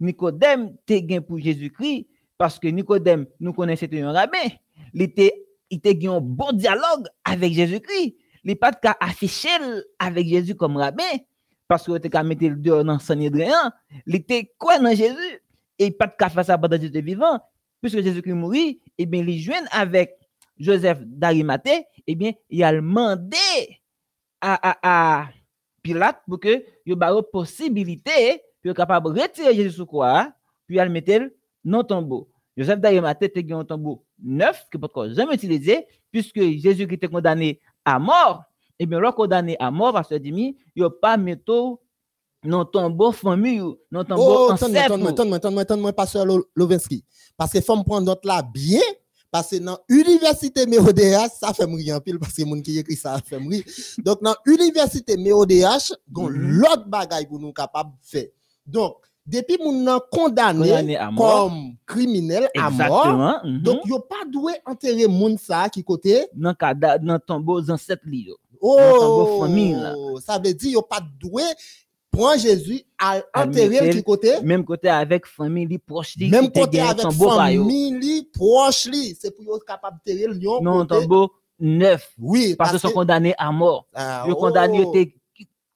Nicodème 0.00 0.76
était 0.82 1.02
gain 1.02 1.20
pour 1.20 1.38
Jésus-Christ, 1.38 2.06
parce 2.36 2.58
que 2.58 2.68
Nicodème, 2.68 3.26
nous 3.40 3.52
connaissons, 3.52 3.86
un 3.92 4.12
rabbin. 4.12 4.48
Il 4.94 5.02
était, 5.02 5.32
un 6.06 6.20
bon 6.20 6.52
dialogue 6.52 7.08
avec 7.24 7.52
Jésus-Christ. 7.52 8.16
Il 8.44 8.48
n'est 8.48 8.54
pas 8.54 8.72
affiché 9.00 9.48
avec 9.98 10.28
Jésus 10.28 10.54
comme 10.54 10.76
rabbin, 10.76 11.02
parce 11.68 11.84
qu'il 11.84 11.94
était 11.94 12.08
qu'à 12.08 12.22
mettre 12.22 12.44
le 12.44 12.56
dehors 12.56 12.82
dans 12.82 12.98
Sanhédrin. 12.98 13.72
Il 14.06 14.16
était 14.16 14.52
quoi 14.58 14.78
dans 14.78 14.94
Jésus? 14.94 15.42
Et 15.78 15.90
pas 15.90 16.06
de 16.06 16.14
cas 16.18 16.30
faire 16.30 16.44
ça 16.44 16.58
pendant 16.58 16.80
Jésus 16.80 17.00
vivant, 17.00 17.38
puisque 17.80 18.02
Jésus-Christ 18.02 18.32
mourit, 18.32 18.80
et 18.96 19.06
bien, 19.06 19.22
il 19.24 19.38
joint 19.38 19.64
avec 19.70 20.16
Joseph 20.58 20.98
d'Arimathée, 21.04 21.84
eh 22.06 22.14
bien, 22.16 22.32
il 22.50 22.64
a 22.64 22.72
demandé 22.72 23.36
à, 24.40 25.28
Pilate 25.82 26.20
pour 26.26 26.40
que 26.40 26.48
il 26.84 26.92
y 26.92 26.92
ait 26.92 26.96
une 26.96 27.22
possibilité 27.32 28.42
pour 28.62 28.74
capable 28.74 29.14
de 29.14 29.20
retirer 29.20 29.54
Jésus 29.54 29.70
sous 29.70 29.86
croix, 29.86 30.32
puis 30.66 30.76
le 30.76 30.88
mettre 30.88 31.30
le 31.64 31.82
tombeau. 31.84 32.28
Joseph 32.56 32.80
d'Arimathée 32.80 33.26
était 33.26 33.52
un 33.52 33.64
tombeau 33.64 34.04
neuf 34.20 34.66
que 34.70 34.78
peut 34.78 34.88
jamais 35.14 35.34
utilisé, 35.34 35.86
puisque 36.10 36.40
Jésus 36.40 36.88
qui 36.88 36.94
était 36.94 37.06
condamné 37.06 37.60
à 37.84 38.00
mort, 38.00 38.42
et 38.78 38.86
bien, 38.86 39.00
le 39.00 39.10
condamné 39.12 39.56
à 39.58 39.70
mort, 39.70 39.92
parce 39.92 40.08
que 40.08 40.14
il 40.22 40.32
n'y 40.34 40.82
a 40.82 40.90
pas 40.90 41.16
dans 41.16 42.60
le 42.60 42.64
tombeau 42.64 43.10
famille, 43.12 43.58
dans 43.90 44.00
le 44.00 44.04
tombeau 44.04 44.46
Oh, 44.48 44.52
ancêtre. 44.52 44.76
attends-moi, 44.76 45.10
attends-moi, 45.10 45.36
attends-moi, 45.38 45.62
attends-moi, 45.62 45.92
pasteur 45.92 46.24
Lo- 46.24 46.46
Lovenski. 46.54 47.04
Parce 47.36 47.52
que 47.52 47.60
faut 47.60 47.82
prendre 47.82 48.06
notre 48.06 48.26
là 48.28 48.42
bien, 48.42 48.80
parce 49.30 49.50
que 49.50 49.56
dans 49.56 49.78
l'université 49.88 50.64
Méodéas, 50.66 51.28
ça 51.30 51.52
fait 51.52 51.66
mourir 51.66 51.96
en 51.96 52.00
pile, 52.00 52.18
parce 52.20 52.34
que 52.34 52.42
les 52.42 52.48
gens 52.48 52.60
qui 52.62 52.78
écrit 52.78 52.94
ça 52.96 53.18
fait 53.24 53.40
mourir. 53.40 53.64
Donc, 53.98 54.22
dans 54.22 54.36
l'université 54.46 55.16
Méodéas, 55.16 55.92
gon 56.10 56.30
Mhm. 56.30 56.50
l'autre 56.60 56.86
bagaille 56.86 57.26
pour 57.26 57.40
nous 57.40 57.52
capable 57.52 57.90
de 57.90 58.06
faire. 58.06 58.28
Donc, 58.64 58.98
depuis 59.26 59.58
moun 59.60 59.82
nan 59.84 59.98
condamné, 60.10 60.68
comme 61.18 61.74
criminel 61.84 62.48
à 62.56 62.70
mort, 62.70 63.42
mhm. 63.44 63.62
donc 63.62 63.80
yo 63.84 63.98
pas 63.98 64.24
doué 64.30 64.54
enterrer 64.64 65.06
moun 65.06 65.36
ça 65.36 65.68
qui 65.68 65.82
côté. 65.84 66.28
dans 66.32 66.54
le 66.58 67.04
dans 67.04 67.18
tombeau 67.18 67.60
ancêtre 67.68 68.06
li 68.06 68.28
yo. 68.28 68.36
Oh, 68.60 70.18
ça 70.24 70.38
veut 70.38 70.54
dire 70.54 70.72
yo 70.72 70.82
pas 70.82 71.00
doué 71.20 71.42
prendre 72.10 72.38
Jésus 72.38 72.82
à 72.98 73.20
enterrer 73.34 73.90
qui 73.90 74.02
côté? 74.02 74.40
Même 74.42 74.64
côté 74.64 74.88
avec 74.88 75.26
famille 75.26 75.78
proche 75.78 76.16
Même 76.18 76.50
côté 76.50 76.80
avec 76.80 77.10
famille, 77.12 78.28
proche, 78.32 78.88
c'est 79.20 79.34
pour 79.34 79.56
être 79.56 79.64
capable 79.64 79.98
de 79.98 80.12
terrer 80.12 80.26
le 80.26 80.34
lion. 80.34 80.60
Non, 80.62 80.86
tombeau 80.86 81.32
neuf 81.60 82.12
Oui, 82.18 82.54
parce 82.56 82.70
qu'ils 82.70 82.80
sont 82.80 82.90
condamnés 82.90 83.34
à 83.38 83.50
mort. 83.52 83.86
Ah, 83.94 84.24
Ils 84.26 84.34
condamnés 84.34 84.84
oh. 84.84 84.94
étaient 84.94 85.14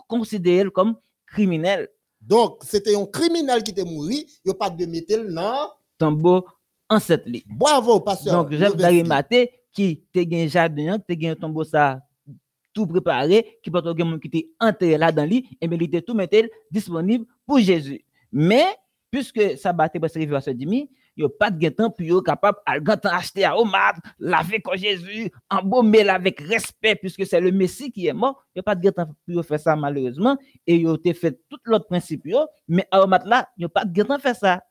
considérés 0.09 0.71
comme 0.71 0.97
criminels. 1.27 1.89
Donc, 2.21 2.59
c'était 2.63 2.95
un 2.95 3.07
criminel 3.07 3.63
qui 3.63 3.73
était 3.73 3.85
mort, 3.85 4.11
il 4.11 4.27
n'y 4.45 4.51
a 4.51 4.55
pas 4.55 4.71
de 4.71 4.87
mettre 4.87 5.17
le 5.17 5.31
nom. 5.31 5.69
Tombeau 5.99 6.45
ancêtre 6.89 7.25
li. 7.27 7.45
Bravo, 7.47 8.01
pasteur. 8.01 8.35
Donc 8.35 8.53
Lovenski. 8.53 8.77
d'Arimathée 8.77 9.51
qui 9.73 10.05
te 10.13 10.21
gen 10.21 10.49
jardin, 10.49 10.99
te 10.99 11.15
gen 11.19 11.35
tombeau 11.37 11.65
ça 11.65 12.01
tout 12.73 12.87
préparé, 12.87 13.59
qui 13.63 13.71
peut 13.71 13.83
gen 13.85 14.09
moun 14.09 14.21
qui 14.21 14.31
te 14.31 14.39
enterré 14.61 14.99
là 14.99 15.13
dans 15.13 15.29
lui, 15.29 15.57
et 15.61 15.69
bien 15.69 15.79
il 15.81 15.85
était 15.85 16.03
tout 16.03 16.15
mettel 16.15 16.49
disponible 16.71 17.27
pour 17.47 17.59
Jésus. 17.59 18.05
Mais 18.33 18.65
puisque 19.11 19.59
ça 19.59 19.73
battait 19.73 20.01
pour 20.01 20.09
arriver 20.15 20.37
à 20.37 20.41
ce 20.41 20.51
demi, 20.51 20.91
il 21.17 21.25
n'y 21.25 21.27
a 21.27 21.29
pas 21.29 21.51
de 21.51 21.69
temps 21.69 21.91
pour 21.91 22.07
yo 22.07 22.23
capable 22.23 22.59
à 22.65 22.81
grand 22.81 22.97
temps 22.97 23.11
acheter 23.11 23.45
à 23.45 23.59
homard, 23.59 23.95
laver 24.19 24.61
comme 24.61 24.77
Jésus, 24.77 25.31
embaumer 25.51 26.09
avec 26.09 26.41
respect 26.41 26.95
puisque 26.97 27.27
c'est 27.27 27.41
le 27.41 27.53
Messie 27.53 27.93
qui 27.93 28.07
est 28.07 28.15
mort. 28.15 28.43
Il 28.55 28.59
n'y 28.59 28.61
a 28.61 28.63
pas 28.63 28.75
de 28.75 28.89
temps 28.89 29.07
pour 29.27 29.45
faire 29.45 29.61
ça 29.61 29.77
malheureusement 29.77 30.39
et 30.67 30.77
il 30.77 30.89
a 30.89 31.15
fait 31.15 31.39
tout 31.51 31.59
l'autre 31.65 31.87
principe 31.87 32.27
mais 32.67 32.87
aromat 32.91 33.23
là, 33.27 33.49
il 33.59 33.61
n'y 33.61 33.65
a 33.67 33.69
pas 33.69 33.85
de 33.85 34.03
temps 34.03 34.19
faire 34.19 34.37
ça. 34.37 34.63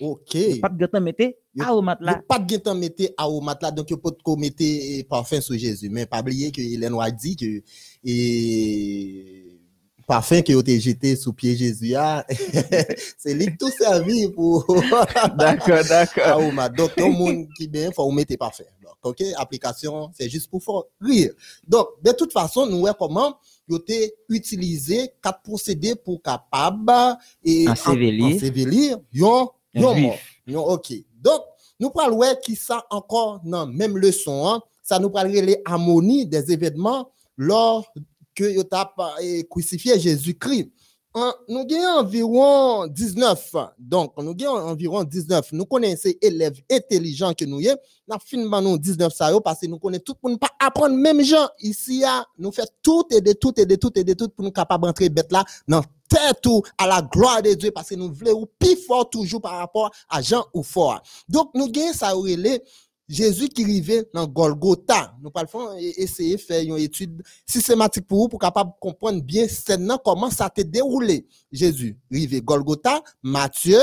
Ok. 0.00 0.36
A 0.62 0.68
pas 0.68 0.74
de 0.74 0.86
temps 0.86 1.00
mettre 1.00 1.24
Yo- 1.54 1.64
aromat 1.64 1.98
là. 2.00 2.22
pas 2.28 2.38
de 2.38 2.56
temps 2.56 2.74
mettre 2.74 3.04
à 3.16 3.28
au 3.28 3.40
matelas, 3.40 3.70
donc 3.72 3.88
peut 3.88 3.96
pas 3.96 4.36
mettre 4.36 4.56
eh, 4.60 5.04
parfum 5.08 5.40
sur 5.40 5.58
Jésus. 5.58 5.88
Mais 5.90 6.06
pas 6.06 6.20
oublier 6.20 6.50
que 6.52 6.60
Hélène 6.60 6.94
a 7.00 7.10
dit 7.10 7.34
que 7.36 7.62
et 8.04 9.58
parfum 10.06 10.40
que 10.42 10.52
vous 10.52 10.60
avez 10.60 10.80
jeté 10.80 11.16
sous 11.16 11.32
pied 11.32 11.54
Jésus, 11.56 11.94
ah, 11.94 12.24
c'est 13.18 13.34
lui 13.34 13.46
qui 13.46 13.56
tout 13.58 13.70
servi 13.70 14.28
pour 14.30 14.64
D'accord, 15.36 15.84
d'accord. 15.88 16.40
Donc, 16.76 16.94
tout 16.96 17.04
le 17.06 17.12
monde 17.12 17.46
qui 17.56 17.68
bien, 17.68 17.90
faut 17.92 18.10
mettre 18.10 18.36
parfait. 18.38 18.66
Donc, 18.82 18.94
ok, 19.02 19.22
application, 19.36 20.10
c'est 20.16 20.28
juste 20.30 20.48
pour 20.48 20.62
faire 20.62 20.82
rire. 21.00 21.32
Donc, 21.66 21.88
de 22.02 22.12
toute 22.12 22.32
façon, 22.32 22.66
nous 22.66 22.78
voyons 22.80 22.94
comment 22.98 23.36
vous 23.68 23.78
avez 23.86 24.14
utilisé 24.30 25.10
quatre 25.22 25.42
procédés 25.42 25.94
pour 25.94 26.22
capable 26.22 27.18
et 27.44 27.68
Ensevelir. 27.68 28.98
yon, 29.12 29.50
yon 29.74 29.94
mort. 30.00 30.16
Yon, 30.46 30.64
ok. 30.64 30.92
Donc, 31.20 31.42
nous 31.80 31.90
parlons 31.90 32.16
ouais, 32.18 32.38
qui 32.42 32.56
ça 32.56 32.84
encore 32.90 33.40
dans 33.44 33.66
même 33.66 33.96
leçon, 33.98 34.46
hein, 34.48 34.60
ça 34.82 34.98
nous 34.98 35.10
parle 35.10 35.28
les 35.28 35.60
harmonies 35.64 36.26
des 36.26 36.50
événements 36.52 37.10
lors 37.36 37.86
que 38.34 38.56
vous 38.56 38.64
avez 39.16 39.44
crucifié 39.48 39.98
Jésus-Christ. 39.98 40.70
En- 41.14 41.32
nous 41.48 41.60
avons 41.60 42.00
environ 42.00 42.86
19. 42.86 43.54
Donc, 43.78 44.12
nous 44.18 44.34
avons 44.46 44.68
environ 44.68 45.02
19. 45.04 45.52
Nous 45.52 45.64
connaissons 45.64 46.10
élèves 46.20 46.60
intelligents 46.70 47.32
que 47.34 47.44
nous 47.44 47.60
sommes. 47.62 47.76
Nous 48.06 48.16
avons 48.52 48.60
nous 48.72 48.78
19 48.78 49.12
ça 49.12 49.30
parce 49.42 49.60
que 49.60 49.66
nous 49.66 49.78
connaissons 49.78 50.02
tout 50.04 50.14
pour 50.14 50.30
ne 50.30 50.36
pas 50.36 50.50
apprendre 50.60 50.94
même 50.96 51.22
gens 51.22 51.48
ici. 51.60 52.02
ah, 52.06 52.24
Nous 52.38 52.52
faisons 52.52 52.68
tout 52.82 53.04
et 53.10 53.20
de 53.20 53.32
tout 53.32 53.52
et 53.58 53.66
de 53.66 53.74
tout 53.76 53.90
et 53.98 54.04
de 54.04 54.12
tout 54.14 54.28
pour 54.28 54.44
nous 54.44 54.52
capables 54.52 54.84
d'entrer 54.84 55.08
bête 55.08 55.32
là 55.32 55.44
dans 55.66 55.82
tête 56.08 56.44
ou 56.46 56.62
à 56.76 56.86
la 56.86 57.02
gloire 57.02 57.42
de 57.42 57.54
Dieu 57.54 57.70
parce 57.70 57.88
que 57.90 57.94
nous 57.94 58.12
voulons 58.12 58.42
ou 58.42 58.46
plus 58.58 58.76
fort 58.76 59.08
toujours 59.08 59.40
par 59.40 59.58
rapport 59.58 59.90
à 60.08 60.22
Jean 60.22 60.44
ou 60.54 60.62
fort. 60.62 61.02
Donc, 61.28 61.50
nous 61.54 61.64
avons 61.64 61.92
ça 61.92 62.12
relais 62.12 62.62
Jésus 63.08 63.48
qui 63.48 63.64
arrivait 63.64 64.08
dans 64.12 64.26
Golgotha. 64.26 65.14
Nous 65.22 65.30
parlons 65.30 65.76
essayer 65.78 66.36
de 66.36 66.40
faire 66.40 66.62
une 66.62 66.76
étude 66.76 67.22
systématique 67.46 68.06
pour 68.06 68.18
vous 68.22 68.28
pour 68.28 68.38
capable 68.38 68.72
comprendre 68.80 69.22
bien 69.22 69.46
comment 70.04 70.30
ça 70.30 70.50
s'est 70.54 70.64
déroulé. 70.64 71.26
Jésus 71.50 71.98
arrivé 72.12 72.42
Golgotha, 72.42 73.02
Matthieu 73.22 73.80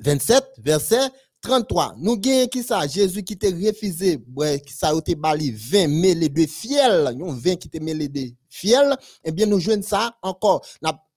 27 0.00 0.44
verset 0.58 1.10
33. 1.44 1.94
Nous 1.98 2.16
gagnons 2.16 2.48
qui 2.48 2.62
ça? 2.62 2.86
Jésus 2.86 3.22
qui 3.22 3.36
t'a 3.36 3.48
refusé 3.48 4.18
qui 4.66 4.72
ça 4.72 4.88
a 4.88 4.94
été 4.96 5.14
bali 5.14 5.52
20 5.52 5.88
mêlés 5.88 6.30
de 6.30 6.46
fiel, 6.46 7.14
yon 7.18 7.32
20 7.32 7.56
qui 7.56 7.68
t'a 7.68 7.80
mêlé 7.80 8.08
de 8.08 8.30
fiel, 8.48 8.96
eh 9.22 9.30
bien 9.30 9.44
nous 9.46 9.60
jouons 9.60 9.82
ça 9.82 10.16
encore. 10.22 10.64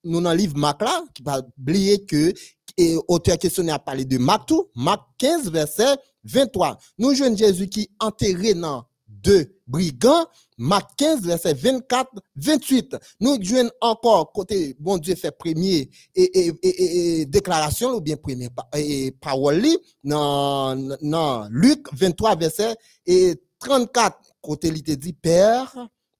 Nous 0.04 0.20
dans 0.20 0.30
le 0.30 0.36
livre 0.36 0.56
Marc 0.56 0.82
là 0.82 1.02
qui 1.14 1.22
va 1.22 1.40
oublier 1.58 2.04
que 2.04 2.32
et 2.76 2.96
auteur 3.08 3.38
questionné 3.38 3.72
a 3.72 3.78
parlé 3.78 4.04
de 4.04 4.18
Marc 4.18 4.46
tout, 4.46 4.68
Marc 4.76 5.00
15 5.18 5.50
verset 5.50 5.96
23. 6.24 6.78
Nous 6.98 7.14
jouons 7.14 7.34
Jésus 7.34 7.66
qui 7.66 7.90
enterré 7.98 8.52
dans 8.54 8.84
deux 9.22 9.54
brigands, 9.66 10.26
Marc 10.56 10.96
15 10.96 11.22
verset 11.22 11.54
24 11.54 12.10
28. 12.36 12.96
Nous 13.20 13.36
jouons 13.42 13.70
encore 13.80 14.32
côté 14.32 14.76
bon 14.78 14.98
Dieu 14.98 15.14
fait 15.14 15.30
premier 15.30 15.90
et, 16.14 16.22
et, 16.22 16.46
et, 16.62 16.68
et- 16.68 17.20
et 17.20 17.26
déclaration 17.26 17.90
ou 17.94 18.00
bien 18.00 18.16
premier 18.16 18.48
et, 18.76 19.10
parole 19.20 19.66
dans 20.04 20.76
dans 21.02 21.48
Luc 21.50 21.86
23 21.92 22.36
verset 22.36 22.76
et 23.06 23.34
34 23.60 24.16
côté 24.40 24.68
il 24.68 24.82
te 24.82 24.92
dit 24.92 25.12
Père 25.12 25.74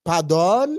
pardonne 0.04 0.76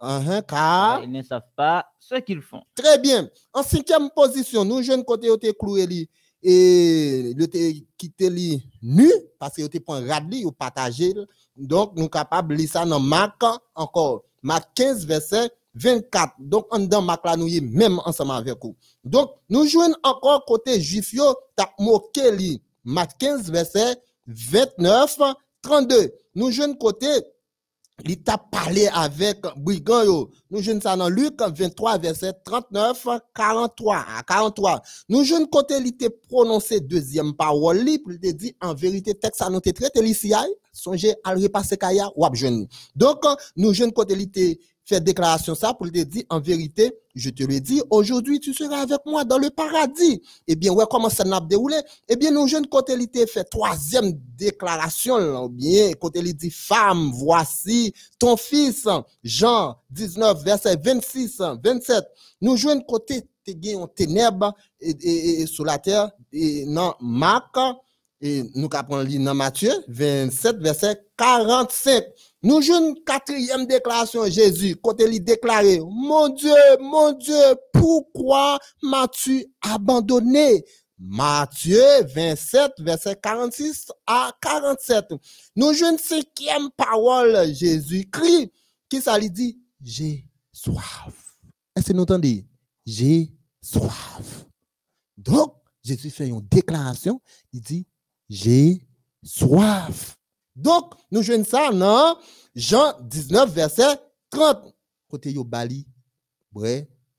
uh-huh, 0.00 0.42
car 0.46 1.02
Ils 1.02 1.10
ne 1.10 1.22
savent 1.22 1.42
pas 1.56 1.86
ce 1.98 2.16
qu'ils 2.20 2.42
font. 2.42 2.62
Très 2.74 2.98
bien. 2.98 3.28
En 3.52 3.62
cinquième 3.62 4.08
position, 4.14 4.64
nous, 4.64 4.82
jeunes 4.82 5.04
côté, 5.04 5.30
ont 5.30 5.36
cloué 5.58 5.86
li, 5.86 6.08
et 6.42 7.34
le 7.36 7.46
te 7.46 7.58
quitté 7.98 8.30
li 8.30 8.62
nu, 8.82 9.10
parce 9.38 9.56
que 9.56 9.66
te 9.66 9.78
prend 9.78 10.00
rad 10.06 10.32
li, 10.32 10.44
ou 10.44 10.52
partagé. 10.52 11.12
Donc, 11.58 11.92
nous 11.96 12.08
capables 12.08 12.54
de 12.54 12.60
lire 12.62 12.70
ça 12.70 12.84
dans 12.84 13.00
Marc 13.00 13.42
encore. 13.74 14.22
Marc 14.42 14.68
15, 14.74 15.04
verset 15.06 15.50
24. 15.74 16.34
Donc, 16.38 16.66
en 16.70 16.78
dedans 16.78 17.02
Marc 17.02 17.24
là, 17.26 17.36
nous 17.36 17.48
même 17.62 18.00
ensemble 18.04 18.32
avec 18.32 18.56
vous. 18.62 18.76
Donc, 19.04 19.32
nous 19.48 19.66
jouons 19.66 19.94
encore 20.02 20.44
côté 20.44 20.80
juif 20.80 21.12
yo, 21.12 21.34
t'a 21.56 21.70
moqué 21.78 22.30
li. 22.30 22.62
Marc 22.84 23.18
15, 23.18 23.50
verset 23.50 23.96
29, 24.26 25.18
32. 25.62 26.12
Nous 26.34 26.50
jouons 26.50 26.74
côté 26.74 27.06
il 28.04 28.22
t'a 28.22 28.38
parlé 28.38 28.88
avec 28.92 29.40
brigand. 29.56 30.28
Nous 30.50 30.62
jeunes 30.62 30.80
ça 30.80 30.96
dans 30.96 31.08
Luc 31.08 31.34
23 31.40 31.98
verset 31.98 32.32
39 32.44 33.06
43 33.34 33.96
à 33.96 34.22
43. 34.22 34.82
Nous 35.08 35.24
jeunes 35.24 35.48
côté 35.48 35.74
il 35.78 35.96
t'a 35.96 36.06
prononcé 36.28 36.80
deuxième 36.80 37.34
parole 37.34 37.84
pour 38.04 38.12
te 38.14 38.30
dit 38.30 38.54
en 38.60 38.74
vérité 38.74 39.14
texte 39.14 39.40
ça 39.40 39.50
nous 39.50 39.60
traité 39.60 39.88
ici. 40.04 40.32
Songez 40.72 41.14
à 41.24 41.34
repasser 41.34 41.76
kaya 41.76 42.08
ou 42.14 42.24
jeune. 42.34 42.66
Donc 42.94 43.24
nous 43.56 43.72
jeunes 43.72 43.92
côté 43.92 44.14
il 44.14 44.30
fait 44.88 45.00
déclaration 45.00 45.54
ça 45.54 45.74
pour 45.74 45.86
te 45.90 46.02
dire, 46.02 46.24
en 46.30 46.40
vérité, 46.40 46.92
je 47.14 47.30
te 47.30 47.42
le 47.42 47.60
dis, 47.60 47.82
aujourd'hui, 47.90 48.40
tu 48.40 48.54
seras 48.54 48.80
avec 48.80 49.00
moi 49.04 49.24
dans 49.24 49.38
le 49.38 49.50
paradis. 49.50 50.22
Eh 50.46 50.56
bien, 50.56 50.72
ouais, 50.72 50.84
comment 50.90 51.10
ça 51.10 51.24
n'a 51.24 51.40
déroulé? 51.40 51.76
Eh 52.08 52.16
bien, 52.16 52.30
nos 52.30 52.46
jeunes 52.46 52.66
côté 52.66 52.96
fait 53.26 53.44
troisième 53.44 54.12
déclaration, 54.36 55.18
là, 55.18 55.46
bien, 55.50 55.92
côté 55.94 56.22
dit, 56.32 56.50
femme, 56.50 57.10
voici 57.12 57.92
ton 58.18 58.36
fils. 58.36 58.86
Jean 59.22 59.76
19, 59.90 60.42
verset 60.42 60.76
26, 60.82 61.42
27. 61.62 62.04
Nous 62.40 62.56
jeunes 62.56 62.82
côté, 62.84 63.22
te 63.44 63.52
gen 63.52 63.80
yon 63.80 63.88
ténèbres 63.88 64.54
et, 64.80 64.90
et, 64.90 65.40
et, 65.42 65.46
sur 65.46 65.64
la 65.64 65.78
terre, 65.78 66.10
et 66.32 66.64
non, 66.66 66.94
Marc, 67.00 67.56
et 68.20 68.44
nous 68.54 68.68
apprenons 68.72 69.24
dans 69.24 69.34
Matthieu 69.34 69.72
27, 69.88 70.56
verset 70.58 71.00
45. 71.16 72.04
Nous 72.42 72.60
jouons 72.60 72.90
une 72.90 73.04
quatrième 73.04 73.66
déclaration 73.66 74.26
Jésus, 74.26 74.76
quand 74.82 75.00
il 75.00 75.22
déclaré, 75.22 75.80
mon 75.88 76.28
Dieu, 76.28 76.54
mon 76.80 77.12
Dieu, 77.12 77.34
pourquoi 77.72 78.58
m'as-tu 78.82 79.46
abandonné? 79.60 80.64
Matthieu 81.00 81.80
27, 82.12 82.72
verset 82.80 83.16
46 83.22 83.92
à 84.04 84.32
47. 84.40 85.04
Nous 85.54 85.72
jouons 85.72 85.92
une 85.92 85.98
cinquième 85.98 86.70
parole 86.76 87.54
Jésus 87.54 88.08
crie, 88.10 88.50
qui 88.88 89.00
ça 89.00 89.16
lui 89.16 89.30
dit, 89.30 89.60
j'ai 89.80 90.24
soif. 90.52 91.38
Est-ce 91.76 91.88
que 91.88 91.92
nous 91.92 92.02
entendez? 92.02 92.44
J'ai 92.84 93.32
soif. 93.62 94.46
Donc, 95.16 95.54
Jésus 95.84 96.10
fait 96.10 96.26
une 96.26 96.40
déclaration, 96.50 97.20
il 97.52 97.60
dit, 97.60 97.86
j'ai 98.28 98.86
soif. 99.22 100.16
Donc, 100.54 100.94
nous 101.10 101.22
jouons 101.22 101.44
ça 101.44 101.70
dans 101.70 102.18
Jean 102.54 102.94
19, 103.00 103.50
verset 103.52 103.98
30. 104.30 104.74
Côté 105.08 105.32
yo 105.32 105.44
bali, 105.44 105.86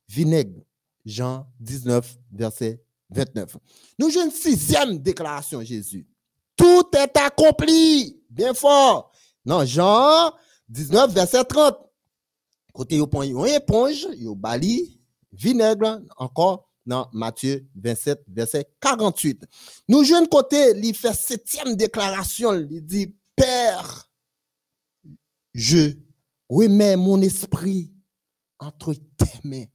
vinaigre. 0.07 0.61
Jean 1.05 1.47
19, 1.59 2.17
verset 2.31 2.83
29. 3.09 3.57
Nous 3.97 4.09
jouons 4.09 4.25
une 4.25 4.31
sixième 4.31 4.99
déclaration, 4.99 5.63
Jésus. 5.63 6.05
Tout 6.55 6.89
est 6.95 7.17
accompli. 7.17 8.21
Bien 8.29 8.53
fort. 8.53 9.11
Non, 9.45 9.65
Jean 9.65 10.31
19, 10.67 11.11
verset 11.11 11.43
30. 11.45 11.77
Côté 12.73 12.97
yo 12.97 13.07
point 13.07 13.25
une 13.25 13.47
éponge, 13.47 14.07
yo 14.17 14.35
bali, 14.35 15.01
vinaigre, 15.31 16.01
encore 16.17 16.68
dans 16.89 17.07
Matthieu 17.13 17.65
27, 17.75 18.23
verset 18.27 18.65
48. 18.81 19.45
Nous 19.87 20.03
jouons 20.03 20.25
côté, 20.25 20.73
il 20.75 20.95
fait 20.95 21.13
septième 21.13 21.75
déclaration, 21.75 22.53
il 22.53 22.85
dit, 22.85 23.15
Père, 23.35 24.09
je 25.53 25.91
remets 26.49 26.97
mon 26.97 27.21
esprit 27.21 27.93
entre 28.57 28.93
tes 28.93 29.47
mains. 29.47 29.65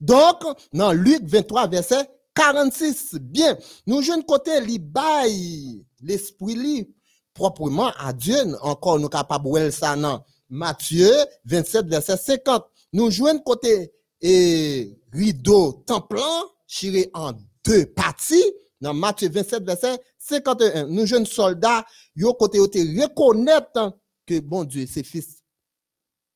Donc, 0.00 0.42
dans 0.72 0.92
Luc 0.92 1.22
23, 1.24 1.68
verset 1.68 2.08
46, 2.34 3.16
bien, 3.20 3.56
nous 3.86 4.02
jouons 4.02 4.22
côté, 4.22 4.50
il 4.66 4.78
baille 4.78 5.84
l'esprit 6.00 6.56
li 6.56 6.94
proprement 7.34 7.92
à 7.98 8.12
Dieu, 8.12 8.36
encore 8.62 8.98
nous 8.98 9.08
capables 9.08 9.64
de 9.64 9.70
ça 9.70 9.96
dans 9.96 10.24
Matthieu 10.48 11.12
27, 11.44 11.86
verset 11.86 12.16
50. 12.16 12.64
Nous 12.92 13.10
jouons 13.10 13.38
côté 13.40 13.92
et 14.20 14.96
rideau 15.14 15.84
templant, 15.86 16.50
chiré 16.66 17.10
en 17.14 17.32
deux 17.64 17.86
parties, 17.86 18.44
dans 18.80 18.92
Matthieu 18.92 19.30
27, 19.30 19.64
verset 19.64 19.98
51. 20.18 20.88
Nous 20.88 21.06
jeunes 21.06 21.26
soldats, 21.26 21.84
yo 22.14 22.34
côté 22.34 22.58
reconnaître 22.60 23.96
que 24.26 24.40
bon 24.40 24.64
Dieu, 24.64 24.86
c'est 24.90 25.04
fils. 25.04 25.42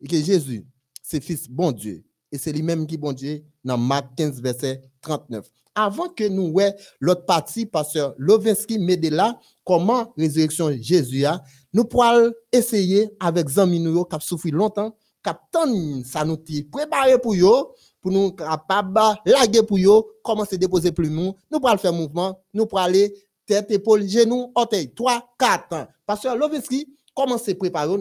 Et 0.01 0.07
que 0.07 0.17
Jésus, 0.17 0.67
c'est 1.03 1.23
fils 1.23 1.49
bon 1.49 1.73
Dieu. 1.73 2.05
Et 2.31 2.39
c'est 2.39 2.53
lui-même 2.53 2.87
qui 2.87 2.97
bon 2.97 3.13
Dieu 3.13 3.45
dans 3.65 3.79
Marc 3.79 4.15
15, 4.17 4.41
verset 4.41 4.83
39. 5.03 5.47
Avant 5.75 6.09
que 6.09 6.27
nous 6.27 6.49
ouais 6.49 6.75
l'autre 7.01 7.25
partie, 7.25 7.67
pasteur 7.67 8.15
Lovinski 8.19 8.79
là 9.11 9.39
comment 9.65 10.13
résurrection 10.17 10.71
Jésus 10.81 11.25
a, 11.25 11.43
nous 11.73 11.85
pourrons 11.85 12.33
essayer 12.53 13.11
avec 13.21 13.49
Zami 13.49 13.79
nous 13.79 14.05
qui 14.05 14.17
souffert 14.21 14.53
longtemps, 14.53 14.97
qui 15.23 16.05
ça 16.05 16.25
nous 16.25 16.39
préparé 16.71 17.19
pour 17.19 17.37
yo, 17.37 17.75
pour 18.01 18.13
nous 18.13 18.33
capables 18.33 19.01
laguer 19.27 19.63
pour 19.63 19.79
yo, 19.79 20.09
commencer 20.23 20.57
à 20.57 20.59
déposer 20.59 20.93
plus 20.93 21.11
nous, 21.11 21.35
nous 21.51 21.61
pourrons 21.61 21.77
faire 21.79 21.93
mouvement, 21.93 22.39
nous 22.55 22.67
pourrons 22.67 22.83
aller 22.83 23.13
tête, 23.49 23.71
épaule, 23.71 24.07
genou, 24.07 24.53
orteil. 24.55 24.93
3, 24.95 25.35
4. 25.39 25.89
Pasteur 26.07 26.37
Lovinski, 26.37 26.87
commencez 27.15 27.53
à 27.53 27.55
préparer, 27.55 27.89
on 27.89 28.01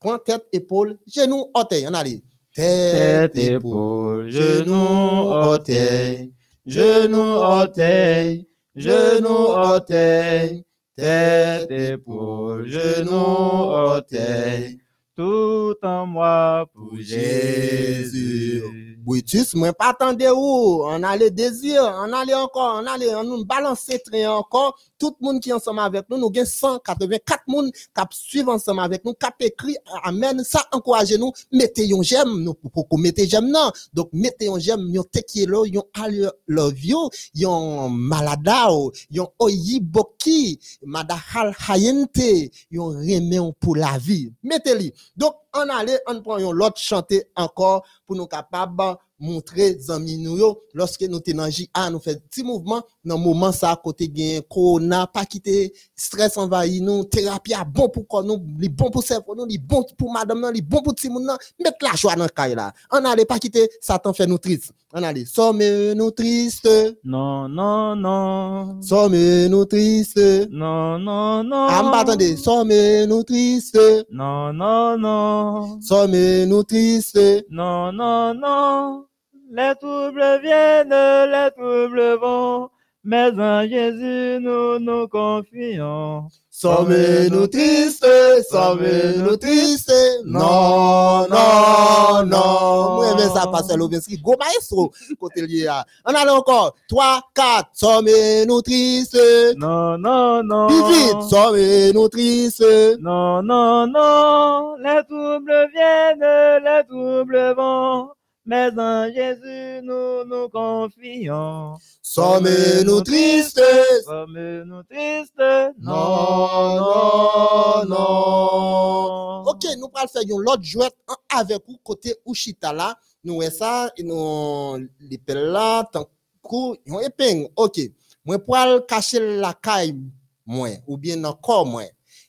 prend 0.00 0.18
tête, 0.18 0.46
épaule, 0.52 0.98
genou, 1.06 1.50
orteil. 1.52 1.86
On 1.88 1.94
allait. 1.94 2.22
Tête, 2.54 3.36
épaule, 3.36 4.30
genou, 4.30 4.72
orteil, 4.72 6.32
genou, 6.64 7.20
orteil, 7.20 8.46
genou, 8.76 9.28
orteil, 9.28 10.64
tête, 10.96 11.70
épaule, 11.70 12.68
genou, 12.68 13.12
orteil, 13.12 14.78
tout 15.16 15.74
en 15.82 16.06
moi 16.06 16.66
pour 16.72 16.96
Jésus. 16.96 18.62
Brutus, 19.04 19.54
moi 19.54 19.72
pas 19.74 19.90
attendre 19.90 20.24
où, 20.34 20.82
on 20.84 21.02
a 21.02 21.16
le 21.16 21.30
désir, 21.30 21.82
on 21.82 22.12
a 22.12 22.24
encore, 22.36 22.82
on 22.82 22.86
a 22.86 22.98
on 23.20 23.24
nous 23.24 23.44
balancer 23.44 23.98
train 23.98 24.30
encore, 24.30 24.78
tout 24.98 25.14
le 25.20 25.26
monde 25.26 25.40
qui 25.40 25.50
est 25.50 25.52
ensemble 25.52 25.80
avec 25.80 26.08
nous, 26.08 26.16
nous 26.16 26.32
avons 26.34 26.46
184 26.46 27.44
personnes 27.46 27.70
qui 27.72 28.02
suivent 28.12 28.48
ensemble 28.48 28.80
avec 28.80 29.04
nous, 29.04 29.12
qui 29.12 29.46
écrit 29.46 29.76
amen, 30.04 30.42
ça 30.42 30.64
encourage 30.72 31.12
nous, 31.12 31.32
mettez 31.52 31.92
un 31.92 32.02
j'aime, 32.02 32.42
nous 32.42 32.54
pour 32.54 32.98
mettez 32.98 33.26
j'aime 33.26 33.50
non. 33.50 33.70
Donc 33.92 34.08
mettez 34.12 34.48
un 34.48 34.58
j'aime, 34.58 34.88
yon 34.88 35.04
tekielo, 35.04 35.66
yon 35.66 35.84
I 35.96 36.26
love 36.48 36.84
you, 36.84 37.10
yon 37.34 37.90
maladao, 37.90 38.92
yon 39.10 39.28
oyiboki, 39.38 40.58
madahal 40.82 41.54
hayente, 41.68 42.50
yon 42.70 42.88
remen 42.88 43.52
pour 43.60 43.76
la 43.76 43.98
vie. 43.98 44.32
Mettez-le. 44.42 44.92
Donc 45.16 45.34
on 45.54 45.68
allait, 45.68 46.00
on 46.06 46.20
prend 46.20 46.38
l'autre 46.38 46.78
chanter 46.78 47.24
encore 47.36 47.86
pour 48.06 48.16
nous 48.16 48.26
capables 48.26 48.96
montrer 49.18 49.78
zami 49.78 50.18
nous 50.18 50.38
yo 50.38 50.62
lorsque 50.74 51.02
nous 51.02 51.20
sommes 51.24 51.36
dans 51.36 51.50
JA 51.50 51.90
nous 51.90 52.00
fait 52.00 52.20
petit 52.28 52.42
mouvement 52.42 52.82
dans 53.04 53.18
moment 53.18 53.52
ça 53.52 53.78
côté 53.82 54.08
gain 54.08 54.40
corona 54.50 55.06
pas 55.06 55.24
quitter 55.24 55.72
stress 55.94 56.36
envahi 56.36 56.80
nous 56.80 57.04
thérapie 57.04 57.54
a 57.54 57.64
bon 57.64 57.88
pour 57.88 58.22
nous 58.24 58.44
li 58.58 58.68
bon 58.68 58.90
pour 58.90 59.02
cerveau 59.02 59.34
nous 59.34 59.46
li 59.46 59.58
bon 59.58 59.84
pour 59.96 60.12
madame 60.12 60.40
nous 60.40 60.50
li 60.50 60.62
bon 60.62 60.82
pour 60.82 60.94
petit 60.94 61.08
monde 61.08 61.30
mettre 61.58 61.76
la 61.82 61.94
joie 61.94 62.16
dans 62.16 62.26
caille 62.28 62.54
là. 62.54 62.72
On 62.92 63.04
allait 63.04 63.24
pas 63.24 63.38
quitter 63.38 63.68
Satan 63.80 64.12
fait 64.12 64.26
nous 64.26 64.38
triste. 64.38 64.72
On 64.92 65.02
allait 65.02 65.24
sommes 65.24 65.62
nous 65.94 66.10
tristes? 66.10 66.68
Non 67.04 67.48
non 67.48 67.96
non. 67.96 68.80
Sommes 68.82 69.46
nous 69.48 69.64
tristes? 69.64 70.48
Non 70.50 70.98
non 70.98 71.42
non. 71.42 71.66
Ah 71.68 71.90
attendez 71.94 72.36
sommes 72.36 73.06
nous 73.06 73.22
tristes? 73.22 73.78
Non 74.10 74.52
non 74.52 74.98
non. 74.98 75.80
Sommes 75.80 76.44
nous 76.46 76.62
tristes? 76.64 77.46
Non 77.50 77.92
non 77.92 78.34
non 78.34 79.06
les 79.50 79.74
troubles 79.80 80.40
viennent, 80.42 80.90
les 80.90 81.50
troubles 81.56 82.18
vont, 82.20 82.70
mais 83.02 83.30
en 83.38 83.62
Jésus 83.62 84.38
nous 84.40 84.78
nous 84.78 85.06
confions. 85.08 86.28
Sommes-nous 86.50 87.48
tristes, 87.48 88.06
sommes-nous 88.48 89.36
tristes, 89.36 89.92
non, 90.24 91.26
non, 91.28 92.24
non. 92.24 92.94
Moi, 92.94 93.14
mais 93.16 93.28
ça 93.28 93.46
passe 93.50 93.76
Lovinski, 93.76 94.18
go 94.18 94.36
maestro, 94.38 94.92
côté 95.20 95.46
lié 95.46 95.66
à. 95.66 95.84
On 96.06 96.14
a 96.14 96.32
encore, 96.32 96.74
3, 96.88 97.20
4, 97.34 97.68
sommes-nous 97.74 98.62
tristes? 98.62 99.18
Non, 99.56 99.98
non, 99.98 100.44
non. 100.44 100.68
Vite, 100.68 101.22
sommes-nous 101.28 102.08
tristes? 102.08 102.64
Non, 103.00 103.42
non, 103.42 103.88
non. 103.88 104.76
Les 104.76 105.02
troubles 105.08 105.68
viennent, 105.74 106.62
les 106.64 106.84
troubles 106.88 107.54
vont. 107.56 108.10
Mais 108.46 108.70
en 108.76 109.06
Jésus, 109.06 109.80
nous 109.82 110.24
nous 110.24 110.48
confions. 110.50 111.76
Sommes-nous 112.02 113.00
tristes? 113.00 113.62
Sommes-nous 114.04 114.82
tristes? 114.82 115.72
Non, 115.78 116.76
non, 116.76 117.84
non. 117.88 119.42
Ok, 119.46 119.64
nous 119.78 119.90
allons 119.94 120.08
faire 120.08 120.22
une 120.28 120.48
autre 120.48 120.62
jouette 120.62 120.94
avec 121.34 121.62
vous 121.66 121.78
côté 121.82 122.14
Ushita 122.26 122.72
là. 122.72 122.94
Nous 123.24 123.40
ça, 123.50 123.90
nous 124.02 124.76
les 125.00 125.18
là, 125.28 125.84
tant 125.90 126.06
coup, 126.42 126.76
yon 126.84 127.00
épingle. 127.00 127.48
Ok, 127.56 127.80
moi 128.26 128.38
pour 128.38 128.86
cacher 128.86 129.38
la 129.38 129.54
caille, 129.54 129.96
moi, 130.44 130.68
ou 130.86 130.98
bien 130.98 131.22
corps, 131.42 131.64
moi. 131.64 131.84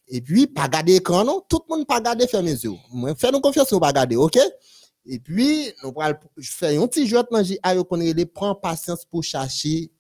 Et 0.08 0.22
puis, 0.22 0.48
pas 0.48 0.68
garder 0.68 0.96
écran, 0.96 1.24
non? 1.24 1.42
Tout 1.50 1.62
le 1.68 1.76
monde 1.76 1.88
pas 1.88 2.00
garder 2.00 2.28
ferme 2.28 2.46
les 2.46 2.64
yeux. 2.64 2.74
Moi, 2.94 3.16
fais 3.16 3.32
nous 3.32 3.42
confiance, 3.42 3.72
nous 3.72 3.80
pas 3.80 3.92
garder, 3.92 4.16
ok? 4.16 4.38
Et 5.06 5.20
puis, 5.20 5.72
nous 5.84 5.94
allons 6.00 6.18
faire 6.42 6.82
un 6.82 6.88
petit 6.88 7.08
jeu 7.08 7.22
dans 7.30 7.44
JA, 7.44 7.84
qu'on 7.84 7.98
les 7.98 8.26
prend 8.26 8.56
patience 8.56 9.06
pour 9.06 9.24
chercher 9.24 9.92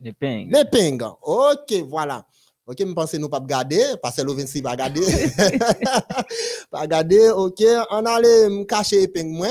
l'épingle. 0.00 0.52
L'épingle. 0.52 1.04
OK, 1.22 1.72
voilà. 1.86 2.26
Ok, 2.66 2.76
je 2.80 2.92
pense 2.92 3.12
que 3.12 3.16
nous 3.16 3.30
pas 3.30 3.38
regarder, 3.38 3.82
parce 4.02 4.16
que 4.16 4.22
le 4.22 4.32
26 4.32 4.60
pas 4.60 4.72
regarder. 4.72 5.00
pas 6.70 6.80
regarder, 6.80 7.30
ok, 7.30 7.62
on 7.90 8.04
allait 8.04 8.48
me 8.50 8.64
cacher 8.64 9.10
moi. 9.24 9.48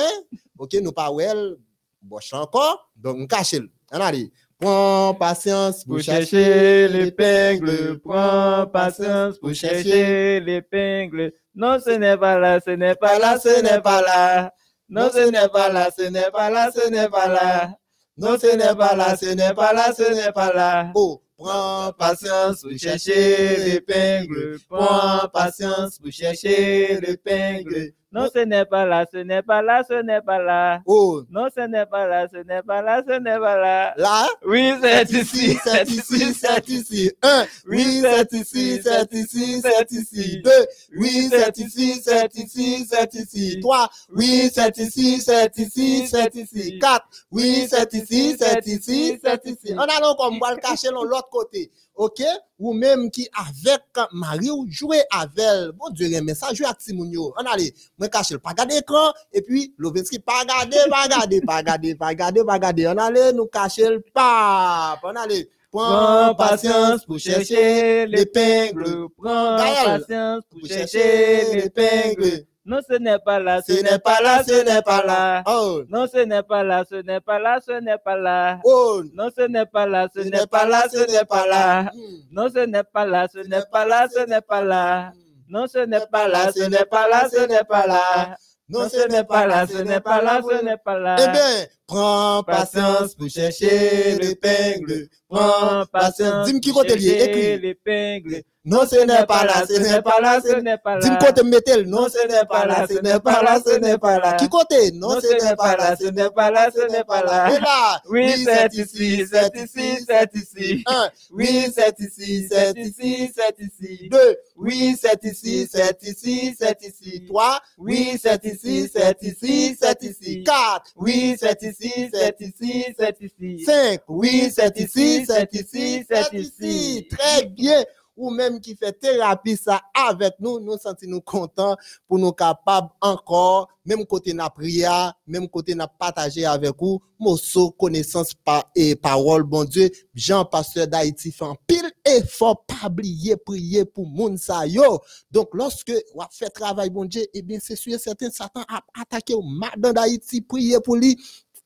Ok, 0.57 0.75
nous 0.81 0.91
pas 0.91 1.11
well, 1.11 1.57
boche 1.99 2.33
encore, 2.33 2.91
donc 2.95 3.17
me 3.17 3.25
cacher. 3.25 3.61
On 3.91 3.99
allait. 3.99 4.31
Prends 4.59 5.15
patience 5.15 5.83
pour 5.83 5.95
Pour 5.95 6.03
chercher 6.03 6.87
l'épingle, 6.87 7.99
prends 7.99 8.67
patience 8.67 9.37
pour 9.39 9.53
chercher 9.53 10.39
l'épingle. 10.39 11.33
Non, 11.55 11.79
ce 11.83 11.91
n'est 11.91 12.17
pas 12.17 12.37
là, 12.37 12.59
ce 12.63 12.71
n'est 12.71 12.95
pas 12.95 13.17
là, 13.17 13.39
ce 13.39 13.61
n'est 13.61 13.81
pas 13.81 14.01
là. 14.01 14.53
Non, 14.89 15.09
ce 15.13 15.29
n'est 15.29 15.49
pas 15.49 15.69
là, 15.69 15.89
ce 15.97 16.03
n'est 16.03 16.31
pas 16.31 16.49
là, 16.49 16.71
ce 16.73 16.89
n'est 16.89 17.09
pas 17.09 17.27
là. 17.27 17.77
Non, 18.17 18.37
ce 18.39 18.55
n'est 18.55 18.75
pas 18.75 18.95
là, 18.95 19.17
ce 19.17 19.25
n'est 19.25 19.53
pas 19.53 19.73
là, 19.73 19.93
ce 19.93 20.13
n'est 20.13 20.31
pas 20.31 20.53
là. 20.53 20.91
Oh, 20.95 21.21
prends 21.37 21.91
patience 21.91 22.61
pour 22.61 22.71
chercher 22.77 23.57
l'épingle. 23.57 24.57
Prends 24.69 25.27
patience 25.27 25.99
pour 25.99 26.11
chercher 26.11 26.99
l'épingle. 27.01 27.91
Non, 28.09 28.29
ce 28.33 28.39
n'est 28.39 28.63
pas 28.65 28.85
là, 28.85 29.05
ce 29.11 29.17
n'est 29.17 29.41
pas 29.41 29.61
là, 29.61 29.83
ce 29.87 30.01
n'est 30.01 30.21
pas 30.21 30.39
là. 30.41 30.81
Oh, 30.85 31.23
Non, 31.29 31.47
ce 31.53 31.59
n'est 31.67 31.85
pas 31.85 32.07
là, 32.07 32.25
ce 32.31 32.37
n'est 32.37 32.63
pas 32.63 32.81
là, 32.81 33.03
ce 33.05 33.19
n'est 33.19 33.37
pas 33.37 33.57
là. 33.57 33.93
là, 33.97 34.27
Oui, 34.45 34.73
c'est 34.81 35.11
ici, 35.11 35.57
c'est 35.61 35.83
ici, 35.89 36.33
c'est 36.33 36.69
ici. 36.69 37.11
Un, 37.21 37.45
oui, 37.67 38.01
c'est 38.01 38.31
ici, 38.33 38.81
c'est 38.81 39.13
ici, 39.13 39.61
c'est 39.61 39.91
ici. 39.91 40.41
Deux, 40.41 40.65
oui, 40.97 41.27
c'est 41.29 41.57
ici, 41.57 42.01
c'est 42.01 42.33
ici, 42.35 42.87
c'est 42.89 43.13
ici. 43.13 43.59
Trois, 43.59 43.89
oui, 44.15 44.49
c'est 44.53 44.77
ici, 44.77 45.19
c'est 45.19 45.57
ici, 45.57 46.07
c'est 46.07 46.33
ici. 46.33 46.79
Quatre, 46.79 47.07
oui, 47.31 47.67
c'est 47.69 47.93
ici, 47.93 48.37
c'est 48.39 48.65
ici, 48.67 49.19
c'est 49.21 49.45
ici. 49.45 49.73
On 49.75 49.79
a 49.81 49.99
donc 49.99 50.17
comme 50.17 50.39
va 50.39 50.53
le 50.53 50.61
cacher 50.61 50.91
l'autre 50.91 51.27
côté. 51.29 51.69
OK? 51.97 52.21
Ou 52.59 52.73
même 52.73 53.11
qui 53.11 53.27
avec 53.35 53.81
Marie 54.13 54.49
ou 54.49 54.65
jouer 54.69 55.01
avec 55.11 55.37
elle. 55.37 55.71
Bon 55.73 55.89
Dieu, 55.89 56.07
mais 56.21 56.33
ça 56.33 56.53
joue 56.53 56.65
avec 56.65 56.77
Timounio. 56.77 57.33
On 57.37 57.45
allait, 57.45 57.73
moi 57.97 58.07
cacher 58.07 58.37
pas 58.37 58.53
garder 58.53 58.77
écran 58.77 59.11
et 59.33 59.41
puis 59.41 59.73
Lovinski 59.77 60.19
pas 60.19 60.45
garder, 60.45 60.77
pas 60.89 61.07
garder, 61.07 61.41
pas 61.41 61.63
garder, 61.63 61.95
pas 61.95 62.13
garder, 62.13 62.43
pas 62.45 62.59
garder. 62.59 62.87
On 62.87 62.97
allait 62.97 63.33
nous 63.33 63.47
cacher 63.47 63.89
le 63.89 64.03
pas. 64.13 64.99
On 65.03 65.15
allait. 65.15 65.49
Prends 65.71 66.33
patience 66.35 67.05
pour 67.05 67.19
chercher 67.19 68.07
l'épingle. 68.07 69.07
Prends 69.17 69.57
patience 69.57 70.43
pour 70.49 70.65
chercher 70.65 71.55
l'épingle. 71.55 72.45
Non, 72.67 72.79
ce 72.85 72.95
n'est 72.97 73.17
pas 73.19 73.39
là, 73.39 73.61
Ce 73.65 73.71
n'est 73.81 73.97
pas 73.97 74.19
là, 74.21 74.43
ce 74.45 74.61
n'est 74.65 74.81
pas 74.81 75.01
là. 75.05 75.41
Oh, 75.47 75.83
Non, 75.87 76.05
ce 76.13 76.17
n'est 76.25 76.43
pas 76.43 76.63
là, 76.63 76.83
ce 76.89 76.95
n'est 76.95 77.21
pas 77.21 77.39
là, 77.39 77.59
ce 77.65 77.79
n'est 77.79 77.97
pas 77.97 78.17
là. 78.17 78.59
oh, 78.65 79.03
Non, 79.13 79.29
ce 79.33 79.43
n'est 79.47 79.65
pas 79.65 79.85
là, 79.85 80.09
ce 80.13 80.19
n'est 80.19 80.45
pas 80.47 80.65
là, 80.65 80.83
ce 80.91 80.99
n'est 81.09 81.23
pas 81.23 81.47
là. 81.47 81.83
Hmm. 81.83 82.17
Non, 82.29 82.49
ce 82.53 82.59
n'est 82.65 82.83
pas 82.83 83.05
là, 83.05 83.27
ce 83.33 83.39
n'est 83.39 83.63
pas 83.71 83.85
là, 83.85 84.07
ce 84.13 84.19
n'est 84.27 84.41
pas 84.41 84.61
là. 84.61 85.13
Non, 85.47 85.65
ce 85.67 85.77
n'est 85.77 86.05
pas 86.11 86.27
là, 86.27 86.51
ce 86.51 86.63
n'est 86.63 86.83
pas 86.83 87.07
là, 87.07 87.29
ce 87.31 87.45
n'est 87.47 87.63
pas 87.63 87.87
là. 87.87 88.35
Non, 88.69 88.89
ce 88.89 89.07
n'est 89.07 89.23
pas 89.23 89.45
là, 89.47 89.65
ce 89.65 89.77
n'est 89.77 90.01
pas 90.01 90.21
là, 90.21 90.41
ce 90.43 90.61
n'est 90.61 90.77
pas 90.83 90.99
là. 90.99 91.15
Eh 91.19 91.31
bien, 91.31 91.67
prends 91.87 92.43
patience 92.43 93.15
pour 93.15 93.29
chercher 93.29 94.17
l'épingle. 94.19 95.07
Prends 95.29 95.85
patience. 95.85 96.47
Dis-moi 96.47 96.59
qui 96.59 96.71
côté 96.73 96.97
lié, 96.97 97.23
écris. 97.23 97.59
l'épingle. 97.61 98.41
Non, 98.69 98.85
ce 98.85 98.97
n'est 98.97 99.25
pas 99.25 99.45
là, 99.45 99.63
ce 99.65 99.79
n'est 99.79 100.01
pas 100.01 100.19
là, 100.19 100.41
ce 100.43 100.55
n'est 100.55 100.61
n'est 100.61 100.77
pas 100.77 100.95
là. 100.95 100.99
Dis-moi 100.99 101.17
côté 101.19 101.43
métal. 101.43 101.83
Non, 101.85 102.09
ce 102.09 102.27
n'est 102.27 102.45
pas 102.45 102.65
là, 102.65 102.85
ce 102.89 102.99
n'est 102.99 103.19
pas 103.21 103.41
là, 103.41 103.59
ce 103.65 103.79
n'est 103.79 103.97
pas 103.97 104.19
là. 104.19 104.33
Qui 104.33 104.49
côté? 104.49 104.91
Non, 104.91 105.21
ce 105.21 105.27
n'est 105.41 105.55
pas 105.55 105.77
là, 105.77 105.95
ce 105.95 106.07
n'est 106.07 106.29
pas 106.29 106.51
là, 106.51 106.69
ce 106.75 106.81
n'est 106.91 107.03
pas 107.05 107.23
là. 107.23 107.49
Et 107.55 107.59
là, 107.61 108.01
Oui, 108.09 108.43
c'est 108.43 108.73
ici, 108.73 109.25
c'est 109.31 109.55
ici, 109.55 110.05
c'est 110.05 110.35
ici. 110.35 110.83
Un, 110.85 111.09
oui, 111.31 111.71
c'est 111.73 111.97
ici, 111.99 112.47
c'est 112.51 112.77
ici, 112.77 113.31
c'est 113.33 113.55
ici. 113.57 114.09
Deux, 114.09 114.37
oui, 114.57 114.97
c'est 115.01 115.23
ici, 115.23 115.69
c'est 115.71 116.03
ici, 116.03 116.53
c'est 116.59 116.81
ici. 116.81 117.25
Trois, 117.25 117.61
oui, 117.77 118.19
c'est 118.21 118.43
ici, 118.43 118.91
c'est 118.93 119.17
ici, 119.21 119.77
c'est 119.79 120.03
ici. 120.03 120.43
Quatre, 120.43 120.91
oui, 120.97 121.37
c'est 121.39 121.61
ici, 121.63 122.09
c'est 122.13 122.35
ici, 122.41 122.85
c'est 122.99 123.17
ici. 123.21 123.63
Cinq, 123.65 124.01
oui, 124.09 124.51
c'est 124.53 124.77
ici, 124.77 125.25
c'est 125.25 125.53
ici, 125.53 126.05
c'est 126.09 126.33
ici. 126.33 127.07
Très 127.17 127.45
bien. 127.45 127.85
Ou 128.17 128.31
même 128.31 128.59
qui 128.59 128.75
fait 128.75 128.93
thérapie 128.93 129.55
ça 129.55 129.81
avec 129.93 130.33
nous, 130.39 130.59
nous 130.59 130.77
sentons 130.77 131.05
nous 131.07 131.21
contents 131.21 131.77
pour 132.07 132.17
nous 132.17 132.31
capables 132.31 132.89
encore, 132.99 133.69
même 133.85 134.05
côté 134.05 134.33
na 134.33 134.49
prière, 134.49 135.13
même 135.27 135.47
côté 135.47 135.75
na 135.75 135.87
partager 135.87 136.43
avec 136.43 136.73
vous, 136.79 136.99
morceau 137.19 137.71
connaissance 137.71 138.33
par 138.33 138.69
et 138.75 138.95
parole, 138.95 139.43
bon 139.43 139.63
Dieu, 139.63 139.89
Jean 140.13 140.45
Pasteur 140.45 140.87
d'Haïti 140.87 141.31
fait 141.31 141.45
pile 141.65 141.91
effort, 142.05 142.65
pas 142.65 142.87
oublier 142.87 143.37
prier 143.37 143.85
pour 143.85 144.07
moun 144.07 144.37
sa 144.37 144.65
yo. 144.65 144.99
Donc, 145.31 145.49
lorsque 145.53 145.93
on 146.15 146.23
fait 146.31 146.49
travail, 146.49 146.89
bon 146.89 147.05
Dieu, 147.05 147.25
eh 147.33 147.41
bien, 147.41 147.59
c'est 147.61 147.75
sûr 147.75 147.99
certain, 147.99 148.29
Satan 148.29 148.63
a 148.67 148.81
attaqué 148.99 149.33
au 149.33 149.41
madame 149.41 149.93
d'Haïti, 149.93 150.41
prier 150.41 150.79
pour 150.79 150.95
lui, 150.95 151.17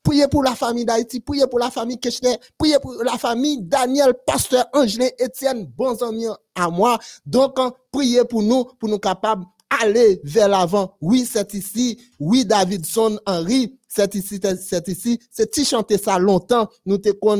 prier 0.02 0.26
pour 0.28 0.42
la 0.42 0.54
famille 0.54 0.84
d'Haïti, 0.84 1.20
prier 1.20 1.46
pour 1.46 1.58
la 1.58 1.70
famille 1.70 1.98
Kechner, 1.98 2.36
prier 2.58 2.76
pour 2.80 2.94
la 3.04 3.18
famille 3.18 3.58
Daniel, 3.62 4.14
Pasteur 4.26 4.66
Angelin, 4.72 5.08
Étienne, 5.18 5.66
bons 5.76 6.02
amis 6.02 6.26
à 6.54 6.68
moi. 6.70 6.98
Donc, 7.26 7.58
hein, 7.58 7.72
priez 7.90 8.24
pour 8.24 8.42
nous, 8.42 8.64
pour 8.78 8.88
nous 8.88 8.98
capables 8.98 9.44
aller 9.82 10.20
vers 10.24 10.48
l'avant. 10.48 10.96
Oui, 11.00 11.26
c'est 11.30 11.54
ici. 11.54 11.98
Oui, 12.20 12.44
Davidson, 12.44 13.18
Henry, 13.26 13.78
c'est 13.88 14.14
ici, 14.14 14.38
c'est- 14.60 14.88
ici. 14.88 15.18
C'est 15.30 15.50
ti 15.50 15.64
chanter 15.64 15.96
ça 15.98 16.18
longtemps. 16.18 16.68
Nous 16.84 16.98
te 16.98 17.10
qu'on, 17.10 17.36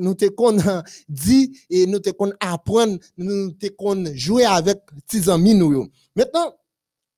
nous 0.00 0.14
te 0.14 0.26
qu'on 0.30 0.56
dit 1.08 1.58
et 1.68 1.86
nous 1.86 1.98
te 1.98 2.10
qu'on 2.10 2.32
apprendre, 2.40 2.98
nous 3.18 3.50
te 3.52 3.66
qu'on 3.68 4.04
jouer 4.14 4.44
avec 4.46 4.80
tes 5.06 5.28
amis 5.28 5.54
nous. 5.54 5.88
Maintenant, 6.16 6.54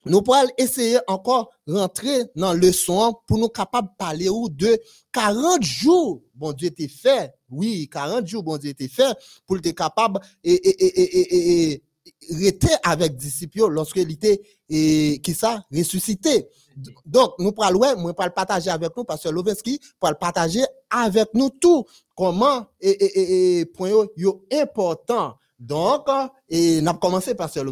nous 0.06 0.22
pourrons 0.22 0.46
essayer 0.56 0.98
encore 1.06 1.50
rentrer 1.66 2.24
dans 2.34 2.52
le 2.52 2.72
son 2.72 3.14
pour 3.26 3.38
nous 3.38 3.48
capables 3.48 3.88
de 3.88 3.96
parler 3.98 4.28
de 4.50 4.80
40 5.12 5.62
jours, 5.62 6.22
bon 6.34 6.52
Dieu 6.52 6.70
t'est 6.70 6.88
fait. 6.88 7.32
Oui, 7.50 7.88
40 7.90 8.26
jours, 8.26 8.42
bon 8.42 8.56
Dieu 8.56 8.72
t'est 8.74 8.88
fait 8.88 9.16
pour 9.46 9.56
être 9.58 9.70
capable 9.72 10.20
et, 10.44 10.54
et, 10.54 11.72
et, 11.72 11.82
rester 12.30 12.74
avec 12.84 13.16
disciples 13.16 13.66
lorsque 13.68 13.96
il 13.96 14.10
était 14.12 14.40
qui 14.68 15.34
ça 15.34 15.64
ressuscité. 15.74 16.48
Donc 17.04 17.34
nous 17.38 17.52
pourrons 17.52 17.74
ouais, 17.74 17.96
moi 17.96 18.14
partager 18.14 18.70
avec 18.70 18.96
nous 18.96 19.04
parce 19.04 19.22
que 19.22 19.28
Lovenski 19.28 19.80
pour 19.98 20.10
le 20.10 20.14
partager 20.14 20.64
avec 20.90 21.28
nous 21.34 21.50
tout 21.50 21.84
comment 22.14 22.66
et 22.80 22.90
et 22.90 23.60
et, 23.60 23.66
point 23.66 23.90
yo 24.16 24.44
important. 24.52 25.36
Donc 25.58 26.06
et 26.48 26.80
n'a 26.82 26.92
commencé 26.94 27.34
par 27.34 27.48
par 27.48 27.50
ça, 27.50 27.62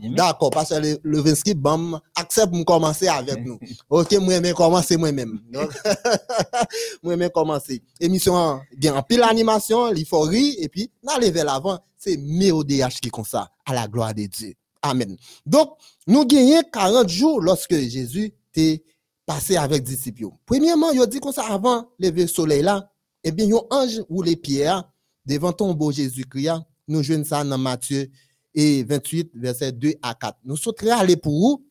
Jimmy. 0.00 0.14
D'accord, 0.14 0.50
que 0.50 0.80
le- 0.80 0.98
Levinsky, 1.04 1.54
bam, 1.54 2.00
accepte 2.16 2.52
de 2.52 2.62
commencer 2.64 3.08
avec 3.08 3.44
nous. 3.44 3.58
Ok, 3.90 4.12
moi-même 4.20 4.54
commencer 4.54 4.96
moi-même. 4.96 5.40
Donc, 5.52 5.70
moi-même 7.02 7.30
commencer. 7.30 7.82
Émission, 8.00 8.60
bien, 8.76 8.94
en 8.96 9.02
pile 9.02 9.22
animation, 9.22 9.90
l'euphorie, 9.90 10.56
et 10.58 10.68
puis, 10.68 10.90
d'aller 11.02 11.30
vers 11.30 11.44
l'avant, 11.44 11.78
c'est 11.98 12.16
MODH 12.16 13.00
qui 13.02 13.10
comme 13.10 13.24
ça, 13.24 13.50
à 13.66 13.74
la 13.74 13.86
gloire 13.86 14.14
de 14.14 14.24
Dieu. 14.26 14.54
Amen. 14.82 15.16
Donc, 15.46 15.74
nous 16.06 16.24
gagnons 16.24 16.62
40 16.72 17.08
jours 17.08 17.40
lorsque 17.40 17.74
Jésus 17.74 18.32
était 18.54 18.82
passé 19.26 19.56
avec 19.56 19.82
disciples. 19.84 20.26
Premièrement, 20.44 20.90
il 20.90 21.00
a 21.00 21.06
dit 21.06 21.20
comme 21.20 21.32
ça 21.32 21.44
avant 21.48 21.86
lever 21.98 22.22
le 22.22 22.28
soleil 22.28 22.62
là, 22.62 22.90
eh 23.22 23.30
bien, 23.30 23.46
un 23.70 23.76
ange 23.76 24.02
ou 24.08 24.22
les 24.22 24.34
pierres 24.34 24.82
devant 25.24 25.52
ton 25.52 25.74
beau 25.74 25.92
Jésus-Christ, 25.92 26.62
nous 26.88 27.02
jouons 27.02 27.24
ça 27.24 27.44
dans 27.44 27.58
Matthieu 27.58 28.10
et 28.54 28.82
28, 28.84 29.30
verset 29.34 29.72
2 29.72 29.94
à 30.02 30.14
4. 30.14 30.38
Nous 30.44 30.56
sommes 30.56 30.74
aller 30.90 31.16
pour 31.16 31.32
vous 31.32 31.66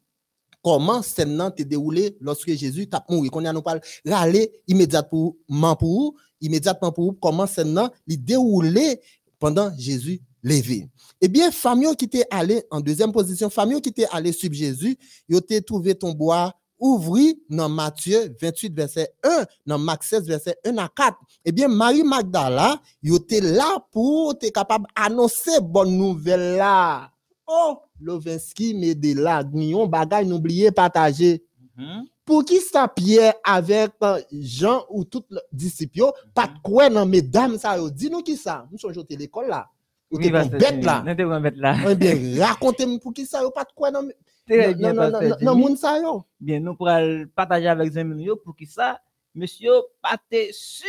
comment 0.63 1.01
scène 1.01 1.51
te 1.55 1.63
déroulé 1.63 2.15
lorsque 2.21 2.51
Jésus 2.53 2.87
t'a 2.87 3.03
mouru? 3.09 3.29
Qu'on 3.29 3.45
a 3.45 3.53
nous 3.53 3.61
parle 3.61 3.81
râler 4.05 4.51
immédiatement 4.67 5.35
pour 5.75 5.89
vous, 5.89 6.15
immédiatement 6.39 6.91
pour 6.91 7.05
vous, 7.05 7.13
comment 7.13 7.47
scène 7.47 7.89
li 8.07 8.17
déroulé 8.17 8.99
pendant 9.39 9.75
Jésus 9.77 10.21
levé? 10.43 10.87
Eh 11.19 11.27
bien, 11.27 11.51
famille 11.51 11.95
qui 11.95 12.05
était 12.05 12.25
allé 12.29 12.63
en 12.71 12.79
deuxième 12.79 13.11
position, 13.11 13.49
famille 13.49 13.81
qui 13.81 13.89
était 13.89 14.07
allé 14.11 14.31
suivre 14.31 14.55
Jésus, 14.55 14.97
yo 15.27 15.39
te 15.41 15.59
trouvé 15.59 15.95
ton 15.95 16.13
bois 16.13 16.53
ouvri 16.81 17.39
dans 17.47 17.69
Matthieu 17.69 18.35
28 18.41 18.73
verset 18.75 19.13
1, 19.23 19.45
dans 19.67 19.77
Marc 19.77 20.03
16 20.03 20.27
verset 20.27 20.57
1 20.65 20.77
à 20.77 20.89
4. 20.89 21.15
Eh 21.45 21.51
bien, 21.51 21.67
Marie 21.67 22.03
Magdala, 22.03 22.81
yo 23.01 23.19
te 23.19 23.39
là 23.39 23.77
pour 23.91 24.37
te 24.37 24.49
capable 24.49 24.87
annoncer 24.95 25.61
bonne 25.61 25.95
nouvelle 25.95 26.57
là. 26.57 27.11
Oh, 27.47 27.77
Lovenski, 27.99 28.73
mais 28.73 28.95
de 28.95 29.19
là, 29.21 29.43
gagnon 29.43 29.85
bagay, 29.87 30.25
n'oubliez 30.25 30.71
partager. 30.71 31.43
Mhm. 31.77 32.05
Pour 32.25 32.45
qui 32.45 32.59
ça 32.59 32.87
Pierre 32.87 33.33
avec 33.43 33.91
euh, 34.03 34.21
Jean 34.31 34.85
ou 34.89 35.03
tout 35.03 35.23
le 35.29 35.39
disciple, 35.51 35.99
yo, 35.99 36.11
pas 36.33 36.47
de 36.47 36.53
quoi 36.63 36.89
dans 36.89 37.05
mesdames 37.05 37.57
ça 37.57 37.77
yo? 37.77 37.89
Dis-nous 37.89 38.21
qui 38.21 38.37
ça? 38.37 38.65
Nous 38.71 38.77
sommes 38.77 38.91
à 38.91 39.15
l'école 39.15 39.47
là. 39.47 39.67
Ou 40.11 40.17
Oui, 40.17 40.23
t'es 40.23 40.31
que 40.31 40.57
bête 40.57 40.83
là. 40.83 41.03
Nous 41.05 41.15
te 41.15 41.21
bon 41.23 41.41
bête 41.41 41.57
là. 41.57 41.75
Eh 41.89 41.95
bien, 41.95 42.45
racontez-moi 42.45 42.99
pour 42.99 43.13
qui 43.13 43.25
ça 43.25 43.41
pas 43.55 43.63
de 43.63 43.71
quoi 43.73 43.91
Très 43.91 44.73
non, 44.73 44.77
bien, 44.77 44.93
non, 44.93 45.09
non, 45.09 45.11
non, 45.11 45.29
non, 45.29 45.37
Jimmy. 45.39 45.61
moun 45.61 45.77
ça 45.77 45.99
yo. 45.99 46.25
Bien, 46.39 46.59
nous 46.59 46.75
pourrons 46.75 47.25
partager 47.35 47.67
avec 47.67 47.93
nous 47.93 48.35
pour 48.37 48.55
que 48.55 48.65
ça, 48.65 48.99
monsieur, 49.33 49.71
pas 50.01 50.17
sûr 50.51 50.87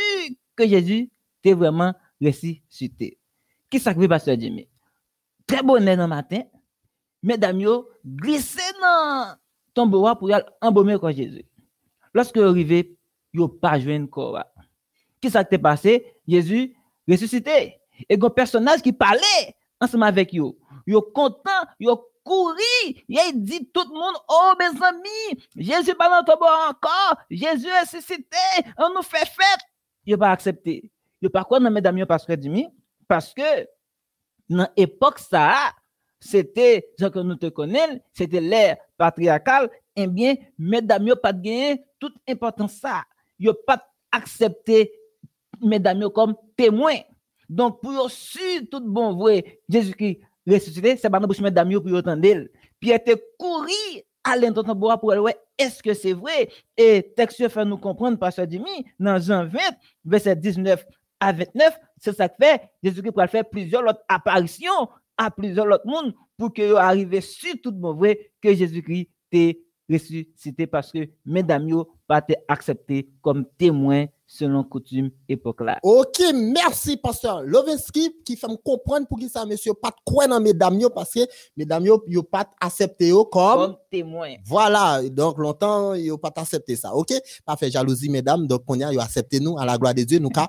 que 0.56 0.66
Jésus 0.66 1.10
t'est 1.42 1.52
vraiment 1.52 1.94
ressuscité. 2.20 3.18
Qui 3.70 3.78
ça 3.78 3.94
que 3.94 4.06
pasteur 4.06 4.36
Jimmy? 4.38 4.68
très 5.46 5.62
bonnet 5.62 5.96
dans 5.96 6.08
matin, 6.08 6.42
mesdames 7.22 7.60
yo 7.60 7.88
glissé 8.04 8.62
dans 8.80 9.36
tombeau 9.74 10.14
pour 10.16 10.30
y 10.30 10.32
aller 10.32 10.44
embaumer 10.60 10.98
corps 10.98 11.12
Jésus. 11.12 11.44
Lorsque 12.14 12.38
arrivé, 12.38 12.96
yo 13.32 13.48
pas 13.48 13.78
joindre 13.78 14.08
corps. 14.08 14.44
Qui 15.20 15.30
s'est 15.30 15.58
passé? 15.58 16.06
Jésus 16.26 16.74
ressuscité. 17.08 17.81
Et 18.08 18.18
un 18.20 18.30
personnage 18.30 18.82
qui 18.82 18.92
parlait 18.92 19.54
ensemble 19.80 20.04
avec 20.04 20.32
yo. 20.32 20.56
Yo 20.86 21.02
content, 21.02 21.66
yo 21.78 22.08
couru, 22.24 22.54
il 23.08 23.32
dit 23.34 23.68
tout 23.72 23.84
le 23.88 23.98
monde, 23.98 24.16
oh 24.28 24.52
mes 24.58 24.84
amis, 24.84 25.44
Jésus 25.56 25.94
pas 25.94 26.08
dans 26.08 26.32
encore, 26.32 27.16
Jésus 27.30 27.66
est 27.66 27.80
ressuscité, 27.80 28.36
on 28.78 28.90
nous 28.94 29.02
fait 29.02 29.26
fête. 29.26 29.60
Il 30.06 30.16
pas 30.18 30.30
accepté. 30.30 30.90
Il 31.20 31.30
pas 31.30 31.44
quoi 31.44 31.60
mesdames 31.60 32.04
parce 32.06 32.26
que 32.26 32.32
parce 33.08 33.34
que 33.34 33.68
dans 34.48 34.68
l'époque 34.76 35.18
ça 35.18 35.72
c'était 36.22 36.88
ce 36.98 37.06
que 37.06 37.18
nous 37.18 37.34
te 37.34 37.46
connaissons, 37.48 38.00
c'était 38.12 38.40
l'ère 38.40 38.76
patriarcale, 38.96 39.68
eh 39.96 40.06
bien, 40.06 40.36
mesdames, 40.56 41.04
n'ont 41.04 41.16
pas 41.20 41.32
gagné 41.32 41.84
toute 41.98 42.14
importance 42.28 42.74
ça. 42.74 43.02
Ils 43.40 43.52
pas 43.66 43.84
accepté 44.12 44.92
mesdames 45.60 46.08
comme 46.10 46.36
témoins. 46.56 47.00
Donc, 47.52 47.82
pour 47.82 48.10
su 48.10 48.66
tout 48.70 48.80
bon 48.80 49.14
vrai, 49.14 49.60
Jésus-Christ 49.68 50.20
ressuscité, 50.48 50.96
c'est 50.96 51.10
pas 51.10 51.20
dans 51.20 51.26
bouche 51.26 51.40
mesdames 51.40 51.70
pour 51.80 51.94
entendre. 51.94 52.46
Puis 52.80 52.90
il 52.90 52.92
était 52.92 53.22
couru 53.38 53.70
à 54.24 54.74
bois 54.74 54.98
pour 54.98 55.14
voir 55.14 55.34
est-ce 55.58 55.82
que 55.82 55.92
c'est 55.92 56.14
vrai? 56.14 56.48
Et 56.76 57.12
texte 57.14 57.46
fait 57.48 57.64
nous 57.66 57.76
comprendre, 57.76 58.18
Pasteur 58.18 58.46
Dimi, 58.46 58.86
dans 58.98 59.18
Jean 59.20 59.46
20, 59.46 59.58
verset 60.04 60.34
19 60.34 60.82
à 61.20 61.32
29, 61.32 61.78
c'est 61.98 62.16
ça 62.16 62.28
que 62.28 62.36
fait, 62.42 62.62
Jésus-Christ 62.82 63.12
pour 63.12 63.24
faire 63.26 63.48
plusieurs 63.48 63.82
autres 63.82 64.02
apparitions 64.08 64.88
à 65.18 65.30
plusieurs 65.30 65.66
autres 65.66 65.86
mondes 65.86 66.14
pour 66.38 66.52
que 66.54 66.74
arrive 66.74 67.20
sur 67.20 67.54
tout 67.62 67.70
bon 67.70 67.92
vrai 67.92 68.32
que 68.40 68.54
Jésus-Christ 68.54 69.10
est 69.30 69.60
ressuscité 69.92 70.66
parce 70.66 70.90
que 70.90 71.08
mesdames 71.24 71.68
yo 71.68 71.88
pas 72.06 72.18
été 72.18 72.36
accepté 72.48 73.08
comme 73.20 73.44
témoin 73.58 74.06
selon 74.26 74.64
coutume 74.64 75.10
époque 75.28 75.60
là. 75.60 75.78
OK, 75.82 76.22
merci 76.34 76.96
pasteur 76.96 77.42
Loveski 77.42 78.16
qui 78.24 78.36
fait 78.36 78.48
me 78.48 78.56
comprendre 78.56 79.06
pour 79.06 79.18
qui 79.18 79.28
ça 79.28 79.44
monsieur 79.44 79.74
pas 79.74 79.90
de 79.90 79.96
quoi 80.04 80.26
dans 80.26 80.40
mesdames 80.40 80.80
yo 80.80 80.88
parce 80.90 81.12
que 81.12 81.20
mesdames 81.56 81.84
yo 81.84 82.02
yo 82.06 82.22
pas 82.22 82.48
accepté 82.60 83.10
comme, 83.10 83.26
comme 83.30 83.76
témoin. 83.90 84.34
Voilà, 84.46 85.02
donc 85.10 85.38
longtemps 85.38 85.94
yo 85.94 86.16
pas 86.16 86.32
accepté 86.36 86.76
ça. 86.76 86.94
OK? 86.94 87.12
Pas 87.44 87.56
fait 87.56 87.70
jalousie 87.70 88.08
mesdames, 88.08 88.46
donc 88.46 88.62
on 88.66 88.80
a 88.80 88.92
yo 88.92 89.00
accepté 89.00 89.38
nous 89.40 89.58
à 89.58 89.66
la 89.66 89.76
gloire 89.76 89.94
de 89.94 90.02
Dieu 90.02 90.18
nous 90.18 90.30
ka 90.30 90.48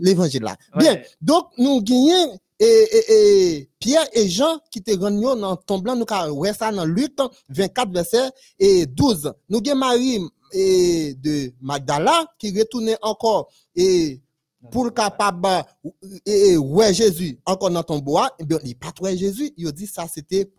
l'évangile 0.00 0.42
là. 0.42 0.56
Bien, 0.76 1.00
donc 1.20 1.48
nous 1.56 1.82
gagnons 1.82 2.38
et, 2.60 3.68
Pierre 3.78 4.06
et 4.12 4.28
Jean 4.28 4.60
qui 4.70 4.82
te 4.82 4.96
rendent 4.96 5.40
dans 5.40 5.56
ton 5.56 5.78
blanc, 5.78 5.96
nous 5.96 6.04
avons 6.10 6.44
ça 6.52 6.70
dans 6.70 6.84
Luc 6.84 7.12
24, 7.48 7.92
verset 7.92 8.30
et 8.58 8.86
12. 8.86 9.32
Nous 9.48 9.60
avons 9.66 9.78
Marie 9.78 10.20
et 10.52 11.14
de 11.14 11.52
Magdala 11.60 12.26
qui 12.38 12.56
retournait 12.58 12.98
encore 13.02 13.50
et 13.74 14.20
pour 14.70 14.92
capable 14.92 15.64
et 16.26 16.56
ouais 16.58 16.92
Jésus 16.92 17.38
encore 17.46 17.70
dans 17.70 17.82
ton 17.82 17.98
bois, 17.98 18.30
et 18.38 18.44
bien 18.44 18.58
il 18.62 18.76
pas 18.76 18.92
Jésus, 19.16 19.52
il 19.56 19.72
dit 19.72 19.86
ça 19.86 20.06
c'était 20.12 20.50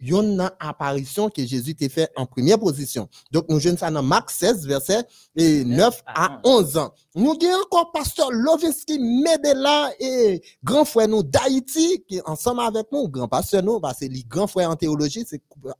une 0.00 0.50
apparition 0.60 1.28
que 1.28 1.44
Jésus 1.44 1.74
t'a 1.74 1.88
fait 1.88 2.10
en 2.16 2.26
première 2.26 2.58
position. 2.58 3.08
Donc, 3.30 3.46
nous 3.48 3.58
jouons 3.58 3.76
ça 3.76 3.90
dans 3.90 4.02
Marc 4.02 4.30
16, 4.30 4.66
verset 4.66 5.04
9 5.36 6.02
à 6.06 6.40
11 6.44 6.76
ans. 6.76 6.92
Nous 7.14 7.32
avons 7.32 7.62
encore 7.64 7.92
pasteur 7.92 8.30
Loveski 8.30 8.98
Medela 8.98 9.92
et 9.98 10.42
grand 10.62 10.84
frère 10.84 11.08
nous 11.08 11.22
d'Haïti 11.22 12.04
qui 12.08 12.20
ensemble 12.24 12.60
avec 12.60 12.90
nous, 12.92 13.08
grand 13.08 13.28
pasteur 13.28 13.62
nous, 13.62 13.80
parce 13.80 14.00
que 14.00 14.06
les 14.06 14.22
grands 14.22 14.46
frères 14.46 14.70
en 14.70 14.76
théologie, 14.76 15.26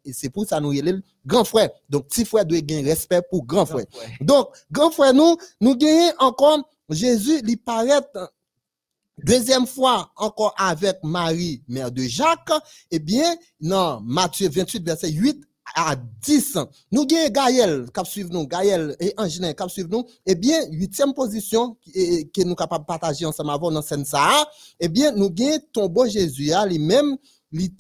c'est 0.05 0.31
pour 0.31 0.47
ça 0.47 0.61
nous 0.61 0.73
le 0.73 1.03
grand 1.25 1.45
frère. 1.45 1.71
Donc, 1.89 2.09
petit 2.09 2.25
frère 2.25 2.45
doit 2.45 2.61
gagner 2.61 2.91
respect 2.91 3.23
pour 3.31 3.45
grand 3.45 3.67
frère. 3.67 3.87
Donc, 4.21 4.49
grand 4.71 4.91
frère 4.91 5.15
nous, 5.15 5.37
nous 5.61 5.77
gagnons 5.77 6.13
encore 6.19 6.59
Jésus, 6.91 7.41
il 7.47 7.57
paraît 7.57 8.01
Deuxième 9.19 9.67
fois, 9.67 10.11
encore 10.17 10.55
avec 10.57 10.99
Marie, 11.03 11.63
mère 11.69 11.93
de 11.93 12.03
Jacques, 12.03 12.51
eh 12.91 12.99
bien, 12.99 13.37
dans 13.61 14.01
Matthieu 14.01 14.49
28, 14.49 14.85
verset 14.85 15.11
8 15.11 15.45
à 15.75 15.97
10, 15.97 16.59
nous 16.91 17.07
gagnons 17.07 17.31
Gaël, 17.31 17.87
cap 17.93 18.07
suivre 18.07 18.31
nous, 18.33 18.47
Gaël 18.47 18.97
et 18.99 19.13
Angelin, 19.17 19.53
cap 19.53 19.71
suivre 19.71 19.89
nous, 19.91 20.05
eh 20.27 20.35
bien, 20.35 20.61
huitième 20.71 21.13
position 21.15 21.77
que 21.95 22.43
nous 22.43 22.55
capables 22.55 22.85
de 22.85 22.87
partager 22.87 23.27
ensemble 23.27 23.51
avant 23.51 23.71
dans 23.71 23.83
ça, 23.83 24.49
eh 24.81 24.89
bien, 24.89 25.13
nous 25.13 25.31
gagnons 25.31 25.59
tombeau 25.73 26.07
Jésus, 26.07 26.53
hein, 26.53 26.67
lui-même, 26.67 27.17
il 27.53 27.71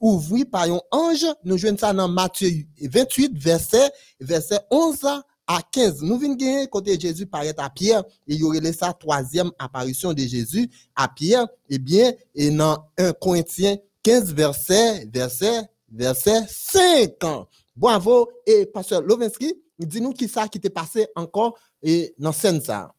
ouvert 0.00 0.44
par 0.50 0.62
un 0.62 0.80
ange, 0.92 1.26
nous 1.44 1.58
jouons 1.58 1.76
ça 1.76 1.92
dans 1.92 2.08
Matthieu 2.08 2.48
28, 2.80 3.36
verset, 3.36 3.90
verset 4.20 4.60
11 4.70 5.04
à 5.50 5.62
15. 5.62 6.02
Nous 6.02 6.16
venons 6.16 6.36
gagner 6.36 6.68
côté 6.68 6.98
Jésus 6.98 7.26
paraît 7.26 7.52
à 7.58 7.68
Pierre 7.68 8.04
et 8.28 8.34
il 8.34 8.36
y 8.36 8.44
aurait 8.44 8.72
sa 8.72 8.92
troisième 8.92 9.50
apparition 9.58 10.12
de 10.12 10.20
Jésus 10.20 10.70
à 10.94 11.08
Pierre. 11.08 11.48
Eh 11.68 11.78
bien, 11.78 12.12
et 12.36 12.50
dans 12.52 12.86
1 12.96 13.12
Corinthiens 13.14 13.76
15 14.04 14.32
verset, 14.32 15.08
verset, 15.12 15.62
verset 15.90 16.46
5. 16.48 17.14
Bravo. 17.74 18.30
Et 18.46 18.64
pasteur 18.66 19.02
Lovinsky, 19.02 19.52
dis-nous 19.76 20.12
qui 20.12 20.28
ça 20.28 20.46
qui 20.46 20.60
t'est 20.60 20.70
passé 20.70 21.08
encore 21.16 21.58
et 21.82 22.14
dans 22.16 22.32
scène 22.32 22.60
ça. 22.60 22.94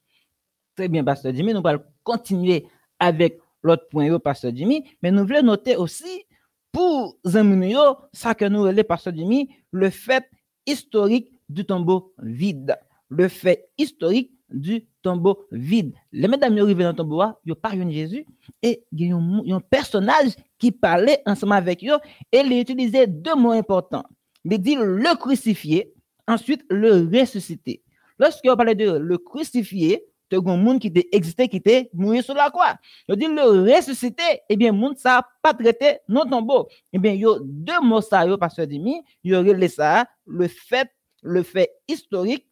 Très 0.75 0.89
bien, 0.89 1.05
pasteur 1.05 1.33
Jimmy. 1.33 1.53
Nous 1.53 1.61
allons 1.63 1.83
continuer 2.03 2.67
avec 2.99 3.39
l'autre 3.63 3.87
point, 3.89 4.19
pasteur 4.19 4.51
Jimmy. 4.53 4.83
Mais 5.01 5.11
nous 5.11 5.25
voulons 5.25 5.43
noter 5.43 5.77
aussi 5.77 6.25
pour 6.73 7.17
Zemmunio, 7.23 7.95
ça 8.11 8.35
que 8.35 8.43
nous 8.43 8.63
relais, 8.63 8.83
pasteur 8.83 9.15
Jimmy, 9.15 9.49
le 9.71 9.89
fait 9.89 10.25
historique 10.65 11.31
du 11.53 11.65
tombeau 11.65 12.13
vide. 12.21 12.77
Le 13.09 13.27
fait 13.27 13.69
historique 13.77 14.31
du 14.49 14.85
tombeau 15.01 15.45
vide. 15.51 15.93
Les 16.11 16.27
mesdames 16.27 16.57
arrivent 16.57 16.77
dans 16.77 16.89
le 16.89 16.95
tombeau, 16.95 17.23
ils 17.45 17.55
parlent 17.55 17.85
de 17.85 17.91
Jésus 17.91 18.25
et 18.61 18.83
il 18.91 19.07
y 19.07 19.11
a 19.11 19.55
un 19.55 19.59
personnage 19.59 20.31
qui 20.57 20.71
parlait 20.71 21.21
ensemble 21.25 21.53
avec 21.53 21.83
eux 21.83 21.97
et 22.31 22.39
il 22.39 22.59
utilisait 22.59 23.07
deux 23.07 23.35
mots 23.35 23.51
importants. 23.51 24.03
Il 24.43 24.57
dit 24.59 24.75
le 24.75 25.15
crucifié, 25.17 25.93
ensuite 26.27 26.63
le 26.69 27.09
ressuscité. 27.11 27.83
Lorsqu'il 28.17 28.55
parlait 28.55 28.75
de 28.75 28.91
le 28.91 29.17
crucifié, 29.17 30.05
as 30.31 30.37
un 30.37 30.57
monde 30.57 30.79
qui 30.79 30.91
existait, 31.11 31.47
qui 31.47 31.57
était 31.57 31.89
mort 31.93 32.21
sur 32.23 32.33
la 32.33 32.49
croix. 32.49 32.75
Il 33.07 33.15
dit 33.15 33.27
le 33.27 33.73
ressuscité, 33.73 34.23
eh 34.47 34.55
bien, 34.55 34.71
monde 34.71 34.97
ça 34.97 35.27
pas 35.41 35.53
traité 35.53 35.97
non 36.07 36.25
tombeau. 36.25 36.67
Eh 36.93 36.99
bien, 36.99 37.13
il 37.13 37.21
y 37.21 37.25
a 37.25 37.35
deux 37.43 37.81
mots 37.81 38.01
ça, 38.01 38.25
pasteur 38.37 38.67
Dimi, 38.67 39.01
il 39.23 39.31
y 39.31 39.35
aurait 39.35 39.67
ça, 39.67 40.05
le 40.25 40.47
fait 40.47 40.89
le 41.21 41.43
fait 41.43 41.71
historique 41.87 42.47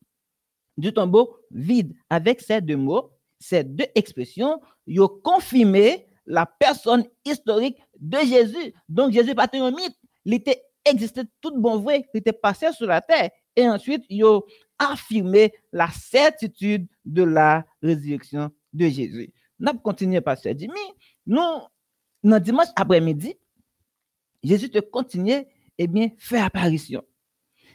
du 0.78 0.94
tombeau 0.94 1.38
vide. 1.52 1.94
Avec 2.10 2.42
ces 2.42 2.62
deux 2.62 2.78
mots, 2.78 3.12
ces 3.40 3.64
deux 3.64 3.88
expressions, 3.96 4.62
ils 4.88 5.02
ont 5.02 5.20
confirmé 5.24 6.08
la 6.26 6.46
personne 6.46 7.06
historique 7.26 7.78
de 8.00 8.20
Jésus. 8.20 8.74
Donc 8.88 9.12
Jésus 9.12 9.36
pas 9.36 9.50
un 9.52 9.72
mythe, 9.72 9.98
il 10.26 10.34
était 10.36 10.64
existé 10.86 11.22
tout 11.42 11.60
bon 11.60 11.80
vrai, 11.80 12.06
il 12.14 12.20
était 12.20 12.34
passé 12.34 12.72
sur 12.72 12.88
la 12.88 13.02
terre. 13.02 13.30
Et 13.56 13.68
ensuite, 13.68 14.06
ils 14.10 14.24
ont 14.24 14.44
affirmé 14.78 15.54
la 15.74 15.90
certitude 15.90 16.88
de 17.04 17.24
la 17.24 17.66
résurrection 17.82 18.52
de 18.72 18.88
Jésus. 18.88 19.34
Nous 19.60 19.74
continuons, 19.80 20.22
pasteur 20.22 20.54
Jimmy. 20.58 20.80
Nous, 21.26 21.42
dans 22.24 22.40
dimanche 22.40 22.68
après-midi, 22.76 23.36
Jésus 24.44 24.70
te 24.70 24.80
continue, 24.80 25.46
eh 25.78 25.88
bien, 25.88 26.10
fait 26.18 26.40
apparition. 26.40 27.04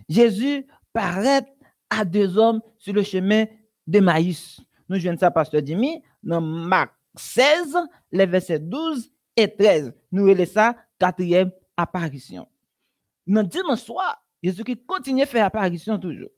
Jésus 0.09 0.66
paraître 0.95 1.51
à 1.90 2.07
deux 2.07 2.38
hommes 2.38 2.62
sur 2.78 2.95
le 2.95 3.03
chemin 3.03 3.45
de 3.86 4.01
Maïs. 4.01 4.61
Nous 4.88 4.99
jouons 4.99 5.18
ça, 5.18 5.30
Pasteur 5.30 5.61
Jimmy, 5.62 6.03
dans 6.22 6.40
Marc 6.40 6.95
16, 7.16 7.76
les 8.12 8.24
versets 8.24 8.59
12 8.59 9.11
et 9.36 9.55
13. 9.55 9.92
Nous 10.12 10.24
voyons 10.24 10.47
ça, 10.47 10.76
quatrième 10.99 11.51
apparition. 11.76 12.49
Dans 13.26 13.42
dimanche 13.42 13.82
soir, 13.82 14.22
Jésus 14.42 14.64
qui 14.64 14.76
continue 14.76 15.22
à 15.22 15.26
faire 15.26 15.47
apparition 15.47 15.99
toujours. 15.99 16.28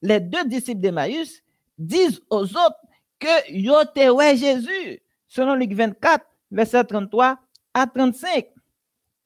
Les 0.00 0.20
deux 0.20 0.44
disciples 0.46 0.80
de 0.80 0.90
Maïs 0.90 1.42
disent 1.78 2.20
aux 2.30 2.44
autres 2.44 2.80
que 3.18 3.52
yo 3.52 3.84
te 3.84 4.36
Jésus, 4.36 5.02
selon 5.26 5.54
Luc 5.54 5.72
24, 5.72 6.24
verset 6.50 6.84
33 6.84 7.38
à 7.74 7.86
35. 7.86 8.46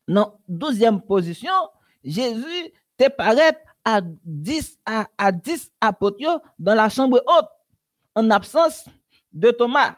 Dans 0.09 0.39
douzième 0.49 1.01
position, 1.01 1.53
Jésus 2.03 2.73
te 2.97 3.09
paraît 3.09 3.57
à 3.85 4.01
10 4.03 4.79
à, 4.87 5.07
à 5.17 5.33
10 5.33 5.73
apôtres 5.81 6.41
dans 6.59 6.75
la 6.75 6.89
chambre 6.89 7.23
haute 7.27 7.49
en 8.15 8.31
absence 8.31 8.87
de 9.33 9.51
Thomas. 9.51 9.97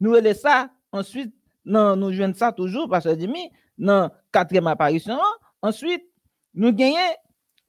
Nous 0.00 0.14
allons 0.14 0.34
ça 0.34 0.70
ensuite 0.92 1.34
non, 1.64 1.94
nous 1.94 2.12
jouons 2.12 2.32
ça 2.34 2.52
toujours 2.52 2.88
parce 2.88 3.04
que 3.04 3.18
Jimmy 3.18 3.50
dans 3.76 4.10
quatrième 4.32 4.66
apparition. 4.66 5.18
Ensuite, 5.62 6.04
nous 6.54 6.72
gagnons 6.72 6.96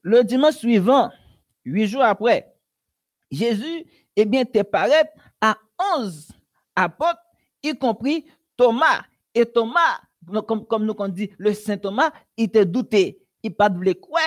le 0.01 0.23
dimanche 0.23 0.55
suivant, 0.55 1.11
huit 1.65 1.87
jours 1.87 2.03
après. 2.03 2.53
Jésus, 3.29 3.85
eh 4.15 4.25
bien, 4.25 4.43
te 4.43 4.61
paraît 4.61 5.11
à 5.39 5.57
11 5.97 6.31
apôtres, 6.75 7.21
y 7.63 7.77
compris 7.77 8.25
Thomas. 8.57 9.03
Et 9.33 9.45
Thomas 9.45 9.99
comme, 10.45 10.65
comme 10.65 10.85
nous 10.85 10.95
on 10.97 11.07
dit, 11.07 11.31
le 11.37 11.53
Saint 11.53 11.77
Thomas, 11.77 12.11
il 12.37 12.49
te 12.49 12.63
douté, 12.63 13.21
il 13.43 13.53
pas 13.53 13.69
de 13.69 13.93
quoi. 13.93 14.21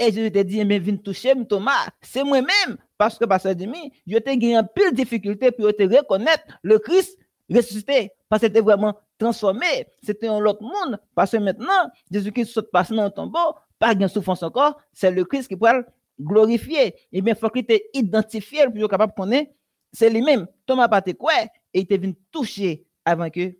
Et 0.00 0.10
je 0.12 0.28
te 0.28 0.42
dit, 0.42 0.64
mais 0.64 0.78
viens 0.78 0.96
toucher 0.96 1.34
Thomas, 1.46 1.88
c'est 2.00 2.24
moi-même. 2.24 2.78
Parce 2.96 3.18
que, 3.18 3.26
pasteur 3.26 3.54
Dimi, 3.54 3.92
je 4.06 4.16
t'ai 4.16 4.38
gagné 4.38 4.56
un 4.56 4.64
peu 4.64 4.90
de 4.90 4.96
difficulté 4.96 5.50
pour 5.50 5.66
reconnaître 5.66 6.58
le 6.62 6.78
Christ 6.78 7.18
ressuscité. 7.50 8.10
Parce 8.28 8.40
que 8.40 8.46
c'était 8.46 8.62
vraiment 8.62 8.96
transformé. 9.18 9.66
C'était 10.02 10.28
un 10.28 10.42
autre 10.42 10.62
monde. 10.62 10.98
Parce 11.14 11.32
que 11.32 11.36
maintenant, 11.36 11.90
Jésus-Christ 12.10 12.46
saute 12.46 12.70
passé 12.70 12.94
dans 12.94 13.04
le 13.04 13.10
tombeau, 13.10 13.54
pas 13.78 13.94
de 13.94 14.08
souffrance 14.08 14.42
encore, 14.42 14.80
c'est 14.92 15.10
le 15.10 15.24
Christ 15.24 15.48
qui 15.48 15.54
le 15.60 15.84
glorifier. 16.18 16.86
Et 16.86 16.94
eh 17.12 17.20
bien, 17.20 17.34
il 17.34 17.38
faut 17.38 17.50
qu'il 17.50 17.66
t'ait 17.66 17.90
identifié 17.92 18.64
pour 18.64 18.76
être 18.76 18.88
capable 18.88 19.12
de 19.12 19.16
connaître, 19.16 19.52
c'est 19.92 20.08
lui-même. 20.08 20.46
Thomas 20.64 20.88
pas 20.88 21.02
quoi, 21.02 21.32
et 21.74 21.80
il 21.80 21.86
te 21.86 21.94
venu 21.94 22.14
toucher 22.30 22.86
avant 23.04 23.28
que 23.28 23.54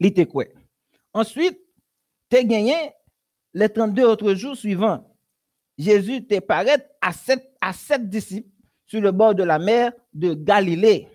il 0.00 0.12
te 0.12 0.22
quoi? 0.22 0.44
Ensuite, 1.12 1.60
tu 2.30 2.36
as 2.36 2.44
gagné 2.44 2.74
les 3.54 3.68
32 3.68 4.04
autres 4.04 4.34
jours 4.34 4.56
suivants. 4.56 5.11
Jésus 5.82 6.24
te 6.26 6.38
paraît 6.38 6.88
à 7.00 7.12
sept, 7.12 8.08
disciples 8.08 8.48
sur 8.86 9.00
le 9.00 9.10
bord 9.10 9.34
de 9.34 9.42
la 9.42 9.58
mer 9.58 9.92
de 10.12 10.34
Galilée. 10.34 11.08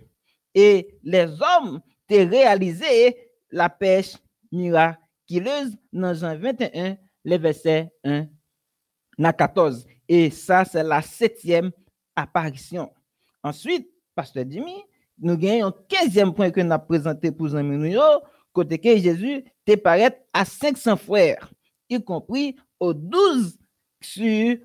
Et 0.54 1.00
les 1.04 1.26
hommes 1.26 1.80
t'ont 2.08 2.30
réalisé 2.30 3.18
la 3.50 3.70
pêche 3.70 4.16
miraculeuse 4.52 5.78
dans 5.94 6.14
Jean 6.14 6.38
21, 6.38 6.98
les 7.24 7.38
versets 7.38 7.90
1 8.04 8.28
à 9.24 9.34
14. 9.34 9.86
Et 10.10 10.30
ça, 10.30 10.66
c'est 10.66 10.84
la 10.84 11.02
septième 11.02 11.72
apparition. 12.16 12.92
Ensuite, 13.44 13.90
Pasteur 14.16 14.46
Dimi, 14.46 14.84
nous 15.20 15.38
gagnons 15.38 15.68
un 15.68 15.76
quinzième 15.88 16.34
point 16.34 16.52
que 16.52 16.60
nous 16.60 16.72
avons 16.72 16.86
présenté 16.86 17.32
pour 17.32 17.48
nous, 17.48 18.00
côté 18.52 18.80
que 18.80 18.98
Jésus 18.98 19.46
te 19.66 19.76
paraît 19.76 20.26
à 20.34 20.44
500 20.44 20.98
frères, 20.98 21.52
y 21.90 22.04
compris 22.04 22.56
aux 22.80 22.94
12 22.94 23.58
sur 24.02 24.58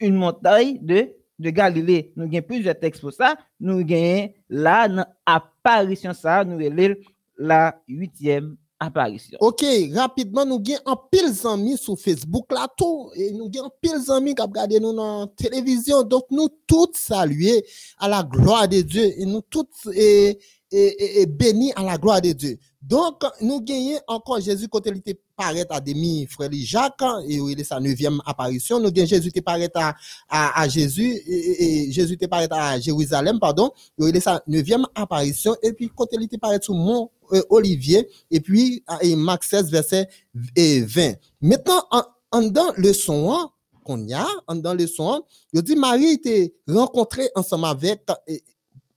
une 0.00 0.14
montagne 0.14 0.78
de, 0.80 1.14
Galilée. 1.40 2.12
Nous 2.16 2.24
avons 2.24 2.42
plusieurs 2.42 2.78
textes 2.78 3.00
pour 3.00 3.12
ça. 3.12 3.36
Nous 3.60 3.78
avons 3.78 4.32
là, 4.48 4.88
dans 4.88 5.06
apparition, 5.24 6.12
ça, 6.12 6.44
nous 6.44 6.60
avons 6.64 6.94
la 7.36 7.80
huitième 7.86 8.56
apparition. 8.80 9.38
Ok, 9.40 9.64
rapidement, 9.94 10.44
nous 10.44 10.56
avons 10.56 10.80
un 10.86 10.96
pile 11.10 11.32
d'amis 11.32 11.76
sur 11.76 11.98
Facebook 11.98 12.50
là 12.52 12.66
tout, 12.76 13.10
et 13.14 13.32
nous 13.32 13.50
avons 13.56 13.66
un 13.66 13.70
pile 13.80 14.04
d'amis 14.06 14.34
qui 14.34 14.42
regardent 14.42 14.80
nous 14.80 14.92
dans 14.92 15.20
la 15.20 15.26
télévision. 15.28 16.02
Donc, 16.02 16.24
nous 16.30 16.48
tous 16.66 16.90
saluer 16.94 17.64
à 17.98 18.08
la 18.08 18.24
gloire 18.24 18.68
de 18.68 18.80
Dieu 18.80 19.12
et 19.16 19.24
nous 19.24 19.42
tous 19.42 19.66
et, 19.94 20.38
et, 20.72 21.20
et, 21.22 21.26
bénis 21.26 21.72
à 21.76 21.84
la 21.84 21.96
gloire 21.98 22.20
de 22.20 22.32
Dieu. 22.32 22.58
Donc, 22.82 23.22
nous 23.40 23.60
gagnons 23.60 24.00
encore 24.08 24.40
Jésus 24.40 24.68
quand 24.68 24.84
il 24.86 24.96
était 24.96 25.20
paraît 25.38 25.66
à 25.70 25.80
demi 25.80 26.26
frère 26.26 26.50
Jacques 26.52 27.00
et 27.28 27.36
il 27.36 27.60
est 27.60 27.64
sa 27.64 27.78
neuvième 27.78 28.20
apparition. 28.26 28.80
Nous 28.80 28.90
gagnons 28.90 29.08
Jésus 29.08 29.30
qui 29.30 29.40
paraît 29.40 29.70
à, 29.74 29.94
à, 30.28 30.60
à 30.60 30.68
Jésus 30.68 31.14
et, 31.26 31.90
Jésus 31.92 32.16
qui 32.16 32.26
paraît 32.26 32.48
à 32.50 32.78
Jérusalem, 32.80 33.38
pardon. 33.38 33.70
Il 33.98 34.14
est 34.16 34.20
sa 34.20 34.42
neuvième 34.48 34.84
apparition 34.94 35.54
et 35.62 35.72
puis 35.72 35.90
quand 35.94 36.06
il 36.12 36.24
était 36.24 36.38
paraît 36.38 36.58
sur 36.60 36.74
mont 36.74 37.10
euh, 37.32 37.42
Olivier 37.50 38.08
et 38.30 38.40
puis 38.40 38.82
et 39.00 39.14
Marc 39.14 39.44
16 39.44 39.70
verset 39.70 40.08
20. 40.56 41.14
Maintenant, 41.40 41.84
en, 41.92 42.02
en 42.32 42.42
dans 42.42 42.72
le 42.76 42.92
son 42.92 43.50
qu'on 43.84 44.06
y 44.06 44.14
a, 44.14 44.26
en 44.48 44.56
dans 44.56 44.74
le 44.74 44.86
son, 44.86 45.22
il 45.52 45.62
dit 45.62 45.76
Marie 45.76 46.08
était 46.14 46.52
rencontrée 46.66 47.30
ensemble 47.34 47.66
avec 47.66 48.02
euh, 48.28 48.36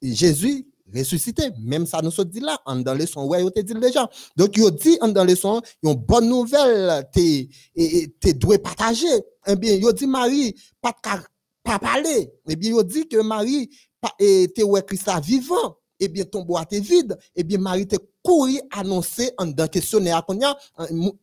Jésus 0.02 0.66
ressuscité. 0.96 1.50
Même 1.60 1.86
ça 1.86 2.02
nous 2.02 2.12
se 2.12 2.22
dit 2.22 2.40
là, 2.40 2.58
en 2.66 2.78
dans 2.78 2.94
le 2.94 3.06
son, 3.06 3.26
ouais, 3.26 3.44
te 3.52 3.62
dit 3.62 3.74
déjà. 3.74 4.10
Donc, 4.36 4.58
il 4.58 4.72
dit 4.72 4.98
en 5.02 5.10
dans 5.10 5.24
le 5.24 5.36
son, 5.36 5.62
une 5.84 5.94
bonne 5.96 6.28
nouvelle, 6.28 7.08
t'es, 7.14 7.50
t'es 8.20 8.34
doué 8.34 8.58
partager. 8.58 9.08
Eh 9.48 9.56
bien, 9.56 9.74
il 9.74 9.94
dit 9.94 10.08
Marie, 10.08 10.56
pas 10.82 10.94
pas 11.64 11.80
parler. 11.80 12.32
Eh 12.48 12.56
bien, 12.56 12.76
il 12.78 12.84
dit 12.86 13.08
que 13.08 13.22
Marie, 13.22 13.70
t'es 14.18 14.64
ouais 14.64 14.84
Christ 14.84 15.10
vivant. 15.24 15.78
Eh 16.04 16.08
bien, 16.08 16.24
ton 16.26 16.42
boîte 16.42 16.74
est 16.74 16.80
vide. 16.80 17.16
Eh 17.36 17.44
bien, 17.44 17.60
Marie 17.60 17.86
te 17.86 17.96
couru 18.24 18.60
annoncer 18.72 19.32
en 19.38 19.46
dans 19.46 19.68
questionnaire 19.68 20.24
a, 20.28 20.58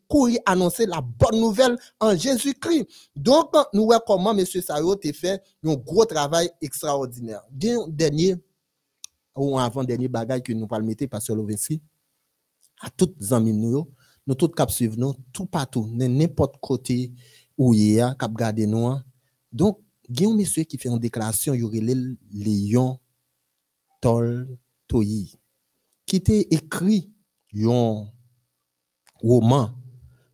couru 0.08 0.38
annoncer 0.46 0.86
la 0.86 1.00
bonne 1.00 1.40
nouvelle 1.40 1.76
en 1.98 2.16
Jésus-Christ. 2.16 2.86
Donc, 3.16 3.52
nous 3.72 3.86
voyons 3.86 4.00
comment 4.06 4.32
monsieur 4.32 4.60
Sayo 4.60 4.94
te 4.94 5.12
fait 5.12 5.42
un 5.64 5.74
gros 5.74 6.04
travail 6.04 6.48
extraordinaire. 6.60 7.42
Dernier 7.50 8.36
ou 9.38 9.58
avant-dernier 9.58 10.08
bagage 10.08 10.42
que 10.42 10.52
nous 10.52 10.66
parlons 10.66 10.86
mettre, 10.86 11.06
Pasteur 11.06 11.36
Lovinski, 11.36 11.80
à 12.80 12.90
toutes 12.90 13.16
les 13.20 13.32
amis 13.32 13.52
nous, 13.52 13.88
nous 14.26 14.34
tous 14.34 14.48
cap 14.48 14.70
nous, 14.96 15.14
tout 15.32 15.46
partout, 15.46 15.88
n'importe 15.92 16.56
côté 16.60 17.12
où 17.56 17.74
il 17.74 17.92
y 17.94 18.00
a, 18.00 18.14
cap 18.14 18.32
garder 18.32 18.66
nous. 18.66 18.86
Hein. 18.86 19.04
Donc, 19.52 19.80
il 20.08 20.20
y 20.20 20.24
a 20.24 20.28
un 20.28 20.34
monsieur 20.34 20.64
qui 20.64 20.78
fait 20.78 20.88
une 20.88 20.98
déclaration, 20.98 21.54
il 21.54 21.60
y 21.60 21.62
aurait 21.62 21.80
Léon 22.30 22.98
Tol 24.00 24.48
Toyi, 24.86 25.38
qui 26.06 26.16
était 26.16 26.46
écrit 26.50 27.10
un 27.54 28.06
roman 29.20 29.70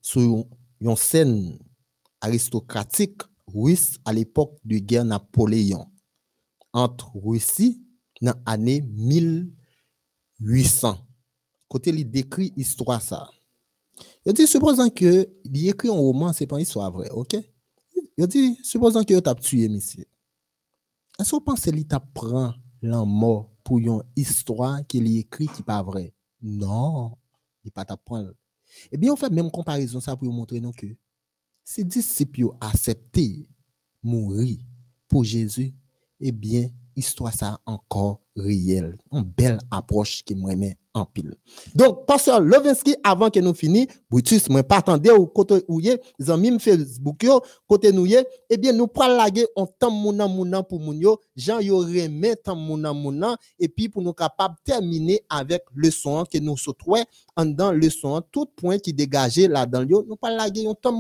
sur 0.00 0.44
une 0.80 0.96
scène 0.96 1.58
aristocratique 2.20 3.22
russe 3.46 3.98
à 4.04 4.12
l'époque 4.12 4.58
de 4.64 4.78
guerre 4.78 5.04
Napoléon 5.04 5.86
entre 6.72 7.16
Russie 7.16 7.83
nan 8.24 8.40
ane 8.48 8.80
1800. 8.80 10.96
Kote 11.70 11.92
li 11.92 12.04
dekri 12.06 12.52
histwa 12.56 13.00
sa. 13.02 13.28
Yo 14.24 14.32
di, 14.32 14.46
supposan 14.48 14.90
ke 14.94 15.26
li 15.44 15.68
ekri 15.70 15.90
an 15.92 16.00
roman, 16.00 16.32
se 16.34 16.46
pan 16.48 16.60
histwa 16.62 16.90
vre, 16.94 17.08
ok? 17.12 17.32
Yo 18.18 18.26
di, 18.30 18.40
supposan 18.64 19.04
ke 19.06 19.12
yo 19.16 19.22
tap 19.24 19.38
tuye 19.44 19.68
misye. 19.70 20.04
Aso 21.20 21.40
panse 21.44 21.70
li 21.74 21.84
tap 21.86 22.04
pran 22.16 22.52
lan 22.82 23.06
mor 23.06 23.44
pou 23.64 23.80
yon 23.82 24.02
histwa 24.18 24.82
ke 24.88 24.98
li 25.02 25.18
ekri 25.22 25.46
ki 25.52 25.62
pa 25.66 25.82
vre? 25.86 26.04
Non, 26.40 27.12
li 27.64 27.70
pa 27.74 27.84
tap 27.88 28.00
pran. 28.06 28.22
Ebyen, 28.90 29.08
eh 29.10 29.12
ou 29.12 29.20
fè 29.20 29.28
mèm 29.30 29.50
komparison 29.54 30.00
sa 30.02 30.16
pou 30.16 30.26
yo 30.26 30.32
montre 30.34 30.58
nou 30.62 30.72
ke 30.74 30.88
se 31.64 31.82
disip 31.86 32.38
yo 32.42 32.52
asepte 32.62 33.46
mouri 34.04 34.58
pou 35.08 35.24
Jezu, 35.24 35.70
ebyen, 36.20 36.68
eh 36.68 36.83
histoire 36.96 37.32
ça 37.32 37.60
encore 37.66 38.20
réelle. 38.36 38.98
Une 39.12 39.22
belle 39.22 39.58
approche 39.70 40.22
qui 40.24 40.34
m'aimait 40.34 40.76
en 40.94 41.04
pile. 41.04 41.34
Donc, 41.74 42.06
pasteur 42.06 42.40
Levinsky, 42.40 42.94
avant 43.02 43.28
que 43.28 43.40
nous 43.40 43.52
finissions, 43.52 43.92
Brutus, 44.08 44.48
moi, 44.48 44.62
pas 44.62 44.76
attendre 44.76 45.12
au 45.18 45.26
côté 45.26 45.64
où 45.66 45.80
yé, 45.80 46.00
amis 46.28 46.56
Facebook 46.60 47.26
côté 47.66 47.92
nous 47.92 48.06
eh 48.06 48.56
bien, 48.56 48.72
nous 48.72 48.86
prenons 48.86 49.16
laguer 49.16 49.44
en 49.56 49.66
temps 49.66 49.90
pour 50.68 50.78
moun 50.78 51.00
yo, 51.00 51.20
Jean 51.34 51.58
yo 51.58 51.78
remet 51.78 52.36
temps 52.36 52.54
mouna 52.54 52.92
mouna, 52.92 53.36
et 53.58 53.68
puis 53.68 53.88
pour 53.88 54.02
nous 54.02 54.12
capables 54.12 54.54
terminer 54.62 55.24
avec 55.28 55.64
le 55.74 55.90
son 55.90 56.24
que 56.24 56.38
nous 56.38 56.56
sautons 56.56 57.04
en 57.36 57.44
dans 57.44 57.72
le 57.72 57.90
son, 57.90 58.22
tout 58.30 58.46
point 58.46 58.78
qui 58.78 58.92
dégageait 58.92 59.48
là-dedans 59.48 59.82
yo, 59.82 60.04
nous 60.08 60.14
prenons 60.14 60.36
laguer 60.36 60.68
en 60.68 60.74
temps 60.74 60.92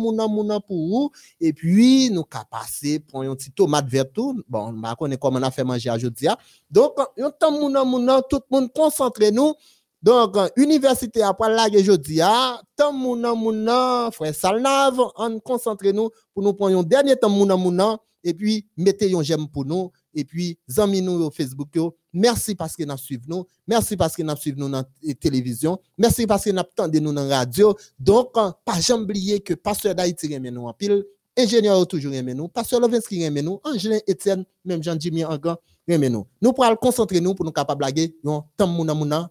pour 0.66 0.88
vous, 0.88 1.10
et 1.40 1.52
puis 1.52 2.10
nous 2.10 2.24
passer 2.50 2.98
pour 2.98 3.22
un 3.22 3.36
petit 3.36 3.52
tomate 3.52 3.86
vert 3.86 4.06
bon, 4.48 4.74
on 4.98 5.10
est 5.10 5.16
comme 5.16 5.36
on 5.36 5.42
a 5.42 5.50
fait 5.52 5.62
manger 5.62 5.90
aujourd'hui. 5.90 6.28
Donc, 6.68 6.94
un 7.24 7.30
temps 7.30 7.52
mouna 7.52 7.84
mouna, 7.84 8.22
tout 8.22 8.40
le 8.50 8.60
monde 8.60 8.72
concentre 8.72 9.22
nous, 9.32 9.54
donc, 10.02 10.36
université 10.56 11.22
après 11.22 11.48
la 11.48 11.66
jeudi, 11.82 12.20
ah, 12.20 12.60
tant 12.76 12.92
mouna 12.92 13.34
mouna, 13.34 14.10
frère 14.12 14.34
Salnav, 14.34 15.00
on 15.16 15.40
concentre 15.40 15.86
nous 15.86 16.10
pour 16.34 16.42
nous 16.42 16.52
prendre 16.52 16.78
un 16.78 16.82
dernier 16.82 17.16
temps 17.16 17.30
mouna 17.30 17.56
mouna, 17.56 17.96
et 18.22 18.34
puis 18.34 18.66
mettez 18.76 19.14
un 19.14 19.22
j'aime 19.22 19.48
pour 19.48 19.64
nous, 19.64 19.90
et 20.12 20.24
puis 20.24 20.58
zami 20.68 21.00
nous 21.00 21.18
sur 21.22 21.34
Facebook. 21.34 21.94
Merci 22.12 22.54
parce 22.54 22.76
que 22.76 22.84
nous 22.84 22.96
suivez 22.98 23.24
nous, 23.28 23.46
merci 23.66 23.96
parce 23.96 24.14
que 24.14 24.22
nous 24.22 24.36
suivez 24.36 24.60
nous 24.60 24.68
dans 24.68 24.84
la 25.02 25.14
télévision, 25.14 25.78
merci 25.96 26.26
parce 26.26 26.44
que 26.44 26.50
nous 26.50 26.60
attendez 26.60 27.00
nous 27.00 27.12
dans 27.14 27.24
la 27.24 27.38
radio. 27.38 27.74
Donc, 27.98 28.34
pas 28.34 28.80
jamais 28.80 29.04
oublier 29.04 29.40
que 29.40 29.54
pasteur 29.54 29.94
d'Haïti 29.94 30.34
remet 30.34 30.50
nous 30.50 30.66
en 30.66 30.74
pile, 30.74 31.02
ingénieur 31.34 31.86
toujours 31.86 32.12
remet 32.12 32.34
nous, 32.34 32.48
pasteur 32.48 32.78
Lovinski 32.80 33.24
remet 33.24 33.40
nous, 33.40 33.58
Angélin 33.64 34.00
Etienne, 34.06 34.44
même 34.66 34.82
Jean-Jimmy 34.82 35.24
Angan 35.24 35.56
remet 35.88 36.10
nous. 36.10 36.26
Nous 36.40 36.52
pourrons 36.52 36.76
concentrer 36.76 37.20
nous 37.20 37.34
pour 37.34 37.44
nous 37.44 37.52
capables 37.52 37.78
blaguer, 37.78 38.16
un 38.24 38.44
temps 38.56 38.66
mouna 38.66 38.94
mouna, 38.94 39.30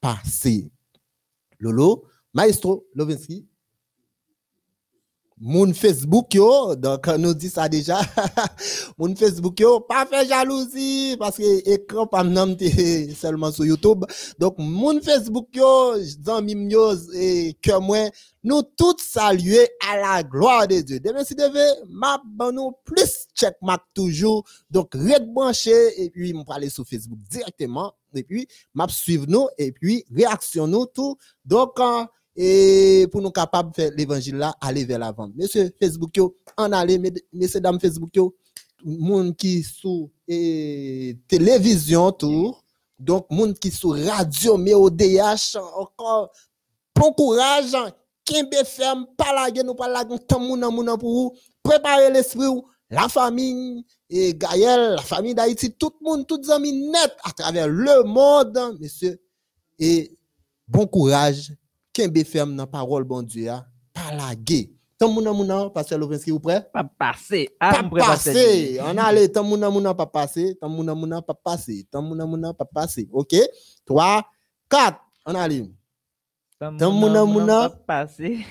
passé. 0.00 0.70
Lolo, 1.58 2.04
Maestro 2.32 2.86
Lovinsky, 2.94 3.46
mon 5.42 5.72
Facebook 5.72 6.34
yo, 6.34 6.76
donc 6.76 7.06
nous 7.06 7.32
dit 7.32 7.48
ça 7.48 7.66
déjà. 7.66 7.98
mon 8.98 9.16
Facebook 9.16 9.58
yo, 9.58 9.80
pas 9.80 10.04
fait 10.04 10.28
jalousie 10.28 11.16
parce 11.18 11.38
que 11.38 11.68
écran 11.70 12.06
pas 12.06 12.22
seulement 13.16 13.50
sur 13.50 13.64
YouTube. 13.64 14.04
Donc 14.38 14.56
mon 14.58 15.00
Facebook 15.00 15.48
yo, 15.54 15.96
yo 15.96 16.94
et 17.14 17.56
que 17.62 17.78
moi 17.78 18.10
nous 18.44 18.62
tous 18.62 18.96
saluer 18.98 19.66
à 19.90 19.96
la 19.96 20.22
gloire 20.22 20.68
de 20.68 20.80
Dieu. 20.82 21.00
Demain 21.00 21.24
si 21.24 21.34
devez 21.34 21.72
m'a 21.88 22.20
nous 22.52 22.72
plus 22.84 23.26
check 23.34 23.54
toujours. 23.94 24.44
Donc 24.70 24.92
red 24.92 25.26
et 25.96 26.10
puis 26.10 26.34
on 26.34 26.50
aller 26.52 26.68
sur 26.68 26.86
Facebook 26.86 27.18
directement 27.30 27.94
et 28.14 28.24
puis 28.24 28.46
m'a 28.74 28.88
suivre 28.88 29.24
nous 29.26 29.48
et 29.56 29.72
puis 29.72 30.04
réaction 30.14 30.66
nous 30.66 30.84
tout. 30.84 31.16
Donc 31.46 31.78
et 32.36 33.06
pour 33.10 33.20
nous 33.22 33.30
capables 33.30 33.70
de 33.70 33.74
faire 33.76 33.90
l'évangile 33.96 34.36
là, 34.36 34.54
aller 34.60 34.84
vers 34.84 34.98
l'avant. 34.98 35.28
Monsieur 35.34 35.70
Facebook, 35.80 36.16
yo, 36.16 36.36
en 36.56 36.72
aller, 36.72 36.98
mes- 36.98 37.12
messieurs, 37.32 37.60
dames 37.60 37.80
Facebook, 37.80 38.10
yo, 38.14 38.34
moun 38.84 39.34
qui 39.34 39.62
sous 39.62 40.10
télévision 41.28 42.12
tout, 42.12 42.54
donc 42.98 43.26
moun 43.30 43.54
qui 43.54 43.70
sous 43.70 43.90
radio, 43.90 44.56
mais 44.56 44.74
au 44.74 44.90
DH, 44.90 45.56
encore, 45.76 46.30
bon 46.94 47.12
courage, 47.12 47.72
Kimbe 48.24 48.54
ferme, 48.64 49.06
pas 49.16 49.32
la 49.34 49.62
nous 49.62 49.74
pas 49.74 49.88
la 49.88 50.04
gueule, 50.04 50.18
pour 50.98 51.12
vous, 51.12 51.32
préparez 51.62 52.10
l'esprit, 52.12 52.46
la 52.88 53.08
famille, 53.08 53.84
et 54.08 54.34
Gaël, 54.34 54.94
la 54.96 55.02
famille 55.02 55.34
d'Haïti, 55.34 55.72
tout 55.72 55.92
le 56.00 56.04
monde, 56.04 56.26
tous 56.26 56.40
les 56.42 56.50
amis 56.50 56.90
net 56.90 57.12
à 57.24 57.32
travers 57.32 57.68
le 57.68 58.02
monde, 58.04 58.76
monsieur, 58.80 59.20
et 59.78 60.16
bon 60.68 60.86
courage, 60.86 61.52
Kimbe 61.92 62.24
ferme 62.24 62.56
dans 62.56 62.66
parole 62.66 63.04
bon 63.04 63.22
Dieu, 63.22 63.48
a, 63.48 63.66
pas 63.92 64.14
la 64.14 64.34
gueule. 64.34 64.68
Tant 65.00 65.08
moun 65.08 65.24
nan 65.24 65.32
moun 65.32 65.48
nan, 65.48 65.70
pasteur 65.72 65.98
Lovinski, 65.98 66.30
vous 66.30 66.40
prêt? 66.40 66.68
Pas 66.72 66.84
passer. 66.84 67.48
pas 67.58 67.72
Ah, 67.78 67.82
m'pré 67.82 68.00
passer. 68.02 68.78
On 68.82 68.98
allait, 68.98 69.28
tant 69.30 69.42
mouna 69.42 69.70
mouna 69.70 69.94
pas 69.94 70.04
passer, 70.04 70.54
tant 70.60 70.68
mouna 70.68 70.94
mouna 70.94 71.22
pas 71.22 71.32
passer, 71.32 71.86
tant 71.90 72.02
mouna 72.02 72.26
mouna 72.26 72.52
pas 72.52 72.66
passer. 72.66 73.08
OK? 73.10 73.34
3 73.86 74.22
4 74.68 75.00
on 75.24 75.34
allait. 75.34 75.64
Tant 76.60 76.92
mouna 76.92 77.24
mouna. 77.24 77.70
Pas 77.70 78.04
passer. 78.04 78.44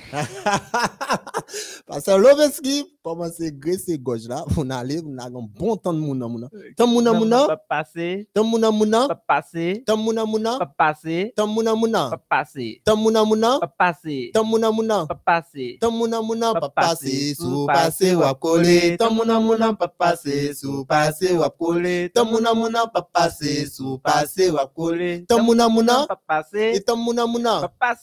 Parce 1.85 2.05
que 2.05 2.11
Loveski 2.17 2.85
commence 3.03 3.39
à 3.39 3.51
graisser 3.51 3.97
gauche 3.99 4.27
là, 4.27 4.43
on 4.57 4.67
allait, 4.71 4.99
on 5.05 5.15
a 5.19 5.25
un 5.27 5.29
bon 5.29 5.75
temps 5.77 5.93
de 5.93 5.99
mouna 5.99 6.27
mouna. 6.27 6.47
Tant 6.75 6.87
mouna 6.87 7.13
mouna, 7.13 7.45
Pas 7.47 7.57
passer. 7.57 8.27
tant 8.33 8.43
mouna 8.43 8.71
mouna, 8.71 9.07
Pas 9.07 9.15
passer. 9.15 9.83
tant 9.85 9.95
mouna 9.97 10.25
mouna, 10.25 10.57
Pas 10.59 10.65
passer. 10.77 11.33
tant 11.35 11.45
mouna 11.47 11.75
mouna, 11.75 12.09
Pas 12.09 12.17
passer. 12.17 12.81
tant 12.83 12.95
mouna 12.95 13.23
mouna, 13.25 13.59
Pas 13.59 13.67
passer. 13.67 14.31
tant 14.33 14.43
mouna 14.45 14.71
mouna. 14.71 15.05
Pas 15.07 15.15
passer. 15.15 15.77
Tant 15.79 15.91
mouna 15.91 16.21
mouna 16.21 16.53
Pa 16.53 16.59
pa 16.61 16.69
pase, 16.69 16.99
pase, 17.05 17.35
sou 17.35 17.43
sou 17.49 17.65
pase, 17.67 17.99
pase 17.99 18.15
wap 18.15 18.25
wap 18.25 18.39
kole. 18.39 18.63
kole. 18.63 18.97
Tant 18.97 19.11
mouna 19.13 19.39
mouna 19.39 19.73
pa 19.75 19.87
pase, 19.87 20.53
sou 20.53 20.85
pase 20.85 21.33
wap 21.37 21.57
kole. 21.59 22.09
Tant 22.13 22.25
mouna 22.25 22.53
mouna 22.53 22.87
pa 22.93 23.01
pase, 23.13 23.65
sou 23.69 23.97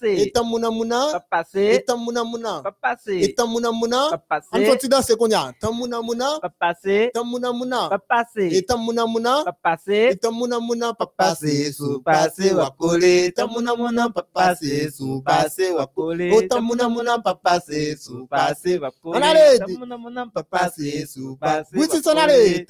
Pas 0.00 0.04
passer. 0.04 0.22
et 0.22 0.32
tant 0.32 0.44
mouna 0.44 0.70
mouna, 0.70 1.06
Pas 1.12 1.20
passer. 1.30 1.70
et 1.74 1.84
tant 1.84 1.96
mouna 1.98 2.22
mouna, 2.24 2.60
Pas 2.62 2.70
passer. 2.72 2.80
Pas 2.80 2.96
passer. 2.96 3.20
et 3.24 3.34
tant 3.34 3.46
mouna 3.48 3.70
mouna. 3.72 4.08
Pas 4.10 4.18
passer. 4.18 4.66
continue 4.66 4.88
danser 4.90 5.16
qu'on 5.16 5.28
y 5.28 5.34
a. 5.34 5.52
Tant 5.60 5.72
mouna 5.72 6.00
mouna, 6.02 6.38
Pas 6.40 6.48
passer. 6.50 7.10
tant 7.14 7.24
mouna 7.24 7.52
mouna, 7.52 7.88
Pas 7.88 7.98
passer. 7.98 8.48
et 8.56 8.62
tant 8.62 8.78
mouna 8.78 9.06
mouna. 9.06 9.42
Pas 9.44 9.52
passer. 9.52 10.08
Et 10.12 10.16
tant 10.16 10.32
mouna 10.32 10.58
mouna 10.60 10.92
pa 10.94 11.06
pase, 11.06 11.72
sou 11.72 12.00
pase 12.02 12.52
wap 12.54 12.76
kole. 12.76 13.32
Tant 13.34 13.48
mouna 13.48 13.74
mouna 13.76 14.08
pa 14.10 14.22
pase, 14.22 14.90
sou 14.90 15.22
pase 15.22 15.70
wap 15.72 15.92
kole. 15.94 16.30
Oh, 16.32 16.42
tant 16.48 16.60
mouna 16.60 16.88
mouna 16.88 17.18
pa 17.18 17.34
pase, 17.34 17.96
sou 17.98 18.26
pase 18.26 18.78
wap 18.80 18.94
kole. 19.02 19.16
On 19.16 19.22
allait. 19.22 19.58
Tamuna 19.58 19.96
muna 19.96 20.26
pa 20.32 20.42
pase 20.42 21.06
sou 21.06 21.36
pa 21.36 21.46
Pase, 21.46 21.68
Oui, 21.74 21.86
c'est 21.90 22.04
wa 22.06 22.12
son 22.12 22.18
allé. 22.18 22.66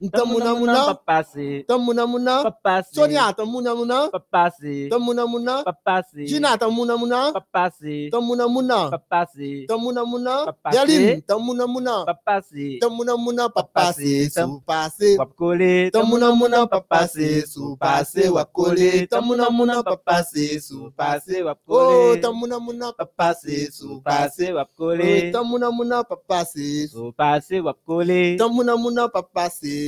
Tamuna 0.00 0.52
Gina. 0.52 0.52
Tamuna 0.52 0.52
Pas 0.52 0.60
muna. 0.60 0.94
passer. 1.06 1.64
Tamuna 1.66 2.06
muna. 2.06 2.42
Pas 2.42 2.52
passer. 2.62 2.94
Sonia, 2.94 3.32
tamuna 3.32 3.74
muna. 3.74 4.10
Pas 4.12 4.20
passer. 4.30 4.88
Tamuna 4.90 5.24
muna. 5.26 5.64
Pas 5.64 5.72
passer. 5.84 6.26
Gina, 6.28 6.58
tamuna 6.58 6.96
muna. 7.00 7.32
Pas 7.32 7.40
passer. 7.52 8.10
Tamuna 8.12 8.46
muna. 8.46 8.90
Pas 8.90 9.00
passer. 9.08 9.64
Tamuna 9.66 10.04
muna. 10.04 10.44
Pa 10.44 10.52
pase. 10.52 10.76
Yaline, 10.76 11.20
tamuna 11.22 11.66
muna. 11.66 12.04
Pas 12.04 12.18
passer. 12.26 12.78
Tamuna 12.78 13.16
muna 13.16 13.48
pa 13.48 13.62
Pa 13.62 13.68
pase 13.72 14.28
pase. 14.28 14.30
sou 14.36 14.60
pase. 14.66 15.16
Wap 15.18 15.32
kole. 15.34 15.90
Tamuna 15.90 16.28
muna 16.36 16.66
pa 16.68 16.80
pase 16.80 17.46
sou 17.48 17.76
pase 17.80 18.28
wap 18.28 18.52
kole. 18.52 19.06
Tamuna 19.08 19.48
muna 19.48 19.82
pa 19.82 19.96
pase 19.96 20.60
sou 20.60 20.90
pase. 20.92 21.40
wap 21.42 21.58
Oh, 21.68 22.12
kole. 22.12 22.20
tamuna 22.20 22.58
muna 22.60 22.92
pa 22.92 23.06
pase 23.06 23.72
sou 23.72 24.02
pase. 24.04 24.44
Pase 24.44 24.52
wap 24.52 24.68
Oh, 24.68 24.76
kole. 24.76 25.32
Tamuna 25.32 25.70
muna 25.72 26.04
pa 26.04 26.16
pase. 26.28 26.86
So 26.92 27.12
pase 27.16 27.60
wap 27.64 27.78
kole. 27.86 28.36
Tamuna 28.36 28.76
muna 28.76 29.08
pa 29.08 29.22
pase. 29.22 29.72
So 29.72 29.85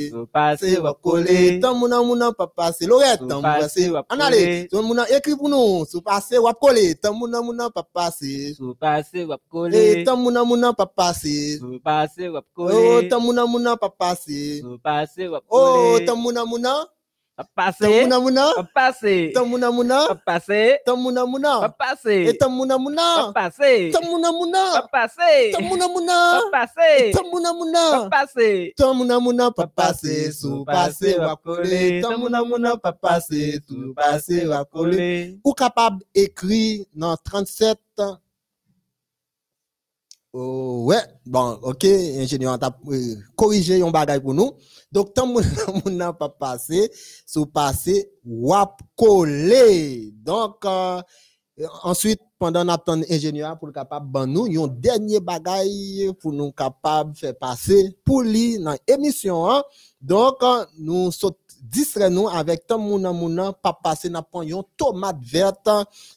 wap 0.83 0.97
kole. 1.03 1.25
kole. 1.27 1.61
Tant 1.61 1.75
mouna 1.75 2.03
mouna 2.03 2.33
pa 2.33 2.47
passe. 2.47 2.83
Lorette, 2.87 3.19
Sou 3.21 3.29
tant 3.29 3.43
mouna 3.43 3.67
wap 3.93 4.07
En 4.13 4.21
allez, 4.21 4.45
kole. 4.47 4.69
tant 4.71 4.83
mouna 4.89 5.05
écrit 5.11 5.37
pour 5.37 5.49
nous. 5.49 5.85
Sou 5.91 6.01
passe 6.01 6.35
wap 6.39 6.59
kole. 6.61 6.95
Tant 7.03 7.15
mouna 7.15 7.41
mouna 7.43 7.71
pa 7.71 7.83
passe. 7.83 8.55
So 8.57 8.75
pase 8.75 9.25
wap 9.29 9.41
Eh, 9.41 9.51
kole. 9.51 10.05
tant 10.05 10.17
mouna 10.17 10.45
mouna 10.45 10.73
pa 10.73 10.87
passe. 10.87 11.59
So 11.61 11.67
pase 11.85 12.29
wap 12.29 12.45
Oh, 12.57 12.67
kole. 12.69 13.09
tant 13.09 13.21
mouna 13.21 13.47
mouna 13.47 13.77
pa 13.77 13.89
passe. 13.89 14.61
So 14.63 14.79
pase 14.83 15.29
wap 15.29 15.45
Oh, 15.51 15.99
tant 15.99 15.99
mouna 15.99 15.99
mouna. 15.99 15.99
Pa 15.99 15.99
Tant 15.99 15.99
pase. 15.99 15.99
mouna 15.99 15.99
mouna. 15.99 15.99
Pa 15.99 15.99
pase. 15.99 16.07
Tant 16.07 16.17
mouna 16.17 16.45
mouna. 16.45 16.75
Pa 17.39 17.45
pase. 17.55 17.87
Tant 17.87 17.95
mouna 18.03 18.17
Pa 18.17 18.21
mouna. 18.21 18.59
pase. 18.75 19.07
Et 19.07 19.23
tant 19.33 19.47
mouna 19.47 19.69
Pa 19.69 19.73
mouna. 19.73 20.19
pase. 20.27 20.83
Tant 20.85 20.97
mouna 20.97 21.23
Pa 21.23 21.29
mouna. 21.29 21.71
pase. 21.71 22.33
Tant 22.35 22.51
mouna 22.51 22.75
Pa 22.75 22.81
mouna. 22.81 23.33
pase. 24.91 25.53
Tant 27.13 27.23
mouna 27.31 27.47
Pa 27.49 27.55
mouna. 27.55 28.09
pase. 28.11 28.73
Tant 28.77 28.93
mouna 28.95 29.21
mouna 29.21 29.51
pa 29.53 29.67
Pa 29.67 29.69
passe. 29.69 30.03
passe, 30.03 30.33
Sou 30.33 30.49
sou 30.57 30.65
passe 30.65 30.99
passe, 30.99 31.19
wap 31.19 31.29
wap 31.29 31.43
kole. 31.45 31.63
kole. 31.63 32.01
Tant 32.03 32.19
mouna 32.19 32.43
mouna 32.43 32.77
pa 32.77 32.93
passe. 32.93 33.61
Sou 33.69 33.95
passe 33.95 34.45
wap 34.49 34.69
kole. 34.73 34.97
Kole. 34.97 35.39
ou 35.45 35.53
capable 35.55 36.03
d'écrire 36.13 36.87
dans 36.93 37.17
37 37.17 37.79
Oh, 40.35 40.85
ouais, 40.85 41.01
bon, 41.25 41.59
ok, 41.63 41.85
ingénieur, 41.85 42.59
t'a 42.59 42.77
euh, 42.89 43.15
corrigé 43.35 43.81
un 43.81 43.91
bagage 43.91 44.21
pour 44.21 44.35
nous. 44.35 44.53
Donc, 44.93 45.15
tant 45.15 45.27
moun 45.27 45.43
n'a 45.97 46.13
pas 46.13 46.29
passé, 46.29 46.91
sous 47.25 47.47
passé, 47.47 48.11
wap 48.27 48.79
collé. 48.95 50.13
Donc, 50.13 50.67
euh, 50.67 51.01
ensuite, 51.83 52.21
pendant 52.39 52.77
qu'on 52.77 53.03
ingénieur 53.11 53.59
pour 53.59 53.69
le 53.69 53.73
capable 53.73 54.07
ban 54.07 54.27
nous, 54.27 54.47
yon 54.49 54.67
dernier 54.67 55.19
bagage 55.19 56.13
pour 56.21 56.33
nous 56.33 56.53
capable 56.53 57.17
faire 57.17 57.37
passer 57.37 57.97
pour 58.05 58.21
lui 58.21 58.59
dans 58.59 58.77
l'émission. 58.87 59.51
Hein. 59.51 59.63
Donc, 59.99 60.37
nous 60.79 61.11
saute 61.11 61.39
distrait 61.63 62.11
nous 62.11 62.29
avec 62.29 62.67
tant 62.67 62.79
mouna 62.79 63.13
mouna 63.13 63.53
pas 63.53 63.73
passer 63.73 64.09
n'a 64.09 64.23
prend 64.23 64.43
yon 64.43 64.65
tomate 64.77 65.19
verte 65.23 65.69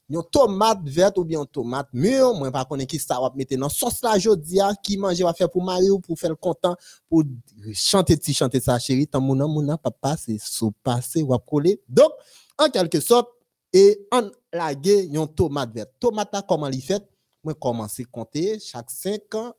yon 0.09 0.23
tomate 0.23 0.87
verte 0.87 1.17
ou 1.17 1.23
bien 1.23 1.45
tomate 1.45 1.87
mûre. 1.93 2.33
Moi 2.33 2.51
pas 2.51 2.65
connais 2.65 2.85
qui 2.85 2.99
ça 2.99 3.19
va 3.19 3.31
mettre 3.35 3.55
dans 3.57 3.69
sauce 3.69 4.01
la 4.01 4.17
jodia 4.17 4.71
qui 4.83 4.97
manger 4.97 5.23
va 5.23 5.33
faire 5.33 5.49
pour 5.49 5.63
Mario 5.63 5.99
pour 5.99 6.17
faire 6.17 6.29
le 6.29 6.35
content 6.35 6.75
pour 7.09 7.23
chanter 7.73 8.17
ti 8.17 8.33
chanter 8.33 8.59
ça 8.59 8.77
chérie. 8.79 9.07
Tant 9.07 9.21
mouna 9.21 9.47
mouna 9.47 9.77
pas 9.77 9.91
passer 9.91 10.37
sous 10.41 10.71
passer 10.83 11.21
ou 11.21 11.37
coller. 11.39 11.81
Donc 11.87 12.11
en 12.57 12.69
quelque 12.69 12.99
sorte 12.99 13.29
et 13.73 14.07
en 14.11 14.29
laguer 14.51 15.05
yon 15.05 15.27
tomate 15.27 15.73
verte. 15.73 15.91
Tomate 15.99 16.33
là, 16.33 16.41
comment 16.41 16.67
li 16.67 16.81
fait? 16.81 17.03
Moi 17.43 17.55
commencer 17.55 18.05
compter 18.05 18.59
chaque 18.59 18.91
5 18.91 19.35
ans 19.35 19.53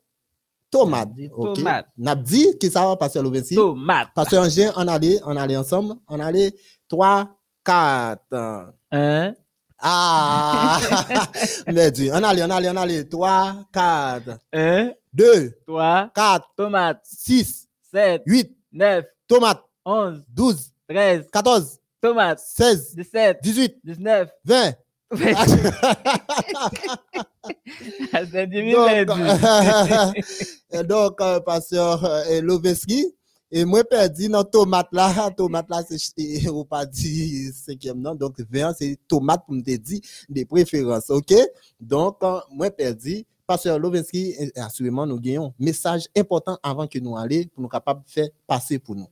tomate 0.79 1.13
Dit 1.15 1.29
OK? 1.33 1.55
tomate. 1.55 1.87
n'a 1.97 2.15
dit 2.15 2.57
qui 2.59 2.69
ça 2.69 2.85
va 2.85 2.95
passer 2.95 3.21
le 3.21 3.29
26 3.29 3.55
Tomate. 3.55 4.09
parce 4.15 4.29
qu'en 4.29 4.49
G, 4.49 4.69
on 4.75 4.87
allait, 4.87 5.19
on 5.25 5.35
allait 5.37 5.57
ensemble, 5.57 5.95
on 6.07 6.19
allait 6.19 6.53
3, 6.89 7.29
4. 7.63 8.19
Un. 8.91 9.33
Ah! 9.79 10.79
Mais 11.67 11.91
Dieu, 11.91 12.11
on 12.13 12.23
allait, 12.23 12.43
on 12.43 12.49
allait, 12.49 12.69
on 12.69 12.77
allait 12.77 13.03
3, 13.03 13.55
4, 13.71 14.21
Un. 14.53 14.91
2, 15.13 15.51
Trois. 15.67 16.09
4, 16.15 16.47
Tomate. 16.55 16.99
6, 17.03 17.67
Sept. 17.91 18.23
8, 18.25 18.57
Neuf. 18.71 19.05
tomates, 19.27 19.61
Onze. 19.85 20.23
12, 20.29 20.71
Treize. 20.89 21.27
14, 21.31 21.79
Tomate. 22.01 22.39
16, 22.39 22.95
Dix-sept. 22.95 23.39
18, 23.43 23.75
Dix-neuf. 23.83 24.29
20. 24.45 24.73
Donc, 29.05 30.87
donc, 30.87 31.21
euh, 31.21 31.39
pasteur 31.41 32.03
euh, 32.05 32.41
Loveski, 32.41 33.13
et 33.51 33.65
moi, 33.65 33.83
perdu 33.83 34.29
dans 34.29 34.43
tomate 34.43 34.87
là, 34.91 35.29
tomate 35.37 35.69
là, 35.69 35.83
c'est, 35.87 36.49
ou 36.49 36.65
pas 36.65 36.85
dit 36.85 37.51
cinquième 37.53 37.99
non, 37.99 38.15
donc 38.15 38.39
20, 38.39 38.73
c'est 38.73 38.97
tomate 39.07 39.45
pour 39.45 39.55
me 39.55 39.61
dire 39.61 39.99
des 40.29 40.45
préférences, 40.45 41.09
ok? 41.09 41.33
Donc, 41.79 42.17
euh, 42.23 42.39
moi, 42.51 42.71
perdu, 42.71 43.25
pasteur 43.45 43.77
Loveski, 43.77 44.33
assurément, 44.55 45.05
nous 45.05 45.19
gagnons 45.19 45.53
message 45.59 46.07
important 46.15 46.57
avant 46.63 46.87
que 46.87 46.97
nous 46.99 47.17
allions 47.17 47.43
pour 47.53 47.61
nous 47.61 47.69
capables 47.69 48.03
de 48.03 48.09
faire 48.09 48.29
passer 48.47 48.79
pour 48.79 48.95
nous. 48.95 49.07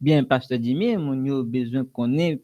Bien, 0.00 0.24
Pasteur 0.24 0.58
Jimmy, 0.60 0.96
mon 0.96 1.24
yo 1.24 1.42
besoin 1.42 1.84
qu'on 1.84 2.18
ait, 2.18 2.40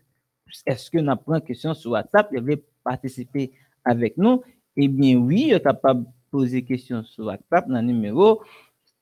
est-ce 0.66 0.90
que 0.90 0.98
nous 0.98 1.16
prenons 1.16 1.40
question 1.40 1.74
sur 1.74 1.92
WhatsApp, 1.92 2.30
il 2.32 2.42
veut 2.42 2.64
participer 2.82 3.52
avec 3.84 4.16
nous? 4.16 4.42
Eh 4.76 4.88
bien, 4.88 5.16
oui, 5.16 5.54
capable 5.62 6.04
de 6.04 6.08
poser 6.30 6.64
question 6.64 7.02
sur 7.04 7.26
WhatsApp 7.26 7.68
dans 7.68 7.80
le 7.80 7.82
numéro 7.82 8.42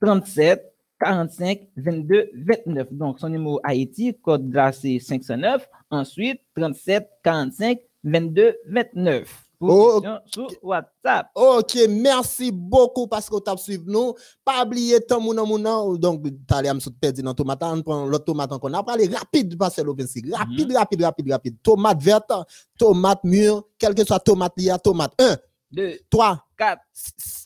37 0.03 0.71
45 1.01 1.61
22 1.77 2.31
29. 2.35 2.93
Donc, 2.93 3.21
son 3.21 3.29
numéro 3.29 3.61
Haïti, 3.63 4.15
code 4.23 4.53
c'est 4.73 4.99
509. 4.99 5.69
Ensuite, 5.91 6.41
37 6.57 7.09
45 7.23 7.79
22 8.05 8.57
29. 8.67 9.51
pour 9.59 9.71
Oh, 9.71 10.01
question 10.01 10.49
sur 10.49 10.59
WhatsApp. 10.63 11.29
Ok, 11.35 11.77
merci 11.89 12.51
beaucoup 12.51 13.07
parce 13.07 13.29
que 13.29 13.37
tu 13.41 13.51
as 13.51 13.57
suivi 13.57 13.85
nous. 13.87 14.15
Pas 14.45 14.65
oublier 14.65 15.01
ton 15.01 15.21
mounan 15.21 15.47
mounan. 15.47 15.95
Donc, 15.97 16.23
tu 16.25 16.55
as 16.55 16.75
me 16.75 16.91
perdu 16.91 17.23
dans 17.23 17.35
tomate. 17.35 17.63
On 17.63 17.83
prend 17.83 18.07
l'autre 18.07 18.25
tomate 18.25 18.59
qu'on 18.59 18.73
a 18.73 18.83
parlé 18.83 19.07
rapide 19.07 19.57
parce 19.59 19.77
que 19.77 19.83
l'offensive. 19.83 20.33
Rapide, 20.33 20.73
rapide, 20.75 21.03
rapide, 21.03 21.31
rapide. 21.31 21.57
Tomate 21.63 22.03
verte, 22.03 22.33
tomate 22.79 23.23
mûre, 23.25 23.63
quel 23.79 23.95
que 23.95 24.05
soit 24.05 24.21
tomate 24.21 24.55
tomate 24.83 25.13
1, 25.19 25.37
2, 25.73 25.99
3, 26.11 26.47
4, 26.59 26.81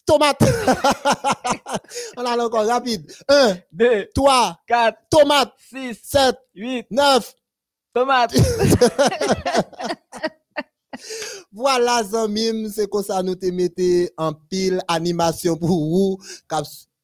tomate. 0.07 0.43
On 2.17 2.25
a 2.25 2.37
encore 2.45 2.67
rapide. 2.67 3.13
1, 3.29 3.57
2, 3.73 4.09
3, 4.15 4.59
4, 4.67 4.99
tomate, 5.11 5.53
6, 5.71 6.01
7, 6.03 6.37
8, 6.55 6.87
9. 6.91 7.35
tomates. 7.95 8.35
Voilà, 11.53 12.03
Zamim, 12.05 12.69
c'est 12.69 12.89
comme 12.89 13.03
ça 13.03 13.23
nous 13.23 13.35
te 13.35 13.47
mettez 13.47 14.11
en 14.17 14.33
pile 14.33 14.81
animation 14.87 15.57
pour 15.57 15.69
vous, 15.69 16.19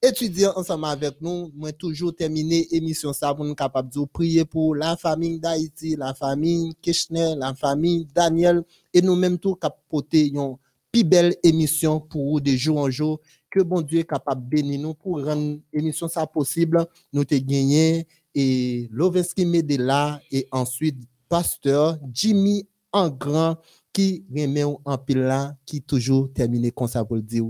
étudier 0.03 0.47
ensemble 0.47 0.87
avec 0.87 1.21
nous. 1.21 1.51
Moi, 1.55 1.73
toujours 1.73 2.15
terminer 2.15 2.67
émission 2.73 3.13
ça 3.13 3.35
pour 3.35 3.45
nous 3.45 3.55
capable 3.55 3.91
de 3.93 4.05
prier 4.05 4.45
pour 4.45 4.75
la 4.75 4.97
famille 4.97 5.39
d'Haïti, 5.39 5.97
la 5.97 6.15
famille 6.15 6.73
Kirchner, 6.81 7.35
la 7.37 7.55
famille 7.55 8.07
Daniel, 8.15 8.63
et 8.95 9.03
nous-mêmes 9.03 9.39
tout 9.39 9.57
cap 9.57 9.77
porter 9.89 10.29
une 10.29 10.57
plus 10.93 11.05
belle 11.05 11.37
émission 11.43 12.01
pour 12.01 12.33
vous 12.33 12.41
de 12.41 12.53
jour 12.53 12.79
en 12.79 12.91
jour. 12.91 13.21
Que 13.51 13.61
bon 13.61 13.81
Dieu 13.81 14.01
est 14.01 14.05
capable 14.05 14.45
de 14.45 14.49
bénir 14.49 14.81
nous 14.81 14.95
pour 14.95 15.25
rendre 15.25 15.59
émission 15.73 16.09
ça 16.09 16.27
possible. 16.27 16.87
Nous 17.13 17.25
te 17.25 17.35
gagné 17.35 18.07
et 18.35 18.89
Loveski 18.91 19.45
Medela 19.45 20.21
et 20.31 20.47
ensuite 20.53 20.99
pasteur 21.29 21.99
Jimmy 22.13 22.69
en 22.93 23.09
grand 23.09 23.57
qui 23.93 24.25
remet 24.31 24.65
en 24.65 24.99
pile 24.99 25.23
là, 25.23 25.57
qui 25.67 25.83
toujours 25.83 26.33
termine 26.33 26.71
comme 26.73 26.89
ça 26.89 27.05
pour 27.05 27.17
le 27.17 27.23
dire 27.23 27.47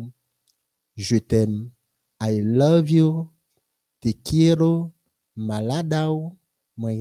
je 0.97 1.17
t'aime, 1.17 1.71
I 2.21 2.41
love 2.43 2.91
you, 2.91 3.29
te 4.01 4.11
quiero, 4.13 4.93
maladao, 5.35 6.37
moi 6.77 6.93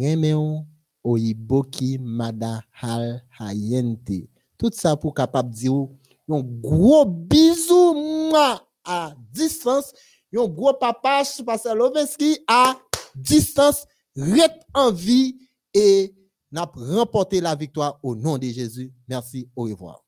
oiboki 1.04 1.98
mada 1.98 2.64
hal 2.82 3.22
hayente. 3.40 4.30
Tout 4.58 4.72
ça 4.74 4.96
pour 4.96 5.14
capable 5.14 5.50
dire 5.50 5.88
un 6.30 6.42
gros 6.42 7.06
bisou 7.06 7.94
moi, 8.30 8.62
à 8.84 9.14
distance, 9.32 9.92
un 10.36 10.48
gros 10.48 10.74
papa 10.74 11.24
Pasteur 11.46 11.76
Loveski 11.76 12.40
à 12.48 12.78
distance, 13.16 13.86
reste 14.16 14.62
en 14.74 14.92
vie 14.92 15.38
et 15.74 16.14
n'a 16.52 16.70
remporté 16.74 17.42
la 17.42 17.56
victoire 17.56 18.00
au 18.04 18.16
nom 18.16 18.38
de 18.38 18.48
Jésus. 18.48 18.92
Merci, 19.08 19.50
au 19.56 19.64
revoir. 19.64 20.04